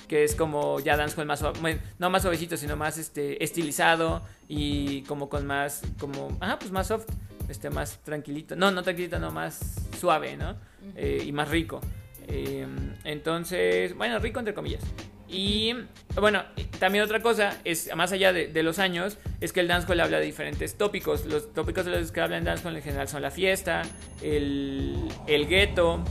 que 0.08 0.23
es 0.23 0.34
como 0.34 0.80
ya 0.80 0.95
dancehall 0.95 1.28
más 1.28 1.39
suave, 1.39 1.60
bueno, 1.60 1.82
no 1.99 2.10
más 2.10 2.21
suavecito, 2.21 2.56
sino 2.58 2.75
más 2.75 2.97
este, 2.97 3.43
estilizado 3.43 4.21
y 4.47 5.02
como 5.04 5.30
con 5.30 5.45
más, 5.45 5.82
como, 5.99 6.38
ajá, 6.39 6.58
pues 6.58 6.71
más 6.71 6.88
soft, 6.88 7.06
este, 7.49 7.69
más 7.69 7.99
tranquilito, 7.99 8.56
no, 8.56 8.71
no 8.71 8.82
tranquilito, 8.82 9.19
no, 9.19 9.32
más 9.32 9.60
suave, 9.99 10.38
¿no? 10.38 10.56
Eh, 10.95 11.23
y 11.25 11.32
más 11.32 11.49
rico. 11.49 11.82
Eh, 12.28 12.65
entonces, 13.04 13.95
bueno, 13.95 14.19
rico 14.19 14.39
entre 14.39 14.54
comillas. 14.54 14.84
Y 15.29 15.75
bueno, 16.15 16.43
también 16.79 17.03
otra 17.03 17.21
cosa 17.21 17.57
es, 17.63 17.95
más 17.95 18.11
allá 18.11 18.33
de, 18.33 18.47
de 18.47 18.63
los 18.63 18.79
años, 18.79 19.17
es 19.41 19.53
que 19.53 19.59
el 19.59 19.67
dancehall 19.67 19.99
habla 19.99 20.19
de 20.19 20.25
diferentes 20.25 20.75
tópicos. 20.75 21.25
Los 21.25 21.53
tópicos 21.53 21.85
de 21.85 21.91
los 21.91 22.11
que 22.11 22.21
habla 22.21 22.37
el 22.37 22.43
dancehall 22.43 22.75
en 22.75 22.81
general 22.81 23.07
son 23.07 23.21
la 23.21 23.31
fiesta, 23.31 23.83
el, 24.23 24.97
el 25.27 25.47
gueto, 25.47 26.03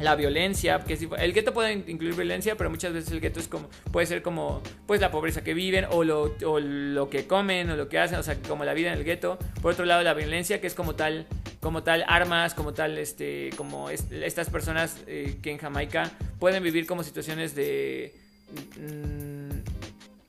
la 0.00 0.16
violencia, 0.16 0.80
que 0.80 0.96
sí, 0.96 1.08
el 1.18 1.32
gueto 1.32 1.54
puede 1.54 1.72
incluir 1.72 2.14
violencia, 2.14 2.56
pero 2.56 2.68
muchas 2.70 2.92
veces 2.92 3.12
el 3.12 3.20
gueto 3.20 3.38
es 3.40 3.46
como, 3.48 3.68
puede 3.92 4.06
ser 4.06 4.20
como, 4.20 4.60
pues 4.86 5.00
la 5.00 5.10
pobreza 5.10 5.44
que 5.44 5.54
viven, 5.54 5.86
o 5.90 6.02
lo, 6.04 6.34
o 6.44 6.60
lo 6.60 7.08
que 7.08 7.26
comen, 7.26 7.70
o 7.70 7.76
lo 7.76 7.88
que 7.88 7.98
hacen, 8.00 8.18
o 8.18 8.22
sea, 8.22 8.36
como 8.48 8.64
la 8.64 8.74
vida 8.74 8.92
en 8.92 8.98
el 8.98 9.04
gueto. 9.04 9.38
Por 9.62 9.72
otro 9.72 9.84
lado, 9.84 10.02
la 10.02 10.12
violencia, 10.14 10.60
que 10.60 10.66
es 10.66 10.74
como 10.74 10.94
tal, 10.96 11.26
como 11.60 11.84
tal 11.84 12.04
armas, 12.08 12.52
como 12.54 12.74
tal, 12.74 12.98
este, 12.98 13.50
como 13.56 13.90
est- 13.90 14.12
estas 14.12 14.50
personas 14.50 14.98
eh, 15.06 15.38
que 15.40 15.52
en 15.52 15.58
Jamaica 15.58 16.10
pueden 16.40 16.64
vivir 16.64 16.86
como 16.86 17.04
situaciones 17.04 17.54
de, 17.54 18.12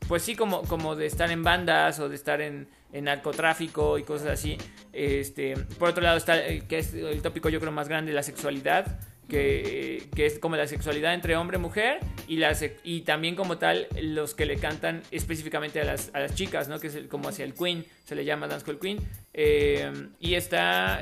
pues 0.07 0.21
sí, 0.23 0.35
como, 0.35 0.61
como 0.63 0.95
de 0.95 1.05
estar 1.05 1.31
en 1.31 1.43
bandas 1.43 1.99
o 1.99 2.09
de 2.09 2.15
estar 2.15 2.41
en, 2.41 2.67
en 2.91 3.05
narcotráfico 3.05 3.97
y 3.97 4.03
cosas 4.03 4.27
así. 4.27 4.57
Este, 4.91 5.55
por 5.79 5.89
otro 5.89 6.03
lado 6.03 6.17
está, 6.17 6.45
eh, 6.45 6.63
que 6.67 6.79
es 6.79 6.93
el 6.93 7.21
tópico 7.21 7.49
yo 7.49 7.59
creo 7.59 7.71
más 7.71 7.87
grande, 7.87 8.11
la 8.11 8.23
sexualidad, 8.23 8.99
que, 9.29 10.09
que 10.13 10.25
es 10.25 10.37
como 10.37 10.57
la 10.57 10.67
sexualidad 10.67 11.13
entre 11.13 11.37
hombre 11.37 11.57
y 11.57 11.61
mujer 11.61 11.99
y, 12.27 12.41
y 12.83 13.01
también 13.01 13.35
como 13.35 13.57
tal 13.57 13.87
los 14.01 14.35
que 14.35 14.45
le 14.45 14.57
cantan 14.57 15.01
específicamente 15.11 15.79
a 15.79 15.85
las, 15.85 16.11
a 16.13 16.19
las 16.19 16.35
chicas, 16.35 16.67
¿no? 16.67 16.79
Que 16.79 16.87
es 16.87 16.95
el- 16.95 17.07
como 17.07 17.29
hacia 17.29 17.45
el 17.45 17.53
queen, 17.53 17.85
se 18.03 18.15
le 18.15 18.25
llama 18.25 18.47
dancehall 18.47 18.79
queen. 18.79 18.99
Eh, 19.33 19.91
y 20.19 20.35
está, 20.35 20.99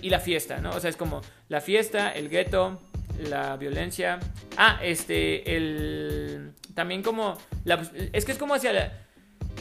y 0.00 0.08
la 0.08 0.20
fiesta, 0.20 0.58
¿no? 0.60 0.70
O 0.70 0.80
sea, 0.80 0.88
es 0.88 0.96
como 0.96 1.20
la 1.48 1.60
fiesta, 1.60 2.12
el 2.12 2.28
gueto, 2.30 2.80
la 3.18 3.56
violencia. 3.56 4.18
Ah, 4.56 4.78
este, 4.82 5.56
el. 5.56 6.52
También 6.74 7.02
como. 7.02 7.38
La, 7.64 7.82
es 8.12 8.24
que 8.24 8.32
es 8.32 8.38
como 8.38 8.54
hacia 8.54 8.72
la. 8.72 8.92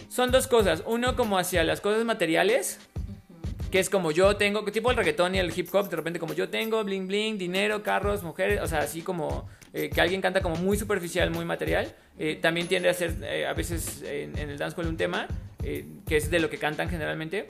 Son 0.10 0.32
dos 0.32 0.48
cosas. 0.48 0.84
Uno, 0.86 1.16
como 1.16 1.38
hacia 1.38 1.64
las 1.64 1.82
cosas 1.82 2.06
materiales. 2.06 2.80
Que 3.72 3.80
es 3.80 3.90
como 3.90 4.12
yo 4.12 4.38
tengo, 4.38 4.64
tipo 4.66 4.90
el 4.92 4.96
reggaetón 4.96 5.36
y 5.36 5.40
el 5.40 5.52
hip 5.54 5.74
hop, 5.74 5.90
de 5.90 5.98
repente 5.98 6.18
como 6.18 6.34
yo 6.34 6.48
tengo, 6.48 6.82
bling 6.84 7.08
bling, 7.08 7.38
dinero, 7.38 7.84
carros, 7.84 8.24
mujeres, 8.24 8.62
o 8.62 8.68
sea, 8.68 8.80
así 8.80 9.02
como 9.02 9.50
eh, 9.74 9.90
que 9.90 10.00
alguien 10.00 10.22
canta 10.22 10.42
como 10.42 10.56
muy 10.56 10.78
superficial, 10.78 11.30
muy 11.32 11.44
material. 11.44 11.94
Eh, 12.18 12.40
también 12.42 12.68
tiende 12.68 12.88
a 12.88 12.94
ser 12.94 13.16
eh, 13.24 13.46
a 13.46 13.54
veces 13.54 14.02
en, 14.04 14.38
en 14.38 14.50
el 14.50 14.58
dancehall 14.58 14.88
un 14.88 14.96
tema, 14.96 15.28
eh, 15.64 15.86
que 16.08 16.16
es 16.16 16.32
de 16.32 16.40
lo 16.40 16.50
que 16.50 16.58
cantan 16.58 16.90
generalmente. 16.90 17.48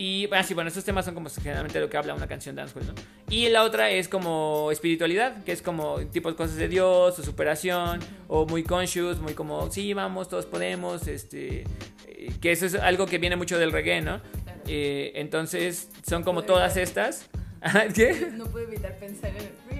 Y 0.00 0.30
ah, 0.32 0.42
sí, 0.42 0.54
bueno, 0.54 0.68
estos 0.68 0.82
temas 0.82 1.04
son 1.04 1.12
como 1.12 1.28
generalmente 1.28 1.78
lo 1.78 1.90
que 1.90 1.98
habla 1.98 2.14
una 2.14 2.26
canción 2.26 2.56
dancehall, 2.56 2.86
¿no? 2.86 2.94
Y 3.28 3.50
la 3.50 3.64
otra 3.64 3.90
es 3.90 4.08
como 4.08 4.70
espiritualidad, 4.72 5.44
que 5.44 5.52
es 5.52 5.60
como 5.60 5.98
tipo 6.06 6.30
de 6.30 6.36
cosas 6.36 6.56
de 6.56 6.68
Dios, 6.68 7.18
o 7.18 7.22
superación, 7.22 8.00
o 8.26 8.46
muy 8.46 8.62
conscious, 8.62 9.20
muy 9.20 9.34
como, 9.34 9.70
sí, 9.70 9.92
vamos, 9.92 10.30
todos 10.30 10.46
podemos, 10.46 11.06
este, 11.06 11.64
eh, 12.06 12.32
que 12.40 12.50
eso 12.50 12.64
es 12.64 12.76
algo 12.76 13.04
que 13.04 13.18
viene 13.18 13.36
mucho 13.36 13.58
del 13.58 13.72
reggae, 13.72 14.00
¿no? 14.00 14.22
Eh, 14.66 15.12
entonces, 15.16 15.90
son 16.08 16.22
como 16.22 16.44
todas 16.44 16.78
estas. 16.78 17.28
¿Qué? 17.94 18.30
No 18.32 18.46
puedo 18.46 18.66
evitar 18.68 18.98
pensar 18.98 19.32
en. 19.36 19.70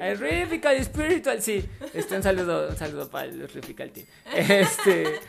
El 0.00 0.18
Rifical 0.18 0.84
Spiritual, 0.84 1.42
sí. 1.42 1.64
Este, 1.92 2.16
un 2.16 2.22
saludo, 2.22 2.68
un 2.68 2.76
saludo 2.76 3.10
para 3.10 3.26
el 3.26 3.48
Rifical 3.48 3.90
Team. 3.90 4.06
Este, 4.36 5.20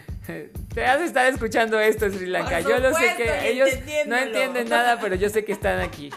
te 0.80 0.86
has 0.86 1.02
estar 1.02 1.28
escuchando 1.28 1.78
esto, 1.78 2.10
Sri 2.10 2.28
Lanka. 2.28 2.62
Yo 2.62 2.80
lo 2.80 2.94
sé 2.94 3.14
que 3.18 3.50
ellos 3.50 3.70
no 4.08 4.16
entienden 4.16 4.70
nada, 4.70 4.98
pero 5.02 5.16
yo 5.16 5.30
sé 5.30 5.44
que 5.44 5.52
están 5.52 5.82
aquí. 5.82 6.10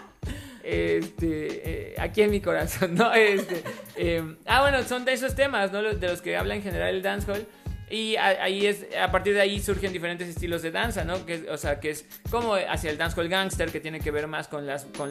Este, 0.63 1.91
eh, 1.91 1.95
aquí 1.99 2.23
en 2.23 2.31
mi 2.31 2.41
corazón, 2.41 2.95
¿no? 2.95 3.13
Este, 3.13 3.65
eh, 3.97 4.23
ah, 4.47 4.61
bueno, 4.61 4.85
son 4.85 5.05
de 5.05 5.15
esos 5.15 5.35
temas, 5.35 5.73
¿no? 5.73 5.83
De 5.83 6.09
los 6.09 6.23
que 6.23 6.37
habla 6.37 6.55
en 6.55 6.63
general 6.63 6.95
el 6.95 7.03
dancehall. 7.03 7.45
Y 7.93 8.17
a- 8.17 8.43
ahí 8.43 8.65
es, 8.67 8.87
a 8.99 9.11
partir 9.13 9.35
de 9.35 9.43
ahí 9.43 9.61
surgen 9.61 9.93
diferentes 9.93 10.27
estilos 10.27 10.63
de 10.63 10.71
danza, 10.71 11.05
¿no? 11.05 11.27
Que, 11.27 11.45
o 11.51 11.59
sea, 11.59 11.79
que 11.79 11.91
es 11.91 12.07
como 12.31 12.55
hacia 12.55 12.91
el 12.91 12.97
dancehall 12.97 13.29
gangster, 13.29 13.71
que 13.71 13.81
tiene 13.81 14.01
que 14.01 14.11
ver 14.11 14.27
más 14.29 14.49
con 14.49 14.67
las, 14.67 14.87
con, 14.97 15.11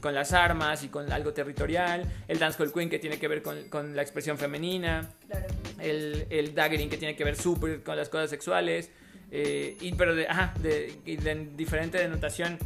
con 0.00 0.14
las 0.14 0.32
armas 0.32 0.82
y 0.82 0.88
con 0.88 1.12
algo 1.12 1.34
territorial. 1.34 2.10
El 2.28 2.38
dancehall 2.38 2.72
queen, 2.72 2.88
que 2.88 2.98
tiene 2.98 3.18
que 3.18 3.28
ver 3.28 3.42
con, 3.42 3.68
con 3.68 3.94
la 3.94 4.00
expresión 4.00 4.38
femenina. 4.38 5.10
Claro. 5.28 5.46
El, 5.78 6.26
el 6.30 6.54
daggering, 6.54 6.88
que 6.88 6.96
tiene 6.96 7.14
que 7.16 7.24
ver 7.24 7.36
súper 7.36 7.82
con 7.82 7.98
las 7.98 8.08
cosas 8.08 8.30
sexuales. 8.30 8.90
eh, 9.30 9.76
y, 9.80 9.92
pero 9.94 10.14
de, 10.14 10.26
ajá, 10.26 10.54
de, 10.62 10.94
de 11.04 11.48
diferente 11.54 11.98
denotación. 11.98 12.58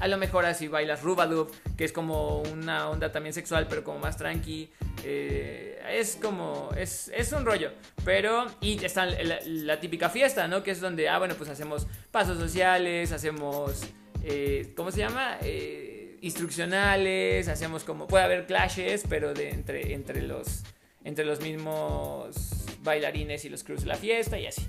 A 0.00 0.08
lo 0.08 0.16
mejor 0.16 0.46
así 0.46 0.66
bailas 0.66 1.02
Rubadoop, 1.02 1.50
que 1.76 1.84
es 1.84 1.92
como 1.92 2.40
una 2.40 2.88
onda 2.88 3.12
también 3.12 3.34
sexual, 3.34 3.66
pero 3.68 3.84
como 3.84 3.98
más 3.98 4.16
tranqui. 4.16 4.70
eh, 5.04 5.80
es 5.90 6.16
como, 6.16 6.70
es, 6.76 7.10
es 7.14 7.32
un 7.32 7.44
rollo. 7.44 7.70
Pero, 8.04 8.46
y 8.60 8.82
está 8.84 9.04
la, 9.06 9.38
la 9.44 9.80
típica 9.80 10.08
fiesta, 10.08 10.48
¿no? 10.48 10.62
Que 10.62 10.70
es 10.70 10.80
donde, 10.80 11.08
ah, 11.08 11.18
bueno, 11.18 11.34
pues 11.34 11.50
hacemos 11.50 11.86
pasos 12.10 12.38
sociales, 12.38 13.12
hacemos, 13.12 13.82
eh, 14.24 14.72
¿cómo 14.76 14.90
se 14.90 14.98
llama? 14.98 15.36
Eh, 15.42 16.16
instruccionales, 16.22 17.48
hacemos 17.48 17.84
como, 17.84 18.06
puede 18.06 18.24
haber 18.24 18.46
clashes, 18.46 19.04
pero 19.08 19.34
de 19.34 19.50
entre, 19.50 19.92
entre, 19.94 20.22
los, 20.22 20.62
entre 21.04 21.24
los 21.24 21.40
mismos 21.40 22.36
bailarines 22.82 23.44
y 23.44 23.48
los 23.48 23.64
crews 23.64 23.82
de 23.82 23.88
la 23.88 23.96
fiesta 23.96 24.38
y 24.38 24.46
así. 24.46 24.66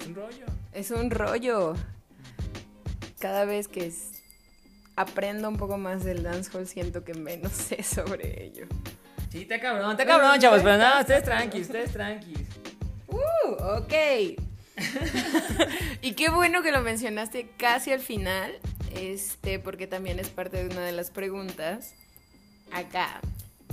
Es 0.00 0.06
un 0.06 0.14
rollo. 0.14 0.46
Es 0.72 0.90
un 0.90 1.10
rollo. 1.10 1.74
Cada 3.24 3.46
vez 3.46 3.68
que 3.68 3.90
aprendo 4.96 5.48
un 5.48 5.56
poco 5.56 5.78
más 5.78 6.04
del 6.04 6.22
dancehall, 6.22 6.68
siento 6.68 7.04
que 7.04 7.14
menos 7.14 7.52
sé 7.54 7.82
sobre 7.82 8.44
ello. 8.44 8.66
Sí, 9.32 9.40
está 9.40 9.58
cabrón, 9.58 9.92
está 9.92 10.04
cabrón, 10.04 10.38
chavos, 10.38 10.60
pero 10.62 10.76
no, 10.76 11.00
ustedes 11.00 11.24
tranquis, 11.24 11.62
ustedes 11.62 11.90
tranquis. 11.90 12.46
Uh, 13.08 13.78
ok. 13.78 13.94
y 16.02 16.12
qué 16.12 16.28
bueno 16.28 16.60
que 16.62 16.70
lo 16.70 16.82
mencionaste 16.82 17.48
casi 17.56 17.92
al 17.92 18.00
final, 18.00 18.58
este, 18.94 19.58
porque 19.58 19.86
también 19.86 20.18
es 20.18 20.28
parte 20.28 20.62
de 20.62 20.66
una 20.66 20.84
de 20.84 20.92
las 20.92 21.10
preguntas. 21.10 21.94
Acá, 22.72 23.22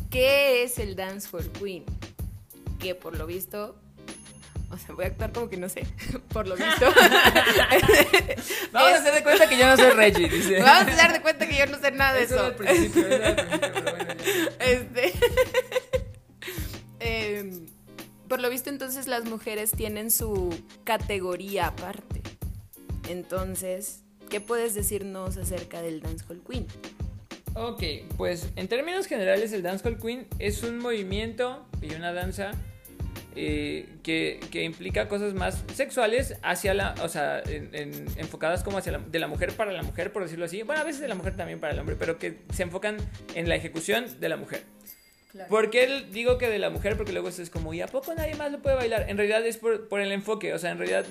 ¿qué 0.10 0.64
es 0.64 0.80
el 0.80 0.96
dancehall 0.96 1.52
queen? 1.52 1.84
Que 2.80 2.96
por 2.96 3.18
lo 3.18 3.26
visto, 3.26 3.76
o 4.72 4.78
sea, 4.78 4.96
voy 4.96 5.06
a 5.06 5.08
actuar 5.10 5.32
como 5.34 5.50
que 5.50 5.58
no 5.58 5.68
sé, 5.70 5.86
por 6.34 6.48
lo 6.48 6.56
visto. 6.56 6.86
Vamos 8.72 8.92
a 8.92 8.96
hacer 8.96 9.14
de 9.14 9.24
cuenta 9.24 9.50
que 9.50 9.58
yo 9.58 9.68
no 9.68 9.78
soy 9.78 9.92
Reggie, 9.92 10.30
dice. 10.30 10.62
Vamos 10.62 10.94
a 10.94 10.96
dar 10.96 11.14
de 11.14 11.22
cuenta 11.22 11.48
que 11.48 11.58
yo 11.58 11.66
no 11.68 11.80
sé 11.80 11.92
nada 11.92 12.14
de 12.14 12.24
Eso 12.24 12.36
eso. 12.36 12.46
era 12.46 12.48
al 12.48 12.56
principio, 12.56 13.02
eso 13.02 13.16
era 13.16 13.28
al 13.28 13.36
principio, 13.36 13.72
pero 13.84 13.96
bueno, 13.96 14.14
ya. 14.24 14.66
Este. 14.66 15.14
em, 17.00 17.66
por 18.28 18.40
lo 18.40 18.50
visto 18.50 18.70
entonces 18.70 19.08
las 19.08 19.26
mujeres 19.26 19.72
tienen 19.72 20.10
su 20.12 20.58
categoría 20.84 21.68
aparte. 21.68 22.22
Entonces, 23.10 24.04
¿qué 24.30 24.40
puedes 24.40 24.74
decirnos 24.74 25.36
acerca 25.38 25.82
del 25.82 26.02
Dancehall 26.02 26.42
Queen? 26.50 26.66
Ok, 27.56 27.84
pues 28.16 28.48
en 28.56 28.70
términos 28.70 29.08
generales 29.08 29.52
el 29.52 29.62
Dancehall 29.64 29.98
Queen 30.00 30.28
es 30.40 30.64
un 30.64 30.78
movimiento 30.80 31.66
y 31.82 31.94
una 31.94 32.14
danza 32.14 32.52
eh, 33.36 33.88
que, 34.04 34.40
que, 34.52 34.64
implica 34.64 35.08
cosas 35.08 35.34
más 35.34 35.64
sexuales 35.74 36.36
hacia 36.44 36.74
la, 36.74 36.96
o 37.02 37.10
sea, 37.10 37.42
enfocadas 37.46 38.64
como 38.64 38.78
hacia 38.78 38.94
la, 38.94 39.00
de 39.00 39.20
la 39.20 39.28
mujer 39.28 39.54
para 39.54 39.72
la 39.72 39.84
mujer, 39.84 40.12
por 40.12 40.24
decirlo 40.24 40.46
así. 40.46 40.64
Bueno, 40.64 40.82
a 40.82 40.86
veces 40.86 41.02
de 41.02 41.08
la 41.08 41.16
mujer 41.16 41.36
también 41.36 41.60
para 41.60 41.74
el 41.74 41.80
hombre, 41.80 41.96
pero 41.98 42.20
que 42.20 42.40
se 42.54 42.64
enfocan 42.64 42.98
en 43.36 43.48
la 43.48 43.56
ejecución 43.56 44.20
de 44.20 44.30
la 44.30 44.38
mujer. 44.38 44.64
Claro. 45.32 45.50
¿Por 45.50 45.70
qué 45.70 46.06
digo 46.12 46.38
que 46.38 46.50
de 46.50 46.60
la 46.60 46.70
mujer? 46.70 46.98
Porque 46.98 47.14
luego 47.14 47.30
es 47.30 47.50
como, 47.50 47.74
¿y 47.74 47.80
a 47.80 47.88
poco 47.88 48.14
nadie 48.14 48.36
más 48.36 48.52
lo 48.52 48.62
puede 48.62 48.76
bailar? 48.76 49.06
En 49.10 49.16
realidad 49.16 49.46
es 49.46 49.56
por, 49.56 49.88
por, 49.88 50.02
el 50.02 50.12
enfoque, 50.12 50.54
o 50.54 50.60
sea, 50.60 50.72
en 50.72 50.78
realidad 50.78 51.06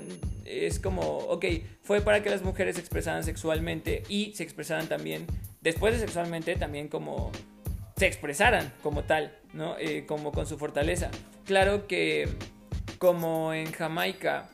es 0.45 0.79
como, 0.79 1.01
ok, 1.01 1.47
fue 1.83 2.03
para 2.03 2.23
que 2.23 2.29
las 2.29 2.43
mujeres 2.43 2.75
se 2.75 2.83
expresaran 2.83 3.25
sexualmente 3.25 4.03
y 4.11 4.35
se 4.35 4.43
expresaran 4.43 4.89
también, 4.89 5.27
después 5.63 5.95
de 5.95 6.01
sexualmente, 6.01 6.57
también 6.57 6.89
como 6.89 7.33
se 8.01 8.07
expresaran 8.07 8.73
como 8.83 9.05
tal, 9.05 9.37
¿no? 9.53 9.77
Eh, 9.79 10.05
como 10.07 10.33
con 10.33 10.47
su 10.47 10.57
fortaleza. 10.57 11.11
Claro 11.51 11.89
que 11.89 12.29
como 12.99 13.53
en 13.53 13.73
Jamaica, 13.73 14.49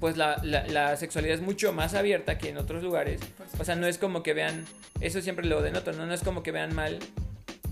pues 0.00 0.16
la, 0.16 0.40
la, 0.42 0.96
sexualidad 0.96 1.34
es 1.34 1.42
mucho 1.42 1.74
más 1.74 1.92
abierta 1.92 2.38
que 2.38 2.48
en 2.48 2.56
otros 2.56 2.82
lugares. 2.82 3.20
O 3.58 3.64
sea, 3.66 3.76
no 3.76 3.86
es 3.86 3.98
como 3.98 4.22
que 4.22 4.32
vean, 4.32 4.64
eso 5.02 5.20
siempre 5.20 5.44
lo 5.44 5.60
denoto, 5.60 5.92
¿no? 5.92 6.06
No 6.06 6.14
es 6.14 6.22
como 6.22 6.42
que 6.42 6.52
vean 6.52 6.74
mal. 6.74 7.00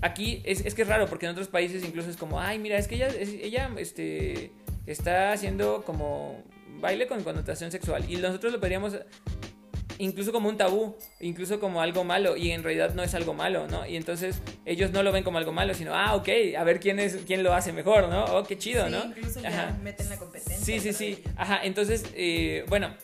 Aquí 0.03 0.43
es, 0.45 0.63
es 0.63 0.75
que 0.75 0.83
es 0.83 0.87
raro, 0.87 1.07
porque 1.07 1.25
en 1.25 1.31
otros 1.31 1.47
países 1.47 1.83
incluso 1.83 2.07
es 2.07 2.17
como, 2.17 2.39
ay, 2.39 2.59
mira, 2.59 2.77
es 2.77 2.87
que 2.87 2.97
ella, 2.97 3.07
ella 3.07 3.71
este, 3.77 4.51
está 4.85 5.31
haciendo 5.31 5.81
como 5.83 6.43
baile 6.79 7.07
con 7.07 7.23
connotación 7.23 7.71
sexual. 7.71 8.05
Y 8.07 8.17
nosotros 8.17 8.53
lo 8.53 8.59
podríamos 8.59 8.93
incluso 9.99 10.31
como 10.31 10.49
un 10.49 10.57
tabú, 10.57 10.95
incluso 11.19 11.59
como 11.59 11.81
algo 11.81 12.03
malo, 12.03 12.35
y 12.35 12.51
en 12.51 12.63
realidad 12.63 12.95
no 12.95 13.03
es 13.03 13.13
algo 13.13 13.33
malo, 13.33 13.67
¿no? 13.67 13.85
Y 13.85 13.95
entonces 13.95 14.41
ellos 14.65 14.91
no 14.91 15.03
lo 15.03 15.11
ven 15.11 15.23
como 15.23 15.37
algo 15.37 15.51
malo, 15.51 15.73
sino, 15.75 15.93
ah, 15.93 16.15
ok, 16.15 16.29
a 16.57 16.63
ver 16.63 16.79
quién, 16.79 16.99
es, 16.99 17.19
quién 17.27 17.43
lo 17.43 17.53
hace 17.53 17.71
mejor, 17.71 18.09
¿no? 18.09 18.25
Oh, 18.25 18.43
qué 18.43 18.57
chido, 18.57 18.85
sí, 18.85 18.91
¿no? 18.91 19.05
Incluso 19.05 19.41
ya 19.41 19.77
meten 19.83 20.09
la 20.09 20.17
competencia. 20.17 20.65
Sí, 20.65 20.79
sí, 20.79 20.93
sí. 20.93 21.23
Ajá, 21.35 21.59
entonces, 21.63 22.05
eh, 22.15 22.65
bueno, 22.67 22.95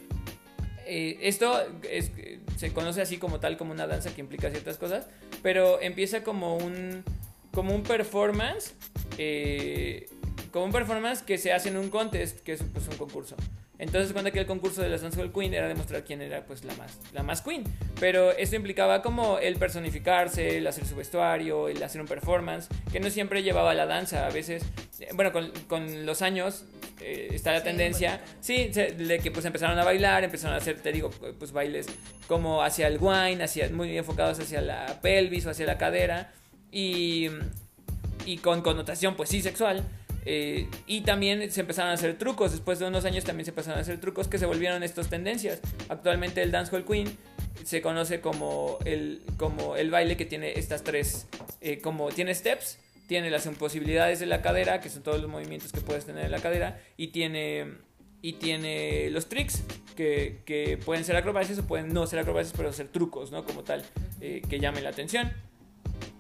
eh, 0.87 1.19
esto 1.21 1.61
es, 1.89 2.11
se 2.57 2.73
conoce 2.73 3.01
así 3.01 3.17
como 3.17 3.39
tal, 3.39 3.57
como 3.57 3.71
una 3.71 3.85
danza 3.85 4.13
que 4.15 4.21
implica 4.21 4.49
ciertas 4.49 4.77
cosas, 4.77 5.07
pero 5.43 5.81
empieza 5.81 6.23
como 6.23 6.57
un, 6.57 7.03
como 7.51 7.75
un 7.75 7.83
performance. 7.83 8.73
Eh, 9.17 10.07
como 10.51 10.67
un 10.67 10.71
performance 10.71 11.21
que 11.21 11.37
se 11.37 11.51
hace 11.51 11.67
en 11.67 11.75
un 11.75 11.89
contest, 11.89 12.39
que 12.39 12.53
es 12.53 12.63
pues, 12.71 12.87
un 12.87 12.95
concurso. 12.95 13.35
Entonces 13.78 14.13
cuenta 14.13 14.32
que 14.32 14.39
el 14.39 14.45
concurso 14.45 14.82
de 14.82 14.89
la 14.89 14.97
Dancehall 14.97 15.34
Queen 15.34 15.53
era 15.53 15.67
demostrar 15.67 16.03
quién 16.03 16.21
era 16.21 16.45
pues 16.45 16.63
la 16.63 16.73
más, 16.76 16.97
la 17.13 17.23
más 17.23 17.41
queen. 17.41 17.63
Pero 17.99 18.32
esto 18.32 18.55
implicaba 18.55 19.01
como 19.01 19.39
el 19.39 19.57
personificarse, 19.57 20.57
el 20.57 20.67
hacer 20.67 20.86
su 20.86 20.95
vestuario, 20.95 21.67
el 21.67 21.82
hacer 21.84 22.01
un 22.01 22.07
performance, 22.07 22.67
que 22.91 22.99
no 22.99 23.09
siempre 23.09 23.43
llevaba 23.43 23.73
la 23.73 23.86
danza. 23.86 24.28
A 24.28 24.30
veces, 24.30 24.63
bueno, 25.13 25.32
con, 25.32 25.51
con 25.67 26.05
los 26.05 26.21
años 26.21 26.65
eh, 27.01 27.30
está 27.32 27.51
la 27.51 27.63
tendencia, 27.63 28.21
sí, 28.39 28.69
de 28.69 29.19
que 29.21 29.32
pues 29.32 29.45
empezaron 29.45 29.78
a 29.78 29.84
bailar, 29.84 30.23
empezaron 30.23 30.55
a 30.55 30.57
hacer, 30.57 30.80
te 30.80 30.91
digo, 30.91 31.09
pues 31.09 31.51
bailes 31.51 31.88
como 32.28 32.63
hacia 32.63 32.88
el 32.88 32.97
wine, 32.99 33.43
hacia, 33.43 33.69
muy 33.69 33.97
enfocados 33.97 34.39
hacia 34.39 34.61
la 34.61 35.01
pelvis 35.01 35.45
o 35.45 35.49
hacia 35.49 35.65
la 35.65 35.78
cadera. 35.78 36.32
Y, 36.71 37.30
y 38.26 38.38
con 38.38 38.61
connotación 38.61 39.15
pues 39.15 39.30
sí 39.30 39.41
sexual. 39.41 39.84
Eh, 40.26 40.67
y 40.88 41.01
también 41.01 41.51
se 41.51 41.61
empezaron 41.61 41.91
a 41.91 41.93
hacer 41.93 42.17
trucos. 42.17 42.51
Después 42.51 42.80
de 42.80 42.88
unos 42.88 43.05
años 43.05 43.23
también 43.23 43.45
se 43.45 43.51
empezaron 43.51 43.78
a 43.80 43.82
hacer 43.82 43.99
trucos 43.99 44.28
que 44.28 44.38
se 44.38 44.45
volvieron 44.45 44.84
estas 44.84 45.09
tendencias. 45.09 45.59
Actualmente 45.88 46.41
el 46.41 46.51
Dancehall 46.51 46.86
Queen 46.86 47.15
se 47.63 47.82
conoce 47.82 48.21
como 48.21 48.78
el, 48.86 49.21
como 49.38 49.76
el 49.76 49.89
baile 49.89 50.17
que 50.17 50.26
tiene 50.26 50.53
estas 50.59 50.84
tres, 50.84 51.28
eh, 51.61 51.80
como 51.80 52.09
tiene 52.09 52.34
steps, 52.34 52.78
tiene 53.07 53.30
las 53.30 53.45
imposibilidades 53.45 54.19
de 54.19 54.26
la 54.26 54.41
cadera, 54.41 54.82
que 54.82 54.89
son 54.89 55.03
todos 55.03 55.21
los 55.21 55.30
movimientos 55.30 55.71
que 55.71 55.82
puedes 55.82 56.05
tener 56.05 56.26
en 56.26 56.32
la 56.32 56.39
cadera, 56.39 56.80
y 56.97 57.07
tiene, 57.07 57.73
y 58.21 58.34
tiene 58.34 59.09
los 59.11 59.30
tricks, 59.30 59.63
que, 59.95 60.41
que 60.45 60.78
pueden 60.78 61.05
ser 61.05 61.15
acrobacias 61.15 61.59
o 61.59 61.63
pueden 61.65 61.93
no 61.93 62.05
ser 62.07 62.19
acrobacias, 62.19 62.53
pero 62.55 62.73
ser 62.73 62.88
trucos, 62.88 63.32
¿no? 63.32 63.45
Como 63.45 63.63
tal, 63.63 63.84
eh, 64.21 64.41
que 64.47 64.59
llamen 64.59 64.84
la 64.84 64.89
atención. 64.89 65.32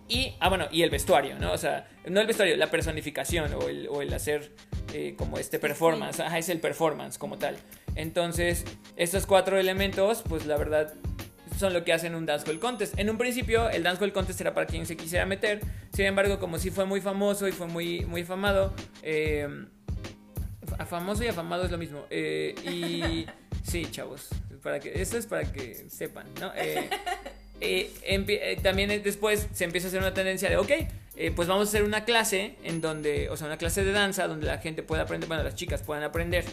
Y, 0.07 0.35
ah, 0.39 0.49
bueno, 0.49 0.67
y 0.71 0.83
el 0.83 0.89
vestuario, 0.89 1.37
¿no? 1.39 1.51
O 1.51 1.57
sea, 1.57 1.87
no 2.07 2.21
el 2.21 2.27
vestuario, 2.27 2.55
la 2.57 2.69
personificación 2.69 3.53
o 3.55 3.67
el, 3.67 3.87
o 3.89 4.01
el 4.01 4.13
hacer 4.13 4.51
eh, 4.93 5.15
como 5.17 5.37
este 5.39 5.57
performance. 5.57 6.19
Ajá, 6.19 6.37
es 6.37 6.49
el 6.49 6.59
performance 6.59 7.17
como 7.17 7.37
tal. 7.37 7.57
Entonces, 7.95 8.65
estos 8.97 9.25
cuatro 9.25 9.57
elementos, 9.57 10.23
pues 10.27 10.45
la 10.45 10.57
verdad, 10.57 10.93
son 11.57 11.73
lo 11.73 11.83
que 11.83 11.93
hacen 11.93 12.13
un 12.13 12.25
Dancehall 12.25 12.59
Contest. 12.59 12.99
En 12.99 13.09
un 13.09 13.17
principio, 13.17 13.69
el 13.69 13.81
Dancehall 13.81 14.13
Contest 14.13 14.39
era 14.41 14.53
para 14.53 14.67
quien 14.67 14.85
se 14.85 14.95
quisiera 14.95 15.25
meter. 15.25 15.61
Sin 15.91 16.05
embargo, 16.05 16.39
como 16.39 16.59
sí 16.59 16.69
fue 16.69 16.85
muy 16.85 17.01
famoso 17.01 17.47
y 17.47 17.51
fue 17.51 17.67
muy, 17.67 18.05
muy 18.05 18.23
famado, 18.23 18.73
eh, 19.01 19.47
famoso 20.87 21.23
y 21.23 21.27
afamado 21.27 21.65
es 21.65 21.71
lo 21.71 21.79
mismo. 21.79 22.05
Eh, 22.11 22.53
y 22.63 23.25
sí, 23.63 23.87
chavos, 23.89 24.29
para 24.61 24.79
que, 24.79 25.01
eso 25.01 25.17
es 25.17 25.25
para 25.25 25.51
que 25.51 25.89
sepan, 25.89 26.27
¿no? 26.39 26.51
Eh, 27.61 27.91
eh, 28.03 28.25
eh, 28.27 28.59
también 28.61 28.89
después 29.03 29.47
se 29.53 29.63
empieza 29.63 29.87
a 29.87 29.89
hacer 29.89 29.99
una 29.99 30.13
tendencia 30.13 30.49
de, 30.49 30.57
ok, 30.57 30.71
eh, 31.15 31.31
pues 31.35 31.47
vamos 31.47 31.67
a 31.67 31.69
hacer 31.69 31.83
una 31.83 32.03
clase 32.03 32.55
en 32.63 32.81
donde, 32.81 33.29
o 33.29 33.37
sea, 33.37 33.47
una 33.47 33.57
clase 33.57 33.83
de 33.83 33.91
danza 33.91 34.27
donde 34.27 34.47
la 34.47 34.57
gente 34.57 34.83
pueda 34.83 35.03
aprender, 35.03 35.27
bueno, 35.27 35.43
las 35.43 35.55
chicas 35.55 35.81
puedan 35.81 36.03
aprender 36.03 36.45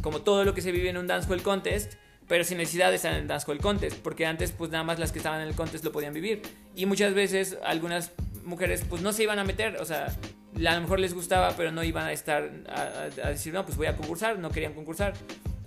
como 0.00 0.22
todo 0.22 0.42
lo 0.44 0.54
que 0.54 0.62
se 0.62 0.72
vive 0.72 0.88
en 0.88 0.96
un 0.96 1.06
Dancehall 1.06 1.42
Contest, 1.42 1.94
pero 2.26 2.44
sin 2.44 2.56
necesidad 2.56 2.88
de 2.88 2.96
estar 2.96 3.12
en 3.12 3.18
el 3.18 3.28
Dancehall 3.28 3.58
Contest, 3.58 3.98
porque 3.98 4.24
antes 4.24 4.52
pues 4.52 4.70
nada 4.70 4.82
más 4.84 4.98
las 4.98 5.12
que 5.12 5.18
estaban 5.18 5.42
en 5.42 5.48
el 5.48 5.54
contest 5.54 5.84
lo 5.84 5.92
podían 5.92 6.14
vivir. 6.14 6.40
Y 6.74 6.86
muchas 6.86 7.12
veces 7.12 7.58
algunas 7.62 8.12
mujeres 8.44 8.82
pues 8.88 9.02
no 9.02 9.12
se 9.12 9.22
iban 9.22 9.38
a 9.38 9.44
meter, 9.44 9.76
o 9.76 9.84
sea, 9.84 10.06
a 10.06 10.74
lo 10.74 10.80
mejor 10.80 10.98
les 10.98 11.12
gustaba, 11.12 11.54
pero 11.56 11.72
no 11.72 11.84
iban 11.84 12.06
a 12.06 12.12
estar 12.12 12.50
a 12.70 13.28
decir, 13.28 13.52
no, 13.52 13.66
pues 13.66 13.76
voy 13.76 13.86
a 13.86 13.96
concursar, 13.96 14.38
no 14.38 14.50
querían 14.50 14.72
concursar. 14.72 15.12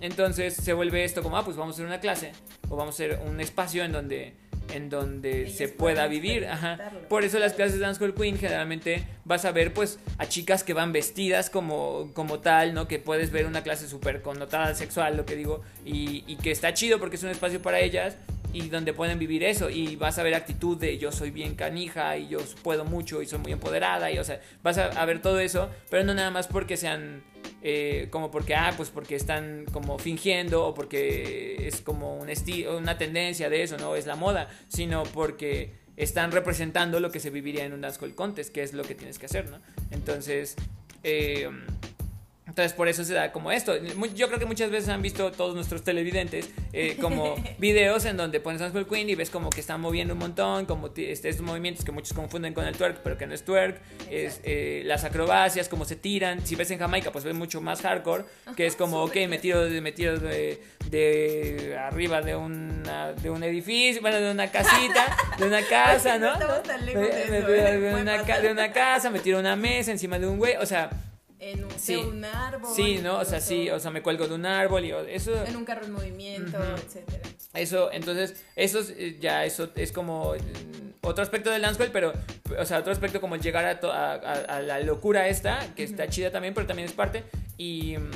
Entonces 0.00 0.54
se 0.54 0.72
vuelve 0.72 1.04
esto 1.04 1.22
como, 1.22 1.36
ah, 1.36 1.44
pues 1.44 1.56
vamos 1.56 1.74
a 1.74 1.76
hacer 1.76 1.86
una 1.86 2.00
clase 2.00 2.32
o 2.68 2.76
vamos 2.76 2.94
a 2.94 3.04
hacer 3.04 3.20
un 3.26 3.40
espacio 3.40 3.84
en 3.84 3.92
donde 3.92 4.34
en 4.74 4.90
donde 4.90 5.48
se 5.50 5.68
pueda 5.68 6.06
vivir. 6.08 6.46
Ajá. 6.46 6.78
Por 7.08 7.24
eso 7.24 7.38
las 7.38 7.54
clases 7.54 7.74
de 7.74 7.80
Dancehall 7.80 8.14
Queen 8.14 8.38
generalmente 8.38 9.04
vas 9.24 9.44
a 9.44 9.52
ver 9.52 9.72
pues 9.72 9.98
a 10.18 10.26
chicas 10.26 10.62
que 10.62 10.74
van 10.74 10.92
vestidas 10.92 11.50
como, 11.50 12.10
como 12.14 12.40
tal, 12.40 12.74
¿no? 12.74 12.86
Que 12.86 12.98
puedes 12.98 13.30
ver 13.30 13.46
una 13.46 13.62
clase 13.62 13.88
súper 13.88 14.22
connotada 14.22 14.74
sexual, 14.74 15.16
lo 15.16 15.24
que 15.24 15.36
digo, 15.36 15.62
y, 15.84 16.24
y, 16.26 16.36
que 16.36 16.50
está 16.50 16.74
chido 16.74 16.98
porque 16.98 17.16
es 17.16 17.22
un 17.22 17.30
espacio 17.30 17.62
para 17.62 17.80
ellas 17.80 18.16
y 18.52 18.68
donde 18.68 18.92
pueden 18.92 19.18
vivir 19.18 19.42
eso 19.44 19.70
y 19.70 19.96
vas 19.96 20.18
a 20.18 20.22
ver 20.22 20.34
actitud 20.34 20.76
de 20.76 20.98
yo 20.98 21.12
soy 21.12 21.30
bien 21.30 21.54
canija 21.54 22.16
y 22.16 22.28
yo 22.28 22.38
puedo 22.62 22.84
mucho 22.84 23.22
y 23.22 23.26
soy 23.26 23.38
muy 23.38 23.52
empoderada 23.52 24.10
y 24.10 24.18
o 24.18 24.24
sea, 24.24 24.40
vas 24.62 24.78
a 24.78 25.04
ver 25.04 25.20
todo 25.20 25.40
eso, 25.40 25.68
pero 25.90 26.04
no 26.04 26.14
nada 26.14 26.30
más 26.30 26.46
porque 26.46 26.76
sean 26.76 27.22
eh, 27.60 28.06
como 28.10 28.30
porque, 28.30 28.54
ah, 28.54 28.72
pues 28.76 28.90
porque 28.90 29.16
están 29.16 29.64
como 29.72 29.98
fingiendo 29.98 30.64
o 30.64 30.74
porque 30.74 31.66
es 31.66 31.80
como 31.80 32.16
un 32.16 32.30
estilo, 32.30 32.78
una 32.78 32.98
tendencia 32.98 33.50
de 33.50 33.62
eso, 33.62 33.76
no 33.78 33.96
es 33.96 34.06
la 34.06 34.14
moda, 34.14 34.48
sino 34.68 35.02
porque 35.02 35.74
están 35.96 36.30
representando 36.30 37.00
lo 37.00 37.10
que 37.10 37.18
se 37.18 37.30
viviría 37.30 37.64
en 37.64 37.72
un 37.72 37.80
dancehall 37.80 38.14
contest, 38.14 38.54
que 38.54 38.62
es 38.62 38.74
lo 38.74 38.84
que 38.84 38.94
tienes 38.94 39.18
que 39.18 39.26
hacer, 39.26 39.50
¿no? 39.50 39.58
Entonces, 39.90 40.54
eh, 41.02 41.50
entonces 42.58 42.76
por 42.76 42.88
eso 42.88 43.04
se 43.04 43.14
da 43.14 43.30
como 43.30 43.52
esto. 43.52 43.76
Yo 44.16 44.26
creo 44.26 44.40
que 44.40 44.44
muchas 44.44 44.68
veces 44.70 44.88
han 44.88 45.00
visto 45.00 45.30
todos 45.30 45.54
nuestros 45.54 45.84
televidentes 45.84 46.50
eh, 46.72 46.96
como 47.00 47.36
videos 47.58 48.04
en 48.04 48.16
donde 48.16 48.40
pones 48.40 48.60
Dancehall 48.60 48.88
Queen 48.88 49.08
y 49.08 49.14
ves 49.14 49.30
como 49.30 49.48
que 49.48 49.60
están 49.60 49.80
moviendo 49.80 50.14
un 50.14 50.18
montón, 50.18 50.66
como 50.66 50.88
este, 50.88 51.28
estos 51.28 51.42
movimientos 51.42 51.84
que 51.84 51.92
muchos 51.92 52.14
confunden 52.14 52.54
con 52.54 52.66
el 52.66 52.76
twerk, 52.76 52.98
pero 53.04 53.16
que 53.16 53.28
no 53.28 53.34
es 53.34 53.44
twerk, 53.44 53.80
es 54.10 54.40
eh, 54.42 54.82
las 54.86 55.04
acrobacias, 55.04 55.68
como 55.68 55.84
se 55.84 55.94
tiran. 55.94 56.44
Si 56.44 56.56
ves 56.56 56.68
en 56.72 56.80
Jamaica, 56.80 57.12
pues 57.12 57.24
ves 57.24 57.34
mucho 57.34 57.60
más 57.60 57.80
hardcore, 57.80 58.24
que 58.56 58.66
es 58.66 58.74
como, 58.74 59.04
ok, 59.04 59.14
me 59.28 59.38
tiro, 59.38 59.64
me 59.80 59.92
tiro 59.92 60.18
de, 60.18 60.60
de 60.90 61.76
arriba 61.78 62.22
de, 62.22 62.34
una, 62.34 63.12
de 63.12 63.30
un 63.30 63.44
edificio, 63.44 64.02
bueno, 64.02 64.18
de 64.18 64.32
una 64.32 64.50
casita, 64.50 65.16
de 65.38 65.46
una 65.46 65.62
casa, 65.68 66.18
¿no? 66.18 66.36
de, 66.36 66.44
una, 67.94 68.22
de 68.40 68.50
una 68.50 68.72
casa, 68.72 69.10
me 69.10 69.20
tiro 69.20 69.38
una 69.38 69.54
mesa 69.54 69.92
encima 69.92 70.18
de 70.18 70.26
un 70.26 70.38
güey, 70.38 70.56
o 70.56 70.66
sea 70.66 70.90
en 71.40 71.64
un, 71.64 72.24
árbol. 72.24 72.70
Sí, 72.74 72.98
¿no? 73.02 73.18
O 73.18 73.24
sea, 73.24 73.40
sí, 73.40 73.70
o 73.70 73.78
sea, 73.78 73.90
me 73.90 74.02
cuelgo 74.02 74.26
de 74.26 74.34
un 74.34 74.46
árbol 74.46 74.84
y 74.84 74.90
eso... 74.90 75.44
En 75.44 75.56
un 75.56 75.64
carro 75.64 75.84
en 75.84 75.92
movimiento, 75.92 76.58
etcétera. 76.76 77.28
Eso, 77.54 77.92
entonces, 77.92 78.42
eso 78.56 78.80
eh, 78.96 79.18
ya, 79.20 79.44
eso 79.44 79.70
es 79.76 79.92
como 79.92 80.34
mm, 80.34 81.06
otro 81.06 81.22
aspecto 81.22 81.50
del 81.50 81.62
dancehall, 81.62 81.90
pero, 81.92 82.12
o 82.58 82.64
sea, 82.64 82.78
otro 82.78 82.92
aspecto 82.92 83.20
como 83.20 83.36
llegar 83.36 83.64
a, 83.64 84.12
a, 84.14 84.60
la 84.60 84.80
locura 84.80 85.28
esta, 85.28 85.74
que 85.74 85.84
está 85.84 86.08
chida 86.08 86.30
también, 86.30 86.54
pero 86.54 86.66
también 86.66 86.88
es 86.88 86.94
parte, 86.94 87.24
y, 87.56 87.96
mm, 87.96 88.10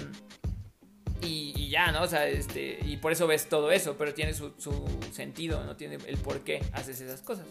y, 1.23 1.69
ya, 1.69 1.91
¿no? 1.93 2.03
O 2.03 2.09
sea, 2.09 2.29
este, 2.29 2.79
y 2.85 2.99
por 2.99 3.13
eso 3.13 3.27
ves 3.27 3.49
todo 3.49 3.73
eso, 3.73 3.97
pero 3.97 4.13
tiene 4.13 4.35
su, 4.35 4.53
su 4.59 4.85
sentido, 5.13 5.65
¿no? 5.65 5.77
Tiene 5.77 5.99
el 6.07 6.19
por 6.19 6.41
qué 6.41 6.63
haces 6.73 7.01
esas 7.01 7.23
cosas. 7.23 7.47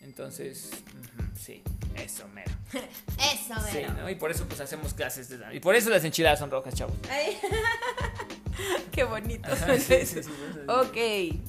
Entonces, 0.00 0.70
sí, 1.38 1.62
eso 1.96 2.26
mero. 2.28 2.50
Eso, 2.72 3.54
Sí, 3.70 3.74
mero. 3.78 3.92
¿no? 3.94 4.10
Y 4.10 4.14
por 4.14 4.30
eso 4.30 4.46
pues 4.46 4.60
hacemos 4.60 4.94
clases 4.94 5.28
de 5.28 5.38
danza. 5.38 5.54
Y 5.54 5.60
por 5.60 5.74
eso 5.74 5.90
las 5.90 6.04
enchiladas 6.04 6.38
son 6.38 6.50
rojas, 6.50 6.74
chavos. 6.74 6.96
Ay. 7.10 7.36
Qué 8.90 9.04
bonito 9.04 9.48
Ajá, 9.50 9.78
sí, 9.78 9.94
eso. 9.94 10.22
sí, 10.22 10.28
sí. 10.28 10.30
Ok. 10.68 11.40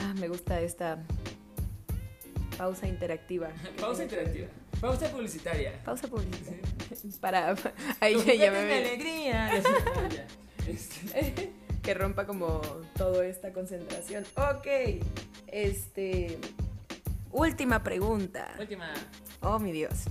Ah, 0.00 0.14
me 0.18 0.28
gusta 0.28 0.60
esta 0.60 0.98
pausa 2.58 2.86
interactiva. 2.86 3.48
Pausa 3.80 4.02
interactiva. 4.04 4.48
Pausa 4.80 5.08
publicitaria. 5.10 5.72
Pausa 5.84 6.08
publicitaria. 6.08 6.60
Para. 7.20 7.54
Ahí 8.00 8.16
ya, 8.24 8.34
ya 8.34 8.50
me 8.50 8.58
alegría. 8.58 9.50
Ya. 10.10 10.26
Este, 10.68 11.52
que 11.82 11.94
rompa 11.94 12.26
como 12.26 12.60
toda 12.96 13.26
esta 13.26 13.52
concentración. 13.52 14.24
Ok. 14.36 14.66
Este. 15.48 16.38
Última 17.32 17.82
pregunta. 17.82 18.54
Última. 18.58 18.92
Oh, 19.40 19.58
mi 19.58 19.72
Dios. 19.72 20.04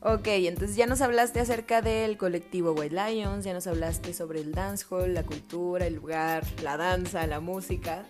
Ok, 0.00 0.26
entonces 0.26 0.76
ya 0.76 0.86
nos 0.86 1.00
hablaste 1.00 1.40
acerca 1.40 1.82
del 1.82 2.16
colectivo 2.16 2.72
White 2.72 2.94
Lions, 2.94 3.44
ya 3.44 3.52
nos 3.52 3.66
hablaste 3.66 4.14
sobre 4.14 4.40
el 4.40 4.52
dancehall, 4.52 5.12
la 5.12 5.24
cultura, 5.24 5.86
el 5.86 5.96
lugar, 5.96 6.44
la 6.62 6.76
danza, 6.76 7.26
la 7.26 7.40
música, 7.40 8.06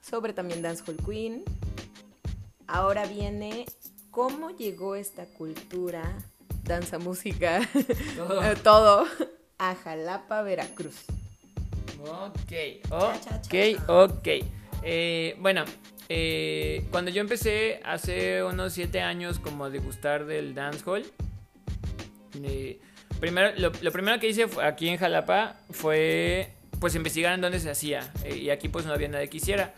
sobre 0.00 0.32
también 0.32 0.62
Dancehall 0.62 0.96
Queen. 0.96 1.44
Ahora 2.66 3.06
viene 3.06 3.66
cómo 4.10 4.50
llegó 4.50 4.96
esta 4.96 5.26
cultura, 5.26 6.02
danza, 6.64 6.98
música, 6.98 7.60
Todo. 8.16 8.56
todo 8.62 9.06
a 9.58 9.74
Jalapa, 9.74 10.42
Veracruz. 10.42 11.04
Ok, 12.00 12.52
ok, 12.90 13.88
ok. 13.88 14.28
Eh, 14.82 15.36
bueno, 15.40 15.64
eh, 16.08 16.84
cuando 16.90 17.10
yo 17.10 17.20
empecé 17.20 17.80
hace 17.84 18.42
unos 18.42 18.72
7 18.72 19.00
años 19.00 19.38
como 19.38 19.64
a 19.66 19.70
degustar 19.70 20.24
del 20.26 20.54
dancehall, 20.54 21.04
eh, 22.42 22.78
primero, 23.20 23.50
lo, 23.58 23.72
lo 23.82 23.92
primero 23.92 24.18
que 24.20 24.28
hice 24.28 24.46
aquí 24.62 24.88
en 24.88 24.96
Jalapa 24.98 25.56
fue 25.70 26.52
pues 26.80 26.94
investigar 26.94 27.34
en 27.34 27.40
dónde 27.40 27.58
se 27.60 27.70
hacía 27.70 28.12
eh, 28.24 28.36
y 28.36 28.50
aquí 28.50 28.68
pues 28.68 28.86
no 28.86 28.92
había 28.92 29.08
nada 29.08 29.26
que 29.26 29.36
hiciera. 29.38 29.74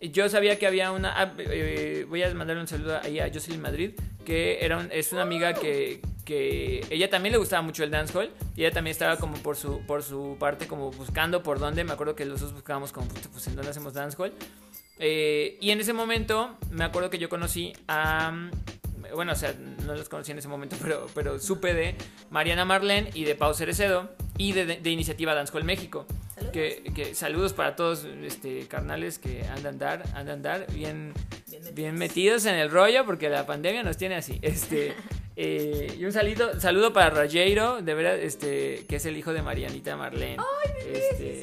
Yo 0.00 0.28
sabía 0.28 0.58
que 0.58 0.66
había 0.66 0.92
una... 0.92 1.18
ah, 1.18 1.32
eh, 1.38 2.04
voy 2.08 2.22
a 2.22 2.34
mandarle 2.34 2.60
un 2.60 2.68
saludo 2.68 3.00
ahí 3.02 3.18
a 3.20 3.30
Jocelyn 3.32 3.62
Madrid, 3.62 3.92
que 4.26 4.58
era 4.62 4.76
un- 4.76 4.90
es 4.92 5.12
una 5.12 5.22
amiga 5.22 5.54
que, 5.54 6.02
que 6.26 6.84
ella 6.90 7.08
también 7.08 7.32
le 7.32 7.38
gustaba 7.38 7.62
mucho 7.62 7.84
el 7.84 7.90
dancehall 7.90 8.30
y 8.54 8.64
ella 8.64 8.70
también 8.74 8.90
estaba 8.92 9.16
como 9.16 9.38
por 9.38 9.56
su, 9.56 9.80
por 9.86 10.02
su 10.02 10.36
parte 10.38 10.66
como 10.66 10.90
buscando 10.90 11.42
por 11.42 11.58
dónde. 11.58 11.84
Me 11.84 11.92
acuerdo 11.92 12.14
que 12.14 12.26
los 12.26 12.40
dos 12.42 12.52
buscábamos 12.52 12.92
como 12.92 13.08
"Puta, 13.08 13.30
pues 13.32 13.46
en 13.46 13.56
dónde 13.56 13.70
hacemos 13.70 13.94
dancehall. 13.94 14.34
Eh, 14.98 15.58
y 15.60 15.70
en 15.70 15.80
ese 15.80 15.92
momento 15.92 16.56
me 16.70 16.84
acuerdo 16.84 17.10
que 17.10 17.18
yo 17.18 17.28
conocí 17.28 17.72
a... 17.88 18.50
Bueno, 19.14 19.32
o 19.32 19.36
sea, 19.36 19.54
no 19.86 19.94
los 19.94 20.08
conocí 20.08 20.32
en 20.32 20.38
ese 20.38 20.48
momento, 20.48 20.76
pero, 20.82 21.06
pero 21.14 21.38
supe 21.38 21.74
de 21.74 21.94
Mariana 22.30 22.64
Marlene 22.64 23.10
y 23.14 23.24
de 23.24 23.34
Pau 23.34 23.54
Cerecedo 23.54 24.10
y 24.38 24.52
de, 24.52 24.66
de, 24.66 24.80
de 24.80 24.90
Iniciativa 24.90 25.34
Dancehall 25.34 25.64
México. 25.64 26.06
Saludos. 26.34 26.52
Que, 26.52 26.82
que 26.94 27.14
saludos 27.14 27.52
para 27.52 27.76
todos 27.76 28.06
este, 28.24 28.66
carnales 28.66 29.18
que 29.18 29.44
andan 29.44 29.78
dar, 29.78 30.02
andan 30.14 30.42
dar 30.42 30.66
bien, 30.72 31.12
Bien 31.48 31.74
bien 31.74 31.94
metidos 31.94 32.46
en 32.46 32.56
el 32.56 32.70
rollo 32.70 33.04
porque 33.04 33.28
la 33.28 33.46
pandemia 33.46 33.82
nos 33.82 33.96
tiene 33.96 34.16
así. 34.16 34.40
Este, 34.42 34.94
eh, 35.36 35.96
y 35.98 36.04
un 36.04 36.12
saludo, 36.12 36.60
saludo 36.60 36.92
para 36.92 37.10
Rogero, 37.10 37.82
de 37.82 37.94
verdad, 37.94 38.18
este, 38.18 38.84
que 38.88 38.96
es 38.96 39.06
el 39.06 39.16
hijo 39.16 39.32
de 39.32 39.42
Marianita 39.42 39.96
Marlene. 39.96 40.36
este, 40.92 41.33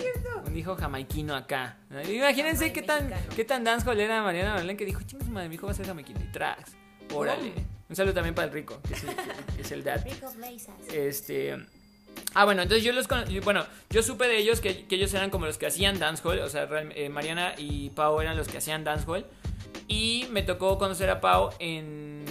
un 0.51 0.57
hijo 0.57 0.75
jamaiquino 0.75 1.33
acá. 1.35 1.77
Imagínense 2.09 2.73
qué 2.73 2.81
tan, 2.81 3.11
qué 3.35 3.45
tan 3.45 3.63
dancehall 3.63 3.99
era 3.99 4.21
Mariana 4.21 4.53
Marlene 4.53 4.77
que 4.77 4.85
dijo, 4.85 5.01
chingas 5.03 5.29
madre, 5.29 5.49
mi 5.49 5.55
hijo 5.55 5.65
va 5.65 5.71
a 5.71 5.75
ser 5.75 5.85
jamaiquino 5.87 6.19
y 6.21 6.31
tracks. 6.31 6.73
Órale. 7.13 7.53
Un 7.89 7.95
saludo 7.95 8.13
también 8.13 8.35
para 8.35 8.47
el 8.47 8.53
rico, 8.53 8.79
que 8.87 8.93
es 8.93 9.03
el, 9.03 9.15
que 9.55 9.61
es 9.61 9.71
el 9.71 9.83
dad. 9.83 10.03
Rico. 10.03 10.33
Este. 10.93 11.57
Ah, 12.33 12.45
bueno, 12.45 12.61
entonces 12.61 12.83
yo 12.83 12.91
los 12.93 13.07
y 13.29 13.39
Bueno, 13.39 13.65
yo 13.89 14.03
supe 14.03 14.27
de 14.27 14.37
ellos 14.37 14.61
que, 14.61 14.85
que 14.85 14.95
ellos 14.95 15.13
eran 15.13 15.29
como 15.29 15.45
los 15.45 15.57
que 15.57 15.67
hacían 15.67 15.99
dancehall. 15.99 16.39
O 16.39 16.49
sea, 16.49 16.67
eh, 16.95 17.09
Mariana 17.09 17.53
y 17.57 17.89
Pau 17.91 18.19
eran 18.21 18.37
los 18.37 18.47
que 18.47 18.57
hacían 18.57 18.83
dancehall. 18.83 19.25
Y 19.87 20.27
me 20.31 20.43
tocó 20.43 20.77
conocer 20.77 21.09
a 21.09 21.19
Pau 21.21 21.49
en. 21.59 22.23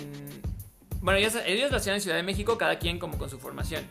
Bueno, 1.01 1.19
ellos, 1.19 1.35
ellos 1.47 1.71
lo 1.71 1.79
hacían 1.79 1.97
en 1.97 2.01
Ciudad 2.03 2.17
de 2.17 2.23
México, 2.23 2.59
cada 2.59 2.79
quien 2.79 2.99
como 2.99 3.19
con 3.19 3.31
su 3.31 3.39
formación. 3.39 3.85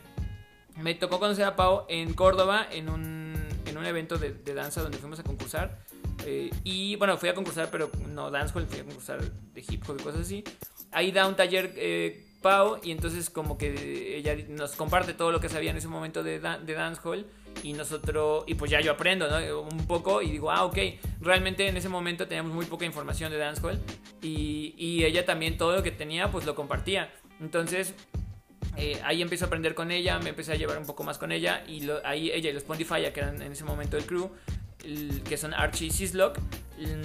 Me 0.76 0.94
tocó 0.94 1.18
conocer 1.18 1.44
a 1.44 1.56
Pau 1.56 1.84
en 1.88 2.14
Córdoba, 2.14 2.66
en 2.70 2.88
un, 2.88 3.19
en 3.66 3.76
un 3.78 3.84
evento 3.86 4.18
de, 4.18 4.32
de 4.32 4.54
danza 4.54 4.82
donde 4.82 4.98
fuimos 4.98 5.18
a 5.20 5.22
concursar. 5.22 5.78
Eh, 6.26 6.50
y 6.64 6.96
bueno, 6.96 7.16
fui 7.16 7.28
a 7.28 7.34
concursar, 7.34 7.68
pero 7.70 7.90
no 8.08 8.30
dancehall, 8.30 8.66
fui 8.66 8.80
a 8.80 8.84
concursar 8.84 9.20
de 9.22 9.64
hip 9.68 9.82
hop 9.88 9.96
y 9.98 10.02
cosas 10.02 10.22
así. 10.22 10.44
Ahí 10.92 11.12
da 11.12 11.26
un 11.26 11.36
taller 11.36 11.72
eh, 11.76 12.26
Pau 12.42 12.78
y 12.82 12.90
entonces 12.90 13.30
como 13.30 13.56
que 13.58 14.16
ella 14.16 14.34
nos 14.48 14.72
comparte 14.76 15.14
todo 15.14 15.30
lo 15.30 15.40
que 15.40 15.48
sabía 15.48 15.70
en 15.70 15.76
ese 15.76 15.88
momento 15.88 16.22
de, 16.22 16.40
da- 16.40 16.58
de 16.58 16.72
dancehall 16.74 17.26
y 17.62 17.72
nosotros, 17.74 18.44
y 18.46 18.54
pues 18.54 18.70
ya 18.70 18.80
yo 18.80 18.92
aprendo, 18.92 19.28
¿no? 19.28 19.60
Un 19.60 19.86
poco 19.86 20.22
y 20.22 20.30
digo, 20.30 20.50
ah, 20.50 20.64
ok, 20.64 20.78
realmente 21.20 21.66
en 21.68 21.76
ese 21.76 21.88
momento 21.88 22.26
teníamos 22.26 22.52
muy 22.54 22.64
poca 22.66 22.86
información 22.86 23.30
de 23.30 23.38
dancehall 23.38 23.78
y, 24.22 24.74
y 24.78 25.04
ella 25.04 25.26
también 25.26 25.58
todo 25.58 25.76
lo 25.76 25.82
que 25.82 25.90
tenía 25.90 26.30
pues 26.30 26.46
lo 26.46 26.54
compartía. 26.54 27.12
Entonces 27.40 27.94
eh, 28.76 29.00
ahí 29.04 29.22
empiezo 29.22 29.44
a 29.44 29.48
aprender 29.48 29.74
con 29.74 29.90
ella, 29.90 30.18
me 30.18 30.30
empecé 30.30 30.52
a 30.52 30.56
llevar 30.56 30.78
un 30.78 30.86
poco 30.86 31.02
más 31.04 31.18
con 31.18 31.32
ella 31.32 31.62
y 31.66 31.80
lo- 31.80 32.04
ahí 32.04 32.30
ella 32.30 32.50
y 32.50 32.52
los 32.52 32.64
Pondify, 32.64 33.12
que 33.12 33.20
eran 33.20 33.40
en 33.42 33.52
ese 33.52 33.64
momento 33.64 33.96
el 33.96 34.04
crew, 34.06 34.30
que 35.28 35.36
son 35.36 35.52
Archie 35.52 35.88
y 35.88 35.90
Sislock, 35.90 36.38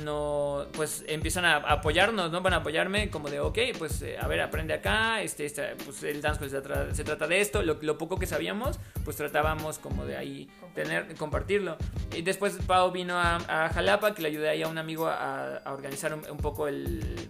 no, 0.06 0.66
pues 0.72 1.04
empiezan 1.08 1.44
a 1.44 1.58
apoyarnos, 1.58 2.32
¿no? 2.32 2.40
Van 2.42 2.54
a 2.54 2.58
apoyarme 2.58 3.10
como 3.10 3.30
de, 3.30 3.42
ok, 3.42 3.58
pues 3.78 4.02
eh, 4.02 4.18
a 4.18 4.26
ver, 4.28 4.40
aprende 4.40 4.74
acá, 4.74 5.22
este, 5.22 5.46
este, 5.46 5.76
pues 5.84 6.02
el 6.04 6.22
dancehall 6.22 6.50
se, 6.50 6.64
tra- 6.64 6.94
se 6.94 7.04
trata 7.04 7.28
de 7.28 7.42
esto, 7.42 7.62
lo, 7.64 7.78
lo 7.82 7.98
poco 7.98 8.18
que 8.18 8.26
sabíamos, 8.28 8.80
pues 9.04 9.18
tratábamos 9.18 9.78
como 9.78 10.06
de 10.06 10.16
ahí 10.16 10.50
tener, 10.74 11.14
compartirlo. 11.16 11.76
Y 12.16 12.22
después 12.22 12.54
Pau 12.66 12.92
vino 12.94 13.18
a, 13.18 13.36
a 13.50 13.70
Jalapa, 13.74 14.16
que 14.16 14.22
le 14.22 14.30
ayudé 14.30 14.48
ahí 14.48 14.64
a 14.64 14.70
un 14.70 14.78
amigo 14.78 15.08
a, 15.08 15.58
a 15.58 15.74
organizar 15.74 16.14
un, 16.14 16.22
un 16.32 16.38
poco 16.38 16.70
el, 16.70 17.30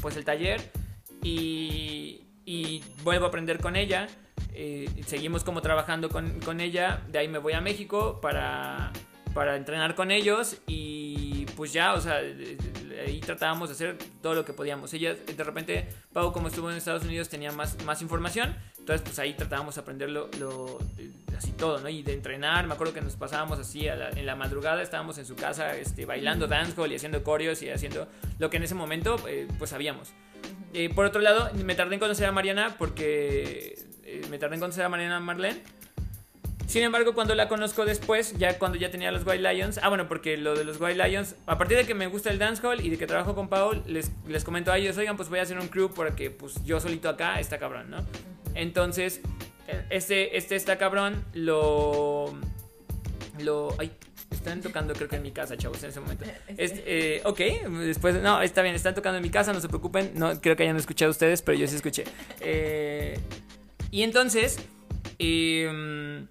pues 0.00 0.16
el 0.16 0.24
taller 0.24 0.60
y, 1.24 2.20
y 2.44 2.82
vuelvo 3.02 3.26
a 3.26 3.28
aprender 3.28 3.58
con 3.60 3.76
ella. 3.76 4.08
eh, 4.54 4.88
seguimos 5.06 5.44
como 5.44 5.62
trabajando 5.62 6.08
con, 6.08 6.40
con 6.40 6.60
ella. 6.60 7.02
De 7.08 7.18
ahí 7.18 7.28
me 7.28 7.38
voy 7.38 7.52
a 7.54 7.60
México 7.60 8.20
para, 8.20 8.92
para 9.34 9.56
entrenar 9.56 9.94
con 9.94 10.10
ellos 10.10 10.58
y 10.66 11.46
pues 11.56 11.72
ya, 11.72 11.94
o 11.94 12.00
sea, 12.00 12.16
ahí 13.06 13.20
tratábamos 13.20 13.68
de 13.68 13.74
hacer 13.74 13.98
todo 14.20 14.34
lo 14.34 14.44
que 14.44 14.52
podíamos. 14.52 14.92
Ella, 14.94 15.14
de 15.14 15.44
repente, 15.44 15.88
Pau 16.12 16.32
como 16.32 16.48
estuvo 16.48 16.70
en 16.70 16.76
Estados 16.76 17.04
Unidos 17.04 17.28
tenía 17.28 17.50
más, 17.52 17.82
más 17.84 18.02
información, 18.02 18.54
entonces 18.78 19.02
pues 19.02 19.18
ahí 19.18 19.34
tratábamos 19.34 19.74
de 19.76 19.80
aprender 19.80 20.10
lo, 20.10 20.28
lo- 20.38 20.78
eh, 20.98 21.10
así 21.36 21.52
todo, 21.52 21.80
¿no? 21.80 21.88
Y 21.88 22.02
de 22.02 22.12
entrenar, 22.14 22.66
me 22.66 22.74
acuerdo 22.74 22.92
que 22.92 23.00
nos 23.00 23.16
pasábamos 23.16 23.58
así 23.58 23.88
a 23.88 23.96
la- 23.96 24.10
en 24.10 24.26
la 24.26 24.36
madrugada, 24.36 24.82
estábamos 24.82 25.18
en 25.18 25.26
su 25.26 25.34
casa 25.36 25.76
este, 25.76 26.04
bailando 26.04 26.46
dancehall 26.46 26.92
y 26.92 26.96
haciendo 26.96 27.22
coreos 27.22 27.62
y 27.62 27.70
haciendo 27.70 28.08
lo 28.38 28.50
que 28.50 28.56
en 28.58 28.64
ese 28.64 28.74
momento 28.74 29.16
eh, 29.28 29.46
pues 29.58 29.70
sabíamos. 29.70 30.12
Eh, 30.74 30.90
por 30.94 31.04
otro 31.04 31.20
lado, 31.20 31.50
me 31.64 31.74
tardé 31.74 31.94
en 31.94 32.00
conocer 32.00 32.26
a 32.26 32.32
Mariana 32.32 32.76
porque 32.78 33.78
eh, 34.04 34.22
me 34.30 34.38
tardé 34.38 34.54
en 34.56 34.60
conocer 34.60 34.84
a 34.84 34.88
Mariana 34.88 35.20
Marlene. 35.20 35.60
Sin 36.66 36.82
embargo, 36.82 37.12
cuando 37.12 37.34
la 37.34 37.48
conozco 37.48 37.84
después, 37.84 38.38
ya 38.38 38.58
cuando 38.58 38.78
ya 38.78 38.90
tenía 38.90 39.12
los 39.12 39.26
White 39.26 39.42
Lions, 39.42 39.78
ah, 39.82 39.88
bueno, 39.90 40.08
porque 40.08 40.38
lo 40.38 40.54
de 40.54 40.64
los 40.64 40.80
White 40.80 41.06
Lions, 41.06 41.34
a 41.46 41.58
partir 41.58 41.76
de 41.76 41.84
que 41.84 41.94
me 41.94 42.06
gusta 42.06 42.30
el 42.30 42.38
dancehall 42.38 42.80
y 42.80 42.88
de 42.88 42.96
que 42.96 43.06
trabajo 43.06 43.34
con 43.34 43.48
Paul, 43.48 43.82
les, 43.86 44.10
les 44.26 44.42
comento 44.42 44.72
a 44.72 44.78
ellos, 44.78 44.96
oigan, 44.96 45.16
pues 45.16 45.28
voy 45.28 45.40
a 45.40 45.42
hacer 45.42 45.58
un 45.58 45.68
crew 45.68 45.90
porque 45.94 46.30
pues 46.30 46.64
yo 46.64 46.80
solito 46.80 47.10
acá 47.10 47.38
está 47.40 47.58
cabrón, 47.58 47.90
¿no? 47.90 47.98
Entonces, 48.54 49.20
este, 49.90 50.36
este 50.36 50.56
está 50.56 50.78
cabrón, 50.78 51.24
lo... 51.34 52.32
Lo... 53.38 53.74
Ay, 53.78 53.90
están 54.32 54.60
tocando 54.60 54.94
creo 54.94 55.08
que 55.08 55.16
en 55.16 55.22
mi 55.22 55.30
casa, 55.32 55.56
chavos, 55.56 55.82
en 55.82 55.90
ese 55.90 56.00
momento. 56.00 56.24
Este, 56.56 56.82
eh, 57.16 57.22
ok, 57.24 57.40
después, 57.80 58.14
no, 58.22 58.40
está 58.42 58.62
bien, 58.62 58.74
están 58.74 58.94
tocando 58.94 59.16
en 59.18 59.22
mi 59.22 59.30
casa, 59.30 59.52
no 59.52 59.60
se 59.60 59.68
preocupen, 59.68 60.12
no 60.14 60.40
creo 60.40 60.56
que 60.56 60.62
hayan 60.64 60.76
escuchado 60.76 61.10
ustedes, 61.10 61.42
pero 61.42 61.56
yo 61.58 61.66
sí 61.66 61.76
escuché. 61.76 62.04
Eh, 62.40 63.18
y 63.90 64.02
entonces, 64.02 64.58
em, 65.18 66.26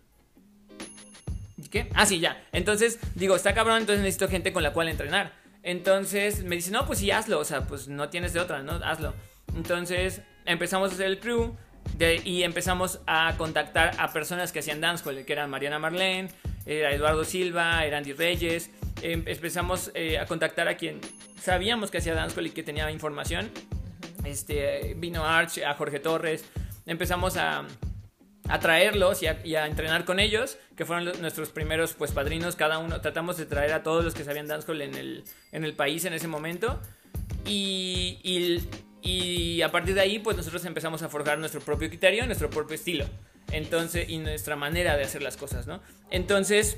¿qué? 1.69 1.87
Ah, 1.93 2.05
sí, 2.05 2.19
ya. 2.19 2.43
Entonces, 2.51 2.99
digo, 3.15 3.35
está 3.35 3.53
cabrón, 3.53 3.77
entonces 3.79 4.01
necesito 4.03 4.27
gente 4.27 4.51
con 4.53 4.63
la 4.63 4.73
cual 4.73 4.87
entrenar. 4.89 5.33
Entonces 5.63 6.43
me 6.43 6.55
dice, 6.55 6.71
no, 6.71 6.85
pues 6.87 6.99
sí, 6.99 7.11
hazlo, 7.11 7.39
o 7.39 7.45
sea, 7.45 7.67
pues 7.67 7.87
no 7.87 8.09
tienes 8.09 8.33
de 8.33 8.39
otra, 8.39 8.63
¿no? 8.63 8.73
Hazlo. 8.83 9.13
Entonces 9.55 10.21
empezamos 10.45 10.91
a 10.91 10.93
hacer 10.95 11.05
el 11.05 11.19
crew 11.19 11.55
de- 11.97 12.21
y 12.25 12.43
empezamos 12.43 12.99
a 13.05 13.35
contactar 13.37 13.91
a 13.99 14.11
personas 14.11 14.51
que 14.51 14.59
hacían 14.59 14.81
dancehall, 14.81 15.23
que 15.23 15.33
eran 15.33 15.49
Mariana 15.51 15.77
Marlene, 15.77 16.29
era 16.65 16.91
Eduardo 16.93 17.23
Silva, 17.23 17.85
era 17.85 17.97
Andy 17.97 18.13
Reyes. 18.13 18.69
Em- 19.01 19.23
empezamos 19.25 19.91
eh, 19.93 20.19
a 20.19 20.25
contactar 20.25 20.67
a 20.67 20.77
quien 20.77 20.99
sabíamos 21.41 21.89
que 21.91 21.97
hacía 21.97 22.13
dancehall 22.13 22.47
y 22.47 22.51
que 22.51 22.63
tenía 22.63 22.89
información. 22.91 23.49
Este, 24.23 24.93
vino 24.97 25.25
Arch, 25.25 25.59
a 25.59 25.73
Jorge 25.73 25.99
Torres. 25.99 26.45
Empezamos 26.85 27.37
a, 27.37 27.65
a 28.47 28.59
traerlos 28.59 29.23
y 29.23 29.27
a, 29.27 29.39
y 29.43 29.55
a 29.55 29.65
entrenar 29.65 30.05
con 30.05 30.19
ellos, 30.19 30.57
que 30.75 30.85
fueron 30.85 31.05
los- 31.05 31.19
nuestros 31.19 31.49
primeros 31.49 31.93
pues 31.93 32.11
padrinos, 32.11 32.55
cada 32.55 32.77
uno. 32.77 33.01
Tratamos 33.01 33.37
de 33.37 33.45
traer 33.45 33.73
a 33.73 33.81
todos 33.83 34.03
los 34.03 34.13
que 34.13 34.23
sabían 34.23 34.47
dancehall 34.47 34.81
en 34.81 34.95
el, 34.95 35.23
en 35.51 35.65
el 35.65 35.73
país 35.73 36.05
en 36.05 36.13
ese 36.13 36.27
momento. 36.27 36.79
Y, 37.45 38.19
y 38.23 38.61
Y 39.03 39.61
a 39.63 39.71
partir 39.71 39.95
de 39.95 40.01
ahí, 40.01 40.19
pues 40.19 40.37
nosotros 40.37 40.63
empezamos 40.65 41.01
a 41.01 41.09
forjar 41.09 41.39
nuestro 41.39 41.59
propio 41.61 41.89
criterio, 41.89 42.23
nuestro 42.27 42.51
propio 42.51 42.75
estilo. 42.75 43.05
Entonces, 43.51 44.09
y 44.09 44.17
nuestra 44.17 44.55
manera 44.55 44.97
de 44.97 45.03
hacer 45.03 45.21
las 45.21 45.37
cosas, 45.37 45.67
¿no? 45.67 45.81
Entonces, 46.09 46.77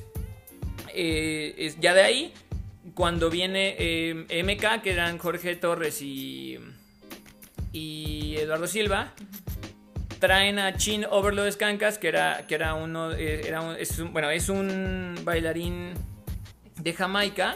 eh, 0.93 1.74
ya 1.80 1.93
de 1.93 2.01
ahí, 2.01 2.34
cuando 2.93 3.30
viene 3.30 3.76
eh, 3.78 4.43
MK, 4.43 4.82
que 4.82 4.91
eran 4.91 5.17
Jorge 5.17 5.55
Torres 5.55 6.01
y, 6.01 6.59
y 7.71 8.36
Eduardo 8.38 8.67
Silva, 8.67 9.13
traen 10.19 10.59
a 10.59 10.78
Chin 10.78 11.05
Overload 11.09 11.51
Scancas, 11.51 11.97
que 11.97 12.07
era, 12.07 12.45
que 12.47 12.55
era 12.55 12.76
uno, 12.76 13.11
eh, 13.11 13.41
era 13.45 13.78
es 13.78 13.99
bueno, 14.11 14.30
es 14.30 14.49
un 14.49 15.19
bailarín 15.24 15.93
de 16.80 16.93
Jamaica 16.93 17.55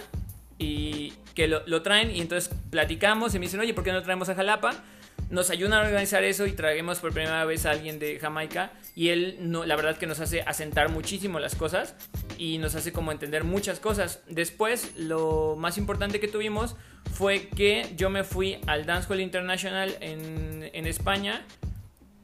y 0.57 1.13
que 1.34 1.47
lo, 1.47 1.65
lo, 1.68 1.82
traen 1.82 2.13
y 2.13 2.20
entonces 2.20 2.53
platicamos 2.70 3.34
y 3.36 3.39
me 3.39 3.45
dicen, 3.45 3.59
oye, 3.59 3.74
¿por 3.74 3.84
qué 3.84 3.91
no 3.91 4.01
traemos 4.01 4.28
a 4.30 4.36
Jalapa? 4.36 4.84
Nos 5.30 5.49
ayudan 5.49 5.73
a 5.73 5.82
organizar 5.82 6.23
eso 6.23 6.45
y 6.45 6.53
traemos 6.53 6.99
por 6.99 7.11
primera 7.11 7.43
vez 7.43 7.65
a 7.65 7.71
alguien 7.71 7.99
de 7.99 8.17
Jamaica 8.17 8.71
y 8.95 9.09
él, 9.09 9.38
no, 9.41 9.65
la 9.65 9.75
verdad 9.75 9.97
que 9.97 10.07
nos 10.07 10.21
hace 10.21 10.41
asentar 10.41 10.89
muchísimo 10.89 11.39
las 11.39 11.55
cosas 11.55 11.95
y 12.38 12.59
nos 12.59 12.75
hace 12.75 12.93
como 12.93 13.11
entender 13.11 13.43
muchas 13.43 13.80
cosas. 13.80 14.21
Después, 14.28 14.93
lo 14.95 15.55
más 15.57 15.78
importante 15.78 16.21
que 16.21 16.30
tuvimos 16.30 16.78
fue 17.13 17.49
que 17.49 17.93
yo 17.97 18.09
me 18.09 18.23
fui 18.23 18.59
al 18.67 18.86
Dance 18.86 19.11
Hall 19.11 19.19
International 19.19 19.97
en, 19.99 20.69
en 20.71 20.88
España 20.88 21.45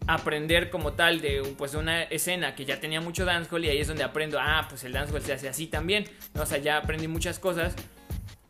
aprender 0.07 0.69
como 0.69 0.93
tal 0.93 1.21
de 1.21 1.41
pues 1.57 1.75
una 1.75 2.03
escena 2.03 2.55
que 2.55 2.65
ya 2.65 2.79
tenía 2.79 3.01
mucho 3.01 3.25
dancehall 3.25 3.65
y 3.65 3.69
ahí 3.69 3.79
es 3.79 3.87
donde 3.87 4.03
aprendo, 4.03 4.37
ah, 4.39 4.65
pues 4.69 4.83
el 4.83 4.93
dancehall 4.93 5.21
se 5.21 5.33
hace 5.33 5.49
así 5.49 5.67
también, 5.67 6.05
o 6.37 6.45
sea, 6.45 6.57
ya 6.57 6.77
aprendí 6.77 7.07
muchas 7.07 7.39
cosas. 7.39 7.75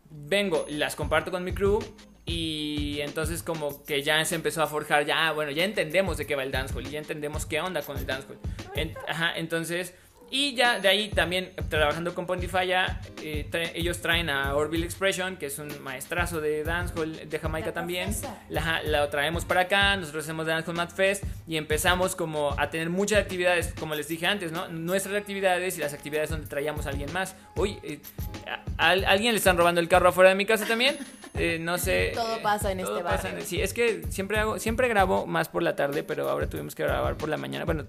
Vengo, 0.10 0.66
las 0.70 0.96
comparto 0.96 1.32
con 1.32 1.44
mi 1.44 1.54
crew 1.54 1.80
y 2.26 3.00
entonces 3.02 3.44
como 3.44 3.84
que 3.84 4.02
ya 4.02 4.24
se 4.26 4.36
empezó 4.36 4.64
a 4.64 4.68
forjar, 4.68 5.06
ya, 5.06 5.32
bueno, 5.34 5.52
ya 5.52 5.66
entendemos 5.66 6.18
de 6.18 6.26
qué 6.26 6.36
va 6.36 6.44
el 6.44 6.52
dancehall 6.52 6.90
ya 6.90 7.00
entendemos 7.00 7.46
qué 7.46 7.60
onda 7.60 7.82
con 7.82 7.98
el 7.98 8.06
dancehall. 8.06 8.40
ajá, 9.08 9.34
entonces 9.36 9.94
y 10.34 10.56
ya 10.56 10.80
de 10.80 10.88
ahí 10.88 11.10
también 11.10 11.52
trabajando 11.70 12.16
con 12.16 12.26
Pontify, 12.26 12.72
eh, 13.22 13.48
ellos 13.76 14.02
traen 14.02 14.32
a 14.32 14.56
Orville 14.56 14.84
Expression, 14.84 15.38
que 15.38 15.46
es 15.46 15.60
un 15.60 15.70
maestrazo 15.84 16.42
de 16.42 16.64
dancehall 16.64 17.30
de 17.30 17.38
Jamaica 17.38 17.72
también. 17.72 18.16
La, 18.50 18.82
la, 18.82 19.08
traemos 19.12 19.46
para 19.46 19.62
acá, 19.62 19.96
nosotros 19.96 20.24
hacemos 20.24 20.48
Dancehall 20.48 20.76
Mat 20.76 20.92
Fest 20.92 21.24
y 21.48 21.56
empezamos 21.56 22.16
como 22.16 22.56
a 22.58 22.72
tener 22.72 22.90
muchas 22.90 23.20
actividades, 23.20 23.76
como 23.80 23.94
les 23.94 24.08
dije 24.08 24.26
antes, 24.26 24.52
¿no? 24.52 24.68
Nuestras 24.70 25.14
actividades 25.14 25.78
y 25.78 25.82
las 25.82 25.94
actividades 25.94 26.32
donde 26.32 26.48
traíamos 26.48 26.88
a 26.88 26.90
alguien 26.90 27.14
más. 27.14 27.36
Uy, 27.56 27.78
eh, 27.84 28.00
¿a, 28.80 28.90
alguien 28.90 29.34
le 29.34 29.38
están 29.38 29.56
robando 29.56 29.82
el 29.82 29.88
carro 29.88 30.10
afuera 30.10 30.32
de 30.32 30.36
mi 30.36 30.48
casa 30.48 30.66
también? 30.66 30.98
Eh, 31.36 31.58
no 31.60 31.80
sé. 31.80 32.12
Todo 32.14 32.42
pasa 32.44 32.72
en 32.72 32.80
este 32.80 33.02
barrio. 33.02 33.42
sí, 33.44 33.60
es 33.60 33.74
que 33.74 34.04
siempre 34.10 34.38
hago, 34.38 34.60
siempre 34.60 34.88
grabo 34.88 35.26
más 35.26 35.50
por 35.50 35.64
la 35.64 35.76
tarde, 35.76 36.04
pero 36.04 36.30
ahora 36.30 36.48
tuvimos 36.48 36.76
que 36.76 36.84
grabar 36.84 37.18
por 37.18 37.28
la 37.28 37.38
mañana, 37.38 37.66
bueno, 37.66 37.86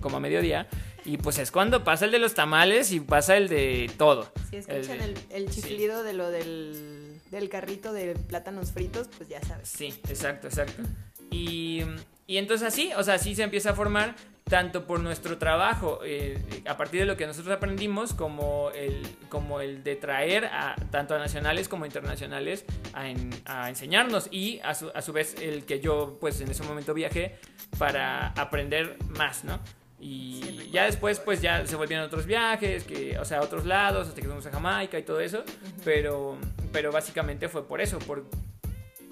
como 0.00 0.16
a 0.16 0.20
mediodía. 0.20 0.66
Y 1.04 1.18
pues 1.18 1.38
es 1.38 1.50
cuando 1.50 1.84
pasa 1.86 2.04
el 2.04 2.10
de 2.10 2.18
los 2.18 2.34
tamales 2.34 2.90
y 2.90 2.98
pasa 2.98 3.36
el 3.36 3.48
de 3.48 3.88
todo. 3.96 4.28
Si 4.50 4.56
escuchan 4.56 5.00
el, 5.00 5.16
el, 5.30 5.48
chiflido 5.48 6.02
de 6.02 6.14
lo 6.14 6.32
del, 6.32 7.20
del, 7.30 7.48
carrito 7.48 7.92
de 7.92 8.16
plátanos 8.16 8.72
fritos, 8.72 9.08
pues 9.16 9.28
ya 9.28 9.40
sabes. 9.40 9.68
Sí, 9.68 9.94
exacto, 10.08 10.48
exacto. 10.48 10.82
Y, 11.30 11.82
y 12.26 12.38
entonces 12.38 12.66
así, 12.66 12.90
o 12.96 13.04
sea, 13.04 13.14
así 13.14 13.36
se 13.36 13.44
empieza 13.44 13.70
a 13.70 13.74
formar 13.74 14.16
tanto 14.42 14.84
por 14.84 14.98
nuestro 14.98 15.38
trabajo, 15.38 16.00
eh, 16.04 16.42
a 16.66 16.76
partir 16.76 16.98
de 17.00 17.06
lo 17.06 17.16
que 17.16 17.24
nosotros 17.24 17.54
aprendimos, 17.54 18.14
como 18.14 18.70
el, 18.74 19.06
como 19.28 19.60
el 19.60 19.84
de 19.84 19.94
traer 19.94 20.46
a 20.46 20.74
tanto 20.90 21.14
a 21.14 21.18
nacionales 21.20 21.68
como 21.68 21.86
internacionales 21.86 22.64
a, 22.94 23.04
a 23.44 23.68
enseñarnos 23.68 24.26
y 24.32 24.58
a 24.64 24.74
su, 24.74 24.90
a 24.92 25.02
su, 25.02 25.12
vez 25.12 25.36
el 25.40 25.64
que 25.64 25.78
yo 25.78 26.18
pues 26.20 26.40
en 26.40 26.50
ese 26.50 26.64
momento 26.64 26.94
viajé 26.94 27.36
para 27.78 28.28
aprender 28.30 28.96
más, 29.08 29.44
¿no? 29.44 29.60
Y 29.98 30.70
ya 30.70 30.84
después, 30.84 31.20
pues 31.20 31.40
ya 31.40 31.66
se 31.66 31.74
volvieron 31.76 32.06
otros 32.06 32.26
viajes, 32.26 32.84
que, 32.84 33.18
o 33.18 33.24
sea, 33.24 33.38
a 33.38 33.42
otros 33.42 33.64
lados, 33.64 34.08
hasta 34.08 34.20
que 34.20 34.26
fuimos 34.26 34.46
a 34.46 34.50
Jamaica 34.50 34.98
y 34.98 35.02
todo 35.02 35.20
eso. 35.20 35.42
pero, 35.84 36.36
pero 36.72 36.92
básicamente 36.92 37.48
fue 37.48 37.66
por 37.66 37.80
eso. 37.80 37.98
Por, 38.00 38.24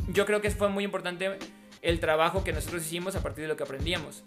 yo 0.08 0.26
creo 0.26 0.40
que 0.40 0.50
fue 0.50 0.68
muy 0.68 0.84
importante 0.84 1.38
el 1.80 2.00
trabajo 2.00 2.44
que 2.44 2.52
nosotros 2.52 2.84
hicimos 2.84 3.16
a 3.16 3.22
partir 3.22 3.42
de 3.42 3.48
lo 3.48 3.56
que 3.56 3.62
aprendíamos 3.62 4.22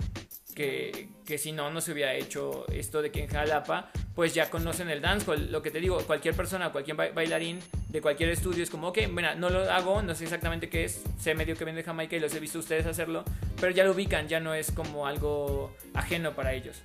que, 0.57 1.09
que, 1.23 1.37
si 1.37 1.51
no, 1.51 1.69
no 1.69 1.81
se 1.81 1.91
hubiera 1.91 2.15
hecho 2.15 2.65
esto 2.71 3.03
de 3.03 3.11
que 3.11 3.23
en 3.23 3.29
Jalapa, 3.29 3.91
pues 4.15 4.33
ya 4.33 4.49
conocen 4.49 4.89
el 4.89 5.01
dancehall. 5.01 5.51
Lo 5.51 5.61
que 5.61 5.69
te 5.69 5.79
digo, 5.79 5.99
cualquier 6.07 6.33
persona, 6.33 6.71
cualquier 6.71 6.97
bailarín 6.97 7.59
de 7.89 8.01
cualquier 8.01 8.29
estudio 8.31 8.63
es 8.63 8.71
como, 8.71 8.87
ok, 8.87 8.97
mira, 9.13 9.35
no 9.35 9.51
lo 9.51 9.71
hago, 9.71 10.01
no 10.01 10.15
sé 10.15 10.23
exactamente 10.23 10.67
qué 10.67 10.85
es, 10.85 11.03
sé 11.19 11.35
medio 11.35 11.55
que 11.55 11.63
viene 11.63 11.77
de 11.77 11.83
Jamaica 11.83 12.15
y 12.15 12.19
los 12.19 12.33
he 12.33 12.39
visto 12.39 12.57
ustedes 12.57 12.87
hacerlo, 12.87 13.23
pero 13.61 13.71
ya 13.71 13.83
lo 13.83 13.91
ubican, 13.91 14.27
ya 14.27 14.39
no 14.39 14.55
es 14.55 14.71
como 14.71 15.05
algo 15.05 15.77
ajeno 15.93 16.33
para 16.33 16.55
ellos. 16.55 16.81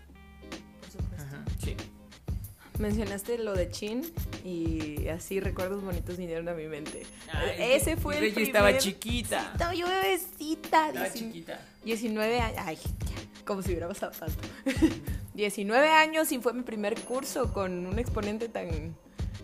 Por 0.82 0.90
supuesto. 0.90 1.36
sí. 1.64 1.74
Mencionaste 2.78 3.38
lo 3.38 3.54
de 3.54 3.70
Chin 3.70 4.02
y 4.44 5.06
así 5.08 5.40
recuerdos 5.40 5.82
bonitos 5.82 6.16
vinieron 6.16 6.48
a 6.48 6.54
mi 6.54 6.66
mente. 6.66 7.04
Ese 7.58 7.96
fue 7.96 8.18
el 8.18 8.32
primer... 8.32 8.48
estaba 8.48 8.78
chiquita. 8.78 9.50
estaba 9.52 9.74
yo 9.74 9.86
bebecita. 9.86 10.88
Estaba 10.88 11.12
chiquita. 11.12 11.60
19 11.84 12.40
años. 12.40 12.58
Ay, 12.64 12.78
como 13.44 13.62
si 13.62 13.70
hubiera 13.70 13.88
pasado 13.88 14.12
tanto. 14.12 14.48
19 15.34 15.88
años 15.88 16.32
y 16.32 16.38
fue 16.38 16.52
mi 16.52 16.62
primer 16.62 16.98
curso 17.00 17.52
con 17.52 17.86
un 17.86 17.98
exponente 17.98 18.48
tan 18.48 18.96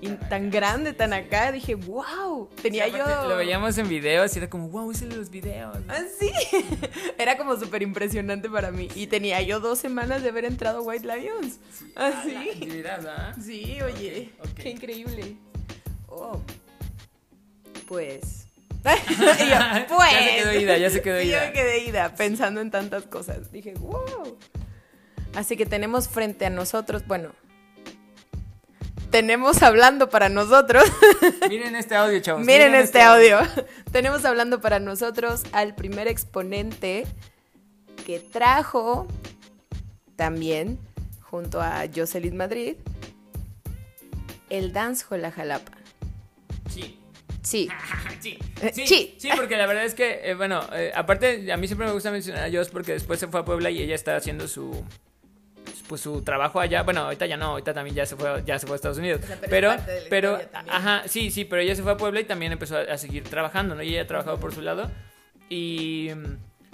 tan 0.07 0.51
grande, 0.51 0.93
tan 0.93 1.13
acá, 1.13 1.51
dije, 1.51 1.75
wow, 1.75 2.49
tenía 2.63 2.87
yo... 2.87 3.05
Lo 3.29 3.37
veíamos 3.37 3.77
en 3.79 3.89
videos 3.89 4.35
y 4.35 4.39
era 4.39 4.49
como, 4.49 4.69
wow, 4.69 4.93
de 4.93 5.17
los 5.17 5.31
videos. 5.31 5.77
Ah, 5.89 6.03
sí, 6.19 6.31
era 7.19 7.37
como 7.37 7.57
súper 7.57 7.83
impresionante 7.83 8.49
para 8.49 8.71
mí. 8.71 8.89
Y 8.95 9.09
tenía 9.09 9.43
yo 9.43 9.59
dos 9.59 9.79
semanas 9.79 10.23
de 10.23 10.29
haber 10.29 10.45
entrado 10.45 10.83
White 10.83 11.07
Lions. 11.07 11.59
Así. 11.97 12.85
Ah, 12.87 13.35
sí, 13.43 13.79
oye, 13.83 14.31
qué 14.57 14.71
increíble. 14.71 15.37
Oh, 16.09 16.41
pues... 17.87 18.47
pues. 18.85 19.39
Ya 19.49 19.87
se 19.87 20.37
quedó 20.37 20.61
ida, 20.61 20.79
ya 20.79 20.91
se 20.91 21.03
quedó 21.03 21.21
ida. 21.21 21.41
Yo 21.41 21.47
me 21.49 21.53
quedé 21.53 21.85
ida 21.85 22.15
pensando 22.15 22.61
en 22.61 22.71
tantas 22.71 23.05
cosas. 23.05 23.51
Dije, 23.51 23.75
wow. 23.75 24.39
Así 25.35 25.57
que 25.57 25.67
tenemos 25.67 26.09
frente 26.09 26.47
a 26.47 26.51
nosotros, 26.51 27.07
bueno, 27.07 27.33
tenemos 29.11 29.63
hablando 29.63 30.09
para 30.09 30.29
nosotros. 30.29 30.85
Miren 31.49 31.77
este 31.77 31.95
audio, 31.95 32.21
chavos. 32.21 32.45
Miren, 32.45 32.75
este, 32.75 32.99
este 32.99 33.03
audio. 33.03 33.39
tenemos 33.93 34.25
hablando 34.25 34.61
para 34.61 34.81
nosotros 34.81 35.43
al 35.53 35.75
primer 35.75 36.09
exponente 36.09 37.07
que 38.07 38.19
trajo 38.21 39.07
también, 40.17 40.79
junto 41.23 41.61
a 41.61 41.85
Jocelyn 41.95 42.37
Madrid, 42.37 42.77
el 44.51 44.73
dancehall 44.73 45.25
a 45.25 45.31
Jalapa. 45.31 45.73
Sí. 46.71 46.99
Sí. 47.43 47.69
sí. 48.21 48.39
sí. 48.73 49.17
sí. 49.19 49.29
porque 49.37 49.57
la 49.57 49.67
verdad 49.67 49.85
es 49.85 49.95
que, 49.95 50.21
eh, 50.23 50.35
bueno, 50.35 50.61
eh, 50.73 50.93
aparte, 50.95 51.51
a 51.53 51.57
mí 51.57 51.67
siempre 51.67 51.87
me 51.87 51.93
gusta 51.93 52.11
mencionar 52.11 52.45
a 52.45 52.53
Jos 52.53 52.69
porque 52.69 52.93
después 52.93 53.21
se 53.21 53.29
fue 53.29 53.41
a 53.41 53.45
Puebla 53.45 53.71
y 53.71 53.83
ella 53.83 53.95
está 53.95 54.17
haciendo 54.17 54.49
su, 54.49 54.85
pues 55.89 56.03
su 56.03 56.23
trabajo 56.23 56.61
allá, 56.61 56.83
bueno, 56.83 57.01
ahorita 57.01 57.27
ya 57.27 57.37
no, 57.37 57.47
ahorita 57.47 57.73
también 57.75 57.97
ya 57.97 58.07
se 58.07 58.17
fue, 58.17 58.43
ya 58.45 58.59
se 58.59 58.67
fue 58.67 58.75
a 58.75 58.77
Estados 58.77 58.99
Unidos. 58.99 59.23
pero, 59.49 59.75
pero, 60.11 60.39
ajá, 60.69 61.03
sí, 61.07 61.31
sí, 61.31 61.45
pero 61.45 61.63
ella 61.63 61.75
se 61.75 61.83
fue 61.83 61.93
a 61.93 61.97
Puebla 61.97 62.21
y 62.21 62.25
también 62.25 62.53
empezó 62.53 62.77
a, 62.77 62.83
a 62.83 62.99
seguir 62.99 63.25
trabajando, 63.25 63.75
¿no? 63.75 63.83
Y 63.83 63.89
ella 63.89 64.03
ha 64.03 64.07
trabajado 64.07 64.39
por 64.39 64.55
su 64.55 64.61
lado. 64.63 64.91
Y 65.49 66.11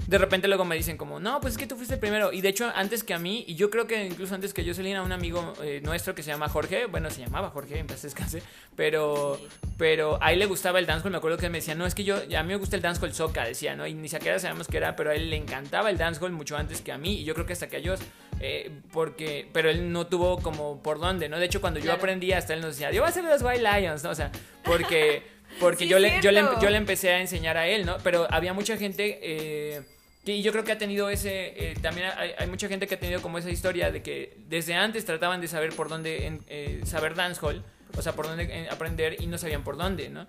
de 0.06 0.18
repente 0.18 0.48
luego 0.48 0.64
me 0.64 0.76
dicen 0.76 0.96
como, 0.96 1.18
no, 1.18 1.40
pues 1.40 1.54
es 1.54 1.58
que 1.58 1.66
tú 1.66 1.76
fuiste 1.76 1.94
el 1.94 2.00
primero. 2.00 2.32
Y 2.32 2.40
de 2.40 2.48
hecho, 2.48 2.70
antes 2.74 3.02
que 3.02 3.14
a 3.14 3.18
mí, 3.18 3.44
y 3.46 3.54
yo 3.54 3.70
creo 3.70 3.86
que 3.86 4.04
incluso 4.04 4.34
antes 4.34 4.52
que 4.52 4.64
yo 4.64 4.74
a 4.74 5.02
un 5.02 5.12
amigo 5.12 5.54
eh, 5.62 5.80
nuestro 5.82 6.14
que 6.14 6.22
se 6.22 6.30
llama 6.30 6.48
Jorge, 6.48 6.86
bueno, 6.86 7.10
se 7.10 7.22
llamaba 7.22 7.50
Jorge, 7.50 7.78
en 7.78 7.86
paz 7.86 8.02
descanse, 8.02 8.42
pero, 8.76 9.40
pero 9.78 10.18
a 10.20 10.32
él 10.32 10.40
le 10.40 10.46
gustaba 10.46 10.78
el 10.78 10.86
dancehall. 10.86 11.12
Me 11.12 11.18
acuerdo 11.18 11.38
que 11.38 11.46
él 11.46 11.52
me 11.52 11.58
decía, 11.58 11.74
no, 11.74 11.86
es 11.86 11.94
que 11.94 12.04
yo, 12.04 12.16
a 12.16 12.42
mí 12.42 12.48
me 12.48 12.56
gusta 12.56 12.76
el 12.76 12.82
dancehall 12.82 13.14
soca, 13.14 13.44
decía, 13.44 13.76
¿no? 13.76 13.86
Y 13.86 13.94
ni 13.94 14.08
siquiera 14.08 14.38
sabemos 14.38 14.68
qué 14.68 14.76
era, 14.76 14.94
pero 14.94 15.10
a 15.10 15.14
él 15.14 15.30
le 15.30 15.36
encantaba 15.36 15.88
el 15.88 15.96
dancehall 15.96 16.32
mucho 16.32 16.56
antes 16.56 16.82
que 16.82 16.92
a 16.92 16.98
mí. 16.98 17.20
Y 17.20 17.24
yo 17.24 17.32
creo 17.34 17.46
que 17.46 17.54
hasta 17.54 17.68
que 17.68 17.76
a 17.76 17.78
ellos, 17.78 18.00
eh, 18.40 18.70
porque, 18.92 19.48
pero 19.52 19.70
él 19.70 19.90
no 19.90 20.06
tuvo 20.06 20.38
como 20.38 20.82
por 20.82 20.98
dónde, 20.98 21.30
¿no? 21.30 21.38
De 21.38 21.46
hecho, 21.46 21.62
cuando 21.62 21.80
yo 21.80 21.92
aprendí, 21.92 22.32
hasta 22.32 22.52
él 22.52 22.60
nos 22.60 22.76
decía, 22.76 22.90
yo 22.90 23.00
voy 23.00 23.06
a 23.06 23.10
hacer 23.10 23.24
los 23.24 23.42
White 23.42 23.62
Lions, 23.62 24.04
¿no? 24.04 24.10
O 24.10 24.14
sea, 24.14 24.30
porque. 24.64 25.33
Porque 25.60 25.86
yo, 25.86 25.98
le, 25.98 26.20
yo, 26.20 26.32
le, 26.32 26.42
yo, 26.60 26.70
le, 26.70 26.76
empecé 26.76 27.10
a 27.10 27.20
enseñar 27.20 27.56
a 27.56 27.66
él, 27.66 27.86
¿no? 27.86 27.96
Pero 28.02 28.26
había 28.30 28.52
mucha 28.52 28.76
gente 28.76 29.18
eh, 29.22 29.82
y 30.26 30.42
yo 30.42 30.52
creo 30.52 30.64
que 30.64 30.72
ha 30.72 30.78
tenido 30.78 31.10
ese. 31.10 31.70
Eh, 31.70 31.74
también 31.82 32.08
hay, 32.38 32.46
mucha 32.46 32.68
gente 32.68 32.86
que 32.86 32.94
ha 32.94 32.98
tenido 32.98 33.20
como 33.20 33.36
esa 33.36 33.50
historia 33.50 33.90
de 33.90 34.02
que 34.02 34.38
desde 34.48 34.74
antes 34.74 35.04
trataban 35.04 35.40
de 35.40 35.48
saber 35.48 35.74
por 35.74 35.88
dónde. 35.88 36.40
Eh, 36.48 36.80
saber 36.86 37.14
dancehall. 37.14 37.62
O 37.96 38.02
sea, 38.02 38.14
por 38.14 38.26
dónde 38.26 38.44
eh, 38.44 38.68
aprender 38.70 39.20
y 39.20 39.26
no 39.26 39.38
sabían 39.38 39.62
por 39.62 39.76
dónde, 39.76 40.08
¿no? 40.08 40.26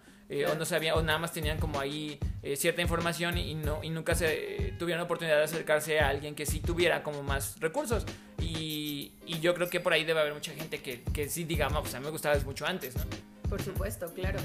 O 0.51 0.55
no 0.55 0.65
sabían, 0.65 0.97
o 0.97 1.03
nada 1.03 1.19
más 1.19 1.31
tenían 1.31 1.59
como 1.59 1.79
ahí 1.79 2.17
cierta 2.55 2.81
información 2.81 3.37
y, 3.37 3.53
no, 3.53 3.83
y 3.83 3.91
nunca 3.91 4.15
se 4.15 4.73
tuvieron 4.79 5.03
oportunidad 5.03 5.37
de 5.37 5.43
acercarse 5.43 5.99
a 5.99 6.09
alguien 6.09 6.33
que 6.33 6.47
sí 6.47 6.59
tuviera 6.61 7.03
como 7.03 7.21
más 7.21 7.59
recursos. 7.59 8.05
Y, 8.41 9.13
y 9.27 9.39
yo 9.39 9.53
creo 9.53 9.69
que 9.69 9.79
por 9.79 9.93
ahí 9.93 10.03
debe 10.03 10.21
haber 10.21 10.33
mucha 10.33 10.51
gente 10.53 10.81
que, 10.81 11.03
que 11.13 11.29
sí 11.29 11.43
diga, 11.43 11.69
pues 11.69 11.93
a 11.93 11.99
mí 11.99 12.05
me 12.05 12.11
gustaba 12.11 12.35
mucho 12.39 12.65
antes, 12.65 12.95
¿no? 12.95 13.03
Por 13.47 13.61
supuesto, 13.61 14.11
claro. 14.15 14.39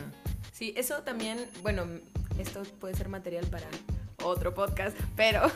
Sí, 0.60 0.74
eso 0.76 1.02
también, 1.04 1.48
bueno, 1.62 1.86
esto 2.38 2.62
puede 2.80 2.94
ser 2.94 3.08
material 3.08 3.46
para 3.46 3.66
otro 4.22 4.52
podcast, 4.52 4.94
pero 5.16 5.50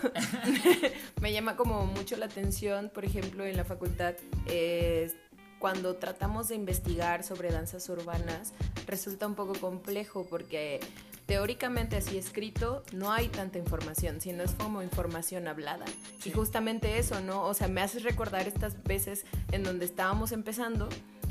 me 1.21 1.31
llama 1.31 1.57
como 1.57 1.85
mucho 1.85 2.17
la 2.17 2.25
atención, 2.25 2.89
por 2.89 3.05
ejemplo, 3.05 3.45
en 3.45 3.55
la 3.55 3.67
facultad, 3.67 4.15
eh, 4.47 5.13
cuando 5.59 5.97
tratamos 5.97 6.49
de 6.49 6.55
investigar 6.55 7.23
sobre 7.23 7.51
danzas 7.51 7.87
urbanas, 7.91 8.55
resulta 8.87 9.27
un 9.27 9.35
poco 9.35 9.53
complejo 9.61 10.27
porque 10.27 10.81
teóricamente 11.27 11.97
así 11.97 12.17
escrito 12.17 12.83
no 12.93 13.13
hay 13.13 13.29
tanta 13.29 13.59
información, 13.59 14.23
sino 14.23 14.43
es 14.43 14.53
como 14.53 14.83
información 14.83 15.49
hablada. 15.49 15.85
Y 16.25 16.31
justamente 16.31 16.99
eso, 16.99 17.21
¿no? 17.21 17.45
O 17.45 17.53
sea, 17.53 17.69
me 17.69 17.83
haces 17.83 18.05
recordar 18.05 18.49
estas 18.49 18.83
veces 18.85 19.27
en 19.53 19.65
donde 19.65 19.85
estábamos 19.85 20.33
empezando 20.33 20.89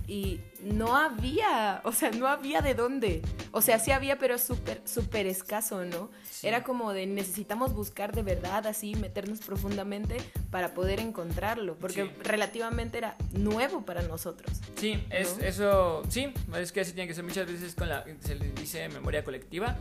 y 0.07 0.41
no 0.61 0.95
había, 0.95 1.81
o 1.83 1.91
sea, 1.91 2.11
no 2.11 2.27
había 2.27 2.61
de 2.61 2.73
dónde. 2.73 3.21
O 3.51 3.61
sea, 3.61 3.79
sí 3.79 3.91
había, 3.91 4.17
pero 4.17 4.37
súper, 4.37 4.81
súper 4.85 5.27
escaso, 5.27 5.85
¿no? 5.85 6.09
Era 6.41 6.63
como 6.63 6.91
de 6.93 7.05
necesitamos 7.05 7.73
buscar 7.73 8.13
de 8.13 8.21
verdad, 8.21 8.67
así, 8.67 8.95
meternos 8.95 9.39
profundamente 9.39 10.17
para 10.51 10.73
poder 10.73 10.99
encontrarlo, 10.99 11.75
porque 11.75 12.11
relativamente 12.23 12.97
era 12.97 13.15
nuevo 13.31 13.85
para 13.85 14.01
nosotros. 14.01 14.59
Sí, 14.75 15.03
es, 15.09 15.37
eso, 15.39 16.03
sí, 16.09 16.33
es 16.55 16.71
que 16.71 16.81
así 16.81 16.93
tiene 16.93 17.07
que 17.07 17.13
ser 17.13 17.23
muchas 17.23 17.47
veces 17.47 17.75
con 17.75 17.87
la, 17.87 18.05
se 18.19 18.35
le 18.35 18.51
dice 18.51 18.89
memoria 18.89 19.23
colectiva 19.23 19.77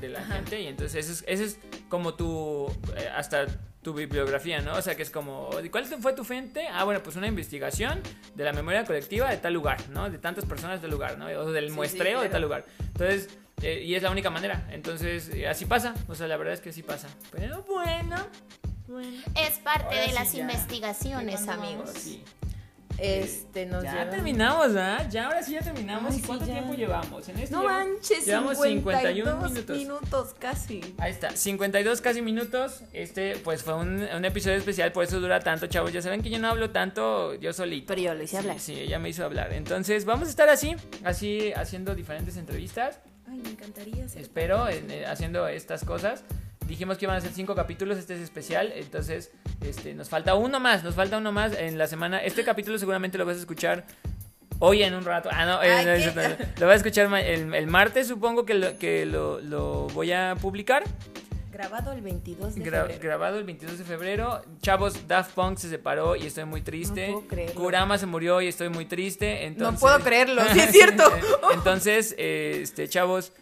de, 0.00 0.08
la 0.08 0.22
gente, 0.22 0.60
y 0.60 0.66
entonces 0.66 1.06
ese 1.06 1.12
es, 1.12 1.24
ese 1.26 1.44
es 1.44 1.58
como 1.88 2.14
tu, 2.14 2.66
eh, 2.96 3.08
hasta 3.14 3.46
tu 3.82 3.94
bibliografía, 3.94 4.60
¿no? 4.60 4.74
O 4.74 4.82
sea, 4.82 4.94
que 4.94 5.02
es 5.02 5.10
como, 5.10 5.50
¿cuál 5.70 5.86
fue 5.86 6.12
tu 6.12 6.24
fuente? 6.24 6.68
Ah, 6.68 6.84
bueno, 6.84 7.02
pues 7.02 7.16
una 7.16 7.26
investigación 7.26 8.00
de 8.34 8.44
la 8.44 8.52
memoria 8.52 8.84
colectiva 8.84 9.30
de 9.30 9.38
tal 9.38 9.54
lugar, 9.54 9.78
¿no? 9.90 10.10
De 10.10 10.18
tantas 10.18 10.44
personas 10.44 10.82
del 10.82 10.90
lugar, 10.90 11.16
¿no? 11.18 11.26
O 11.26 11.50
del 11.50 11.70
muestreo 11.70 12.20
de 12.20 12.28
tal 12.28 12.42
lugar. 12.42 12.66
Entonces, 12.78 13.28
eh, 13.62 13.82
y 13.84 13.94
es 13.94 14.02
la 14.02 14.10
única 14.10 14.30
manera. 14.30 14.66
Entonces, 14.70 15.30
eh, 15.30 15.48
así 15.48 15.64
pasa. 15.64 15.94
O 16.08 16.14
sea, 16.14 16.26
la 16.26 16.36
verdad 16.36 16.54
es 16.54 16.60
que 16.60 16.72
sí 16.72 16.82
pasa. 16.82 17.08
Pero 17.30 17.62
bueno. 17.62 18.16
bueno. 18.86 19.22
Es 19.34 19.58
parte 19.58 19.94
de 19.94 20.12
las 20.12 20.34
investigaciones, 20.34 21.48
amigos. 21.48 21.90
Sí. 21.94 22.22
Este, 23.00 23.64
nos 23.64 23.82
ya 23.82 24.10
terminamos, 24.10 24.76
¿ah? 24.76 25.08
Ya 25.08 25.26
ahora 25.26 25.42
sí 25.42 25.52
ya 25.52 25.60
terminamos. 25.60 26.16
¿Y 26.16 26.20
cuánto 26.20 26.44
tiempo 26.44 26.74
llevamos? 26.74 27.26
En 27.30 27.38
este 27.38 27.54
no 27.54 27.62
manches, 27.62 28.26
llevamos 28.26 28.60
51 28.60 29.36
minutos. 29.36 29.76
minutos 29.76 30.34
casi. 30.38 30.94
Ahí 30.98 31.10
está, 31.10 31.30
52 31.30 32.00
casi 32.02 32.20
minutos. 32.20 32.82
Este, 32.92 33.36
pues 33.38 33.62
fue 33.62 33.74
un, 33.74 34.02
un, 34.02 34.24
episodio 34.26 34.58
especial, 34.58 34.92
por 34.92 35.04
eso 35.04 35.18
dura 35.18 35.40
tanto, 35.40 35.66
chavos. 35.66 35.92
Ya 35.92 36.02
saben 36.02 36.22
que 36.22 36.28
yo 36.28 36.38
no 36.38 36.48
hablo 36.48 36.70
tanto 36.70 37.34
yo 37.36 37.54
solito. 37.54 37.86
Pero 37.88 38.02
yo 38.02 38.14
lo 38.14 38.22
hice 38.22 38.36
hablar. 38.36 38.60
Sí, 38.60 38.78
ella 38.78 38.98
me 38.98 39.08
hizo 39.08 39.24
hablar. 39.24 39.52
Entonces, 39.54 40.04
vamos 40.04 40.28
a 40.28 40.30
estar 40.30 40.50
así, 40.50 40.76
así 41.02 41.52
haciendo 41.54 41.94
diferentes 41.94 42.36
entrevistas. 42.36 43.00
Ay, 43.26 43.38
me 43.38 43.50
encantaría. 43.50 44.04
Espero, 44.04 44.68
eh, 44.68 45.06
haciendo 45.06 45.48
estas 45.48 45.84
cosas 45.84 46.22
dijimos 46.70 46.96
que 46.96 47.04
iban 47.04 47.16
a 47.16 47.20
ser 47.20 47.32
cinco 47.32 47.54
capítulos, 47.56 47.98
este 47.98 48.14
es 48.14 48.20
especial, 48.20 48.72
entonces 48.76 49.32
este, 49.60 49.92
nos 49.92 50.08
falta 50.08 50.36
uno 50.36 50.60
más, 50.60 50.84
nos 50.84 50.94
falta 50.94 51.18
uno 51.18 51.32
más 51.32 51.52
en 51.58 51.76
la 51.76 51.88
semana. 51.88 52.22
Este 52.22 52.44
capítulo 52.44 52.78
seguramente 52.78 53.18
lo 53.18 53.26
vas 53.26 53.36
a 53.36 53.40
escuchar 53.40 53.84
hoy 54.60 54.84
en 54.84 54.94
un 54.94 55.04
rato. 55.04 55.28
Ah, 55.32 55.44
no, 55.44 55.62
eh, 55.62 56.06
lo 56.58 56.66
vas 56.66 56.74
a 56.74 56.76
escuchar 56.76 57.12
el, 57.12 57.66
martes, 57.66 58.06
supongo 58.06 58.46
que, 58.46 58.54
lo, 58.54 58.78
que 58.78 59.04
lo, 59.04 59.88
voy 59.88 60.12
a 60.12 60.36
publicar. 60.40 60.84
Grabado 61.50 61.92
el 61.92 62.02
22 62.02 62.54
de 62.54 62.62
febrero. 62.62 62.88
Grabado 63.02 63.38
el 63.38 63.44
22 63.44 63.78
de 63.78 63.84
febrero. 63.84 64.42
Chavos, 64.62 65.08
Daft 65.08 65.34
Punk 65.34 65.58
se 65.58 65.68
separó 65.68 66.14
y 66.14 66.26
estoy 66.26 66.44
muy 66.44 66.62
triste. 66.62 67.10
No 67.10 67.22
puedo 67.22 67.54
Kurama 67.54 67.98
se 67.98 68.06
murió 68.06 68.40
y 68.40 68.46
estoy 68.46 68.68
muy 68.68 68.86
triste. 68.86 69.44
Entonces... 69.44 69.74
No 69.74 69.78
puedo 69.78 69.98
creerlo, 69.98 70.42
sí 70.52 70.60
es 70.60 70.70
cierto. 70.70 71.02
entonces, 71.52 72.14
este, 72.16 72.88
chavos, 72.88 73.32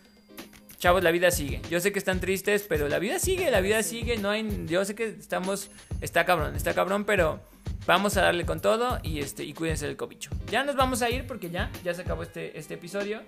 chavos, 0.78 1.02
la 1.02 1.10
vida 1.10 1.30
sigue. 1.30 1.60
Yo 1.68 1.80
sé 1.80 1.92
que 1.92 1.98
están 1.98 2.20
tristes, 2.20 2.64
pero 2.68 2.88
la 2.88 2.98
vida 2.98 3.18
sigue, 3.18 3.50
la 3.50 3.60
vida 3.60 3.82
sigue. 3.82 4.16
No 4.16 4.30
hay, 4.30 4.66
yo 4.66 4.84
sé 4.84 4.94
que 4.94 5.06
estamos, 5.06 5.70
está 6.00 6.24
cabrón, 6.24 6.54
está 6.56 6.74
cabrón, 6.74 7.04
pero 7.04 7.40
vamos 7.86 8.16
a 8.16 8.22
darle 8.22 8.46
con 8.46 8.60
todo 8.60 8.98
y 9.02 9.20
este 9.20 9.44
y 9.44 9.52
cuídense 9.52 9.86
del 9.86 9.96
cobicho. 9.96 10.30
Ya 10.50 10.64
nos 10.64 10.76
vamos 10.76 11.02
a 11.02 11.10
ir 11.10 11.26
porque 11.26 11.50
ya, 11.50 11.70
ya 11.84 11.94
se 11.94 12.02
acabó 12.02 12.22
este, 12.22 12.58
este 12.58 12.74
episodio. 12.74 13.22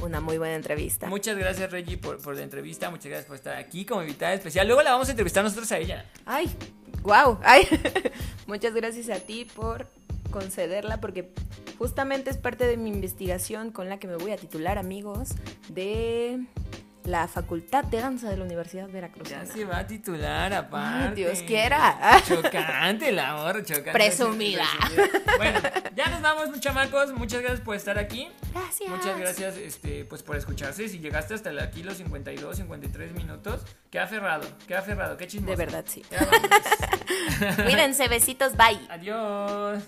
Una 0.00 0.22
muy 0.22 0.38
buena 0.38 0.54
entrevista. 0.54 1.06
Muchas 1.08 1.36
gracias, 1.36 1.70
Reggie, 1.70 1.98
por, 1.98 2.22
por 2.22 2.34
la 2.34 2.42
entrevista. 2.42 2.88
Muchas 2.88 3.06
gracias 3.06 3.26
por 3.26 3.36
estar 3.36 3.56
aquí 3.56 3.84
como 3.84 4.00
invitada 4.00 4.32
especial. 4.32 4.66
Luego 4.66 4.82
la 4.82 4.92
vamos 4.92 5.08
a 5.08 5.10
entrevistar 5.10 5.44
nosotros 5.44 5.70
a 5.72 5.78
ella. 5.78 6.06
Ay, 6.24 6.50
wow. 7.02 7.38
Ay. 7.44 7.68
Muchas 8.46 8.72
gracias 8.72 9.10
a 9.10 9.20
ti 9.20 9.44
por 9.44 9.86
concederla 10.30 11.00
porque 11.00 11.32
justamente 11.78 12.30
es 12.30 12.36
parte 12.36 12.66
de 12.66 12.76
mi 12.76 12.90
investigación 12.90 13.70
con 13.70 13.88
la 13.88 13.98
que 13.98 14.06
me 14.06 14.16
voy 14.16 14.32
a 14.32 14.36
titular, 14.36 14.78
amigos, 14.78 15.30
de 15.68 16.40
la 17.04 17.28
Facultad 17.28 17.84
de 17.84 18.00
Danza 18.00 18.28
de 18.28 18.36
la 18.36 18.44
Universidad 18.44 18.88
Veracruz. 18.88 19.28
Ya 19.28 19.44
se 19.46 19.64
va 19.64 19.78
a 19.78 19.86
titular, 19.86 20.52
aparte. 20.52 21.16
Dios 21.16 21.42
quiera. 21.42 22.20
Chocante 22.26 23.10
la 23.12 23.30
amor, 23.30 23.64
chocante. 23.64 23.92
Presumida. 23.92 24.66
Bueno, 25.36 25.60
ya 25.96 26.08
nos 26.08 26.20
vamos, 26.20 26.60
chamacos. 26.60 27.12
Muchas 27.14 27.40
gracias 27.40 27.60
por 27.60 27.76
estar 27.76 27.98
aquí. 27.98 28.28
Gracias. 28.52 28.88
Muchas 28.88 29.18
gracias 29.18 29.56
este, 29.56 30.04
pues, 30.04 30.22
por 30.22 30.36
escucharse. 30.36 30.88
Si 30.88 30.98
llegaste 30.98 31.34
hasta 31.34 31.50
aquí 31.62 31.82
los 31.82 31.96
52, 31.96 32.56
53 32.56 33.12
minutos, 33.12 33.62
qué 33.90 33.98
aferrado, 33.98 34.46
qué 34.66 34.76
aferrado, 34.76 35.16
qué 35.16 35.26
chismoso. 35.26 35.50
De 35.50 35.56
verdad, 35.56 35.84
sí. 35.88 36.02
Cuídense, 37.64 38.08
besitos, 38.08 38.56
bye. 38.56 38.80
Adiós. 38.90 39.82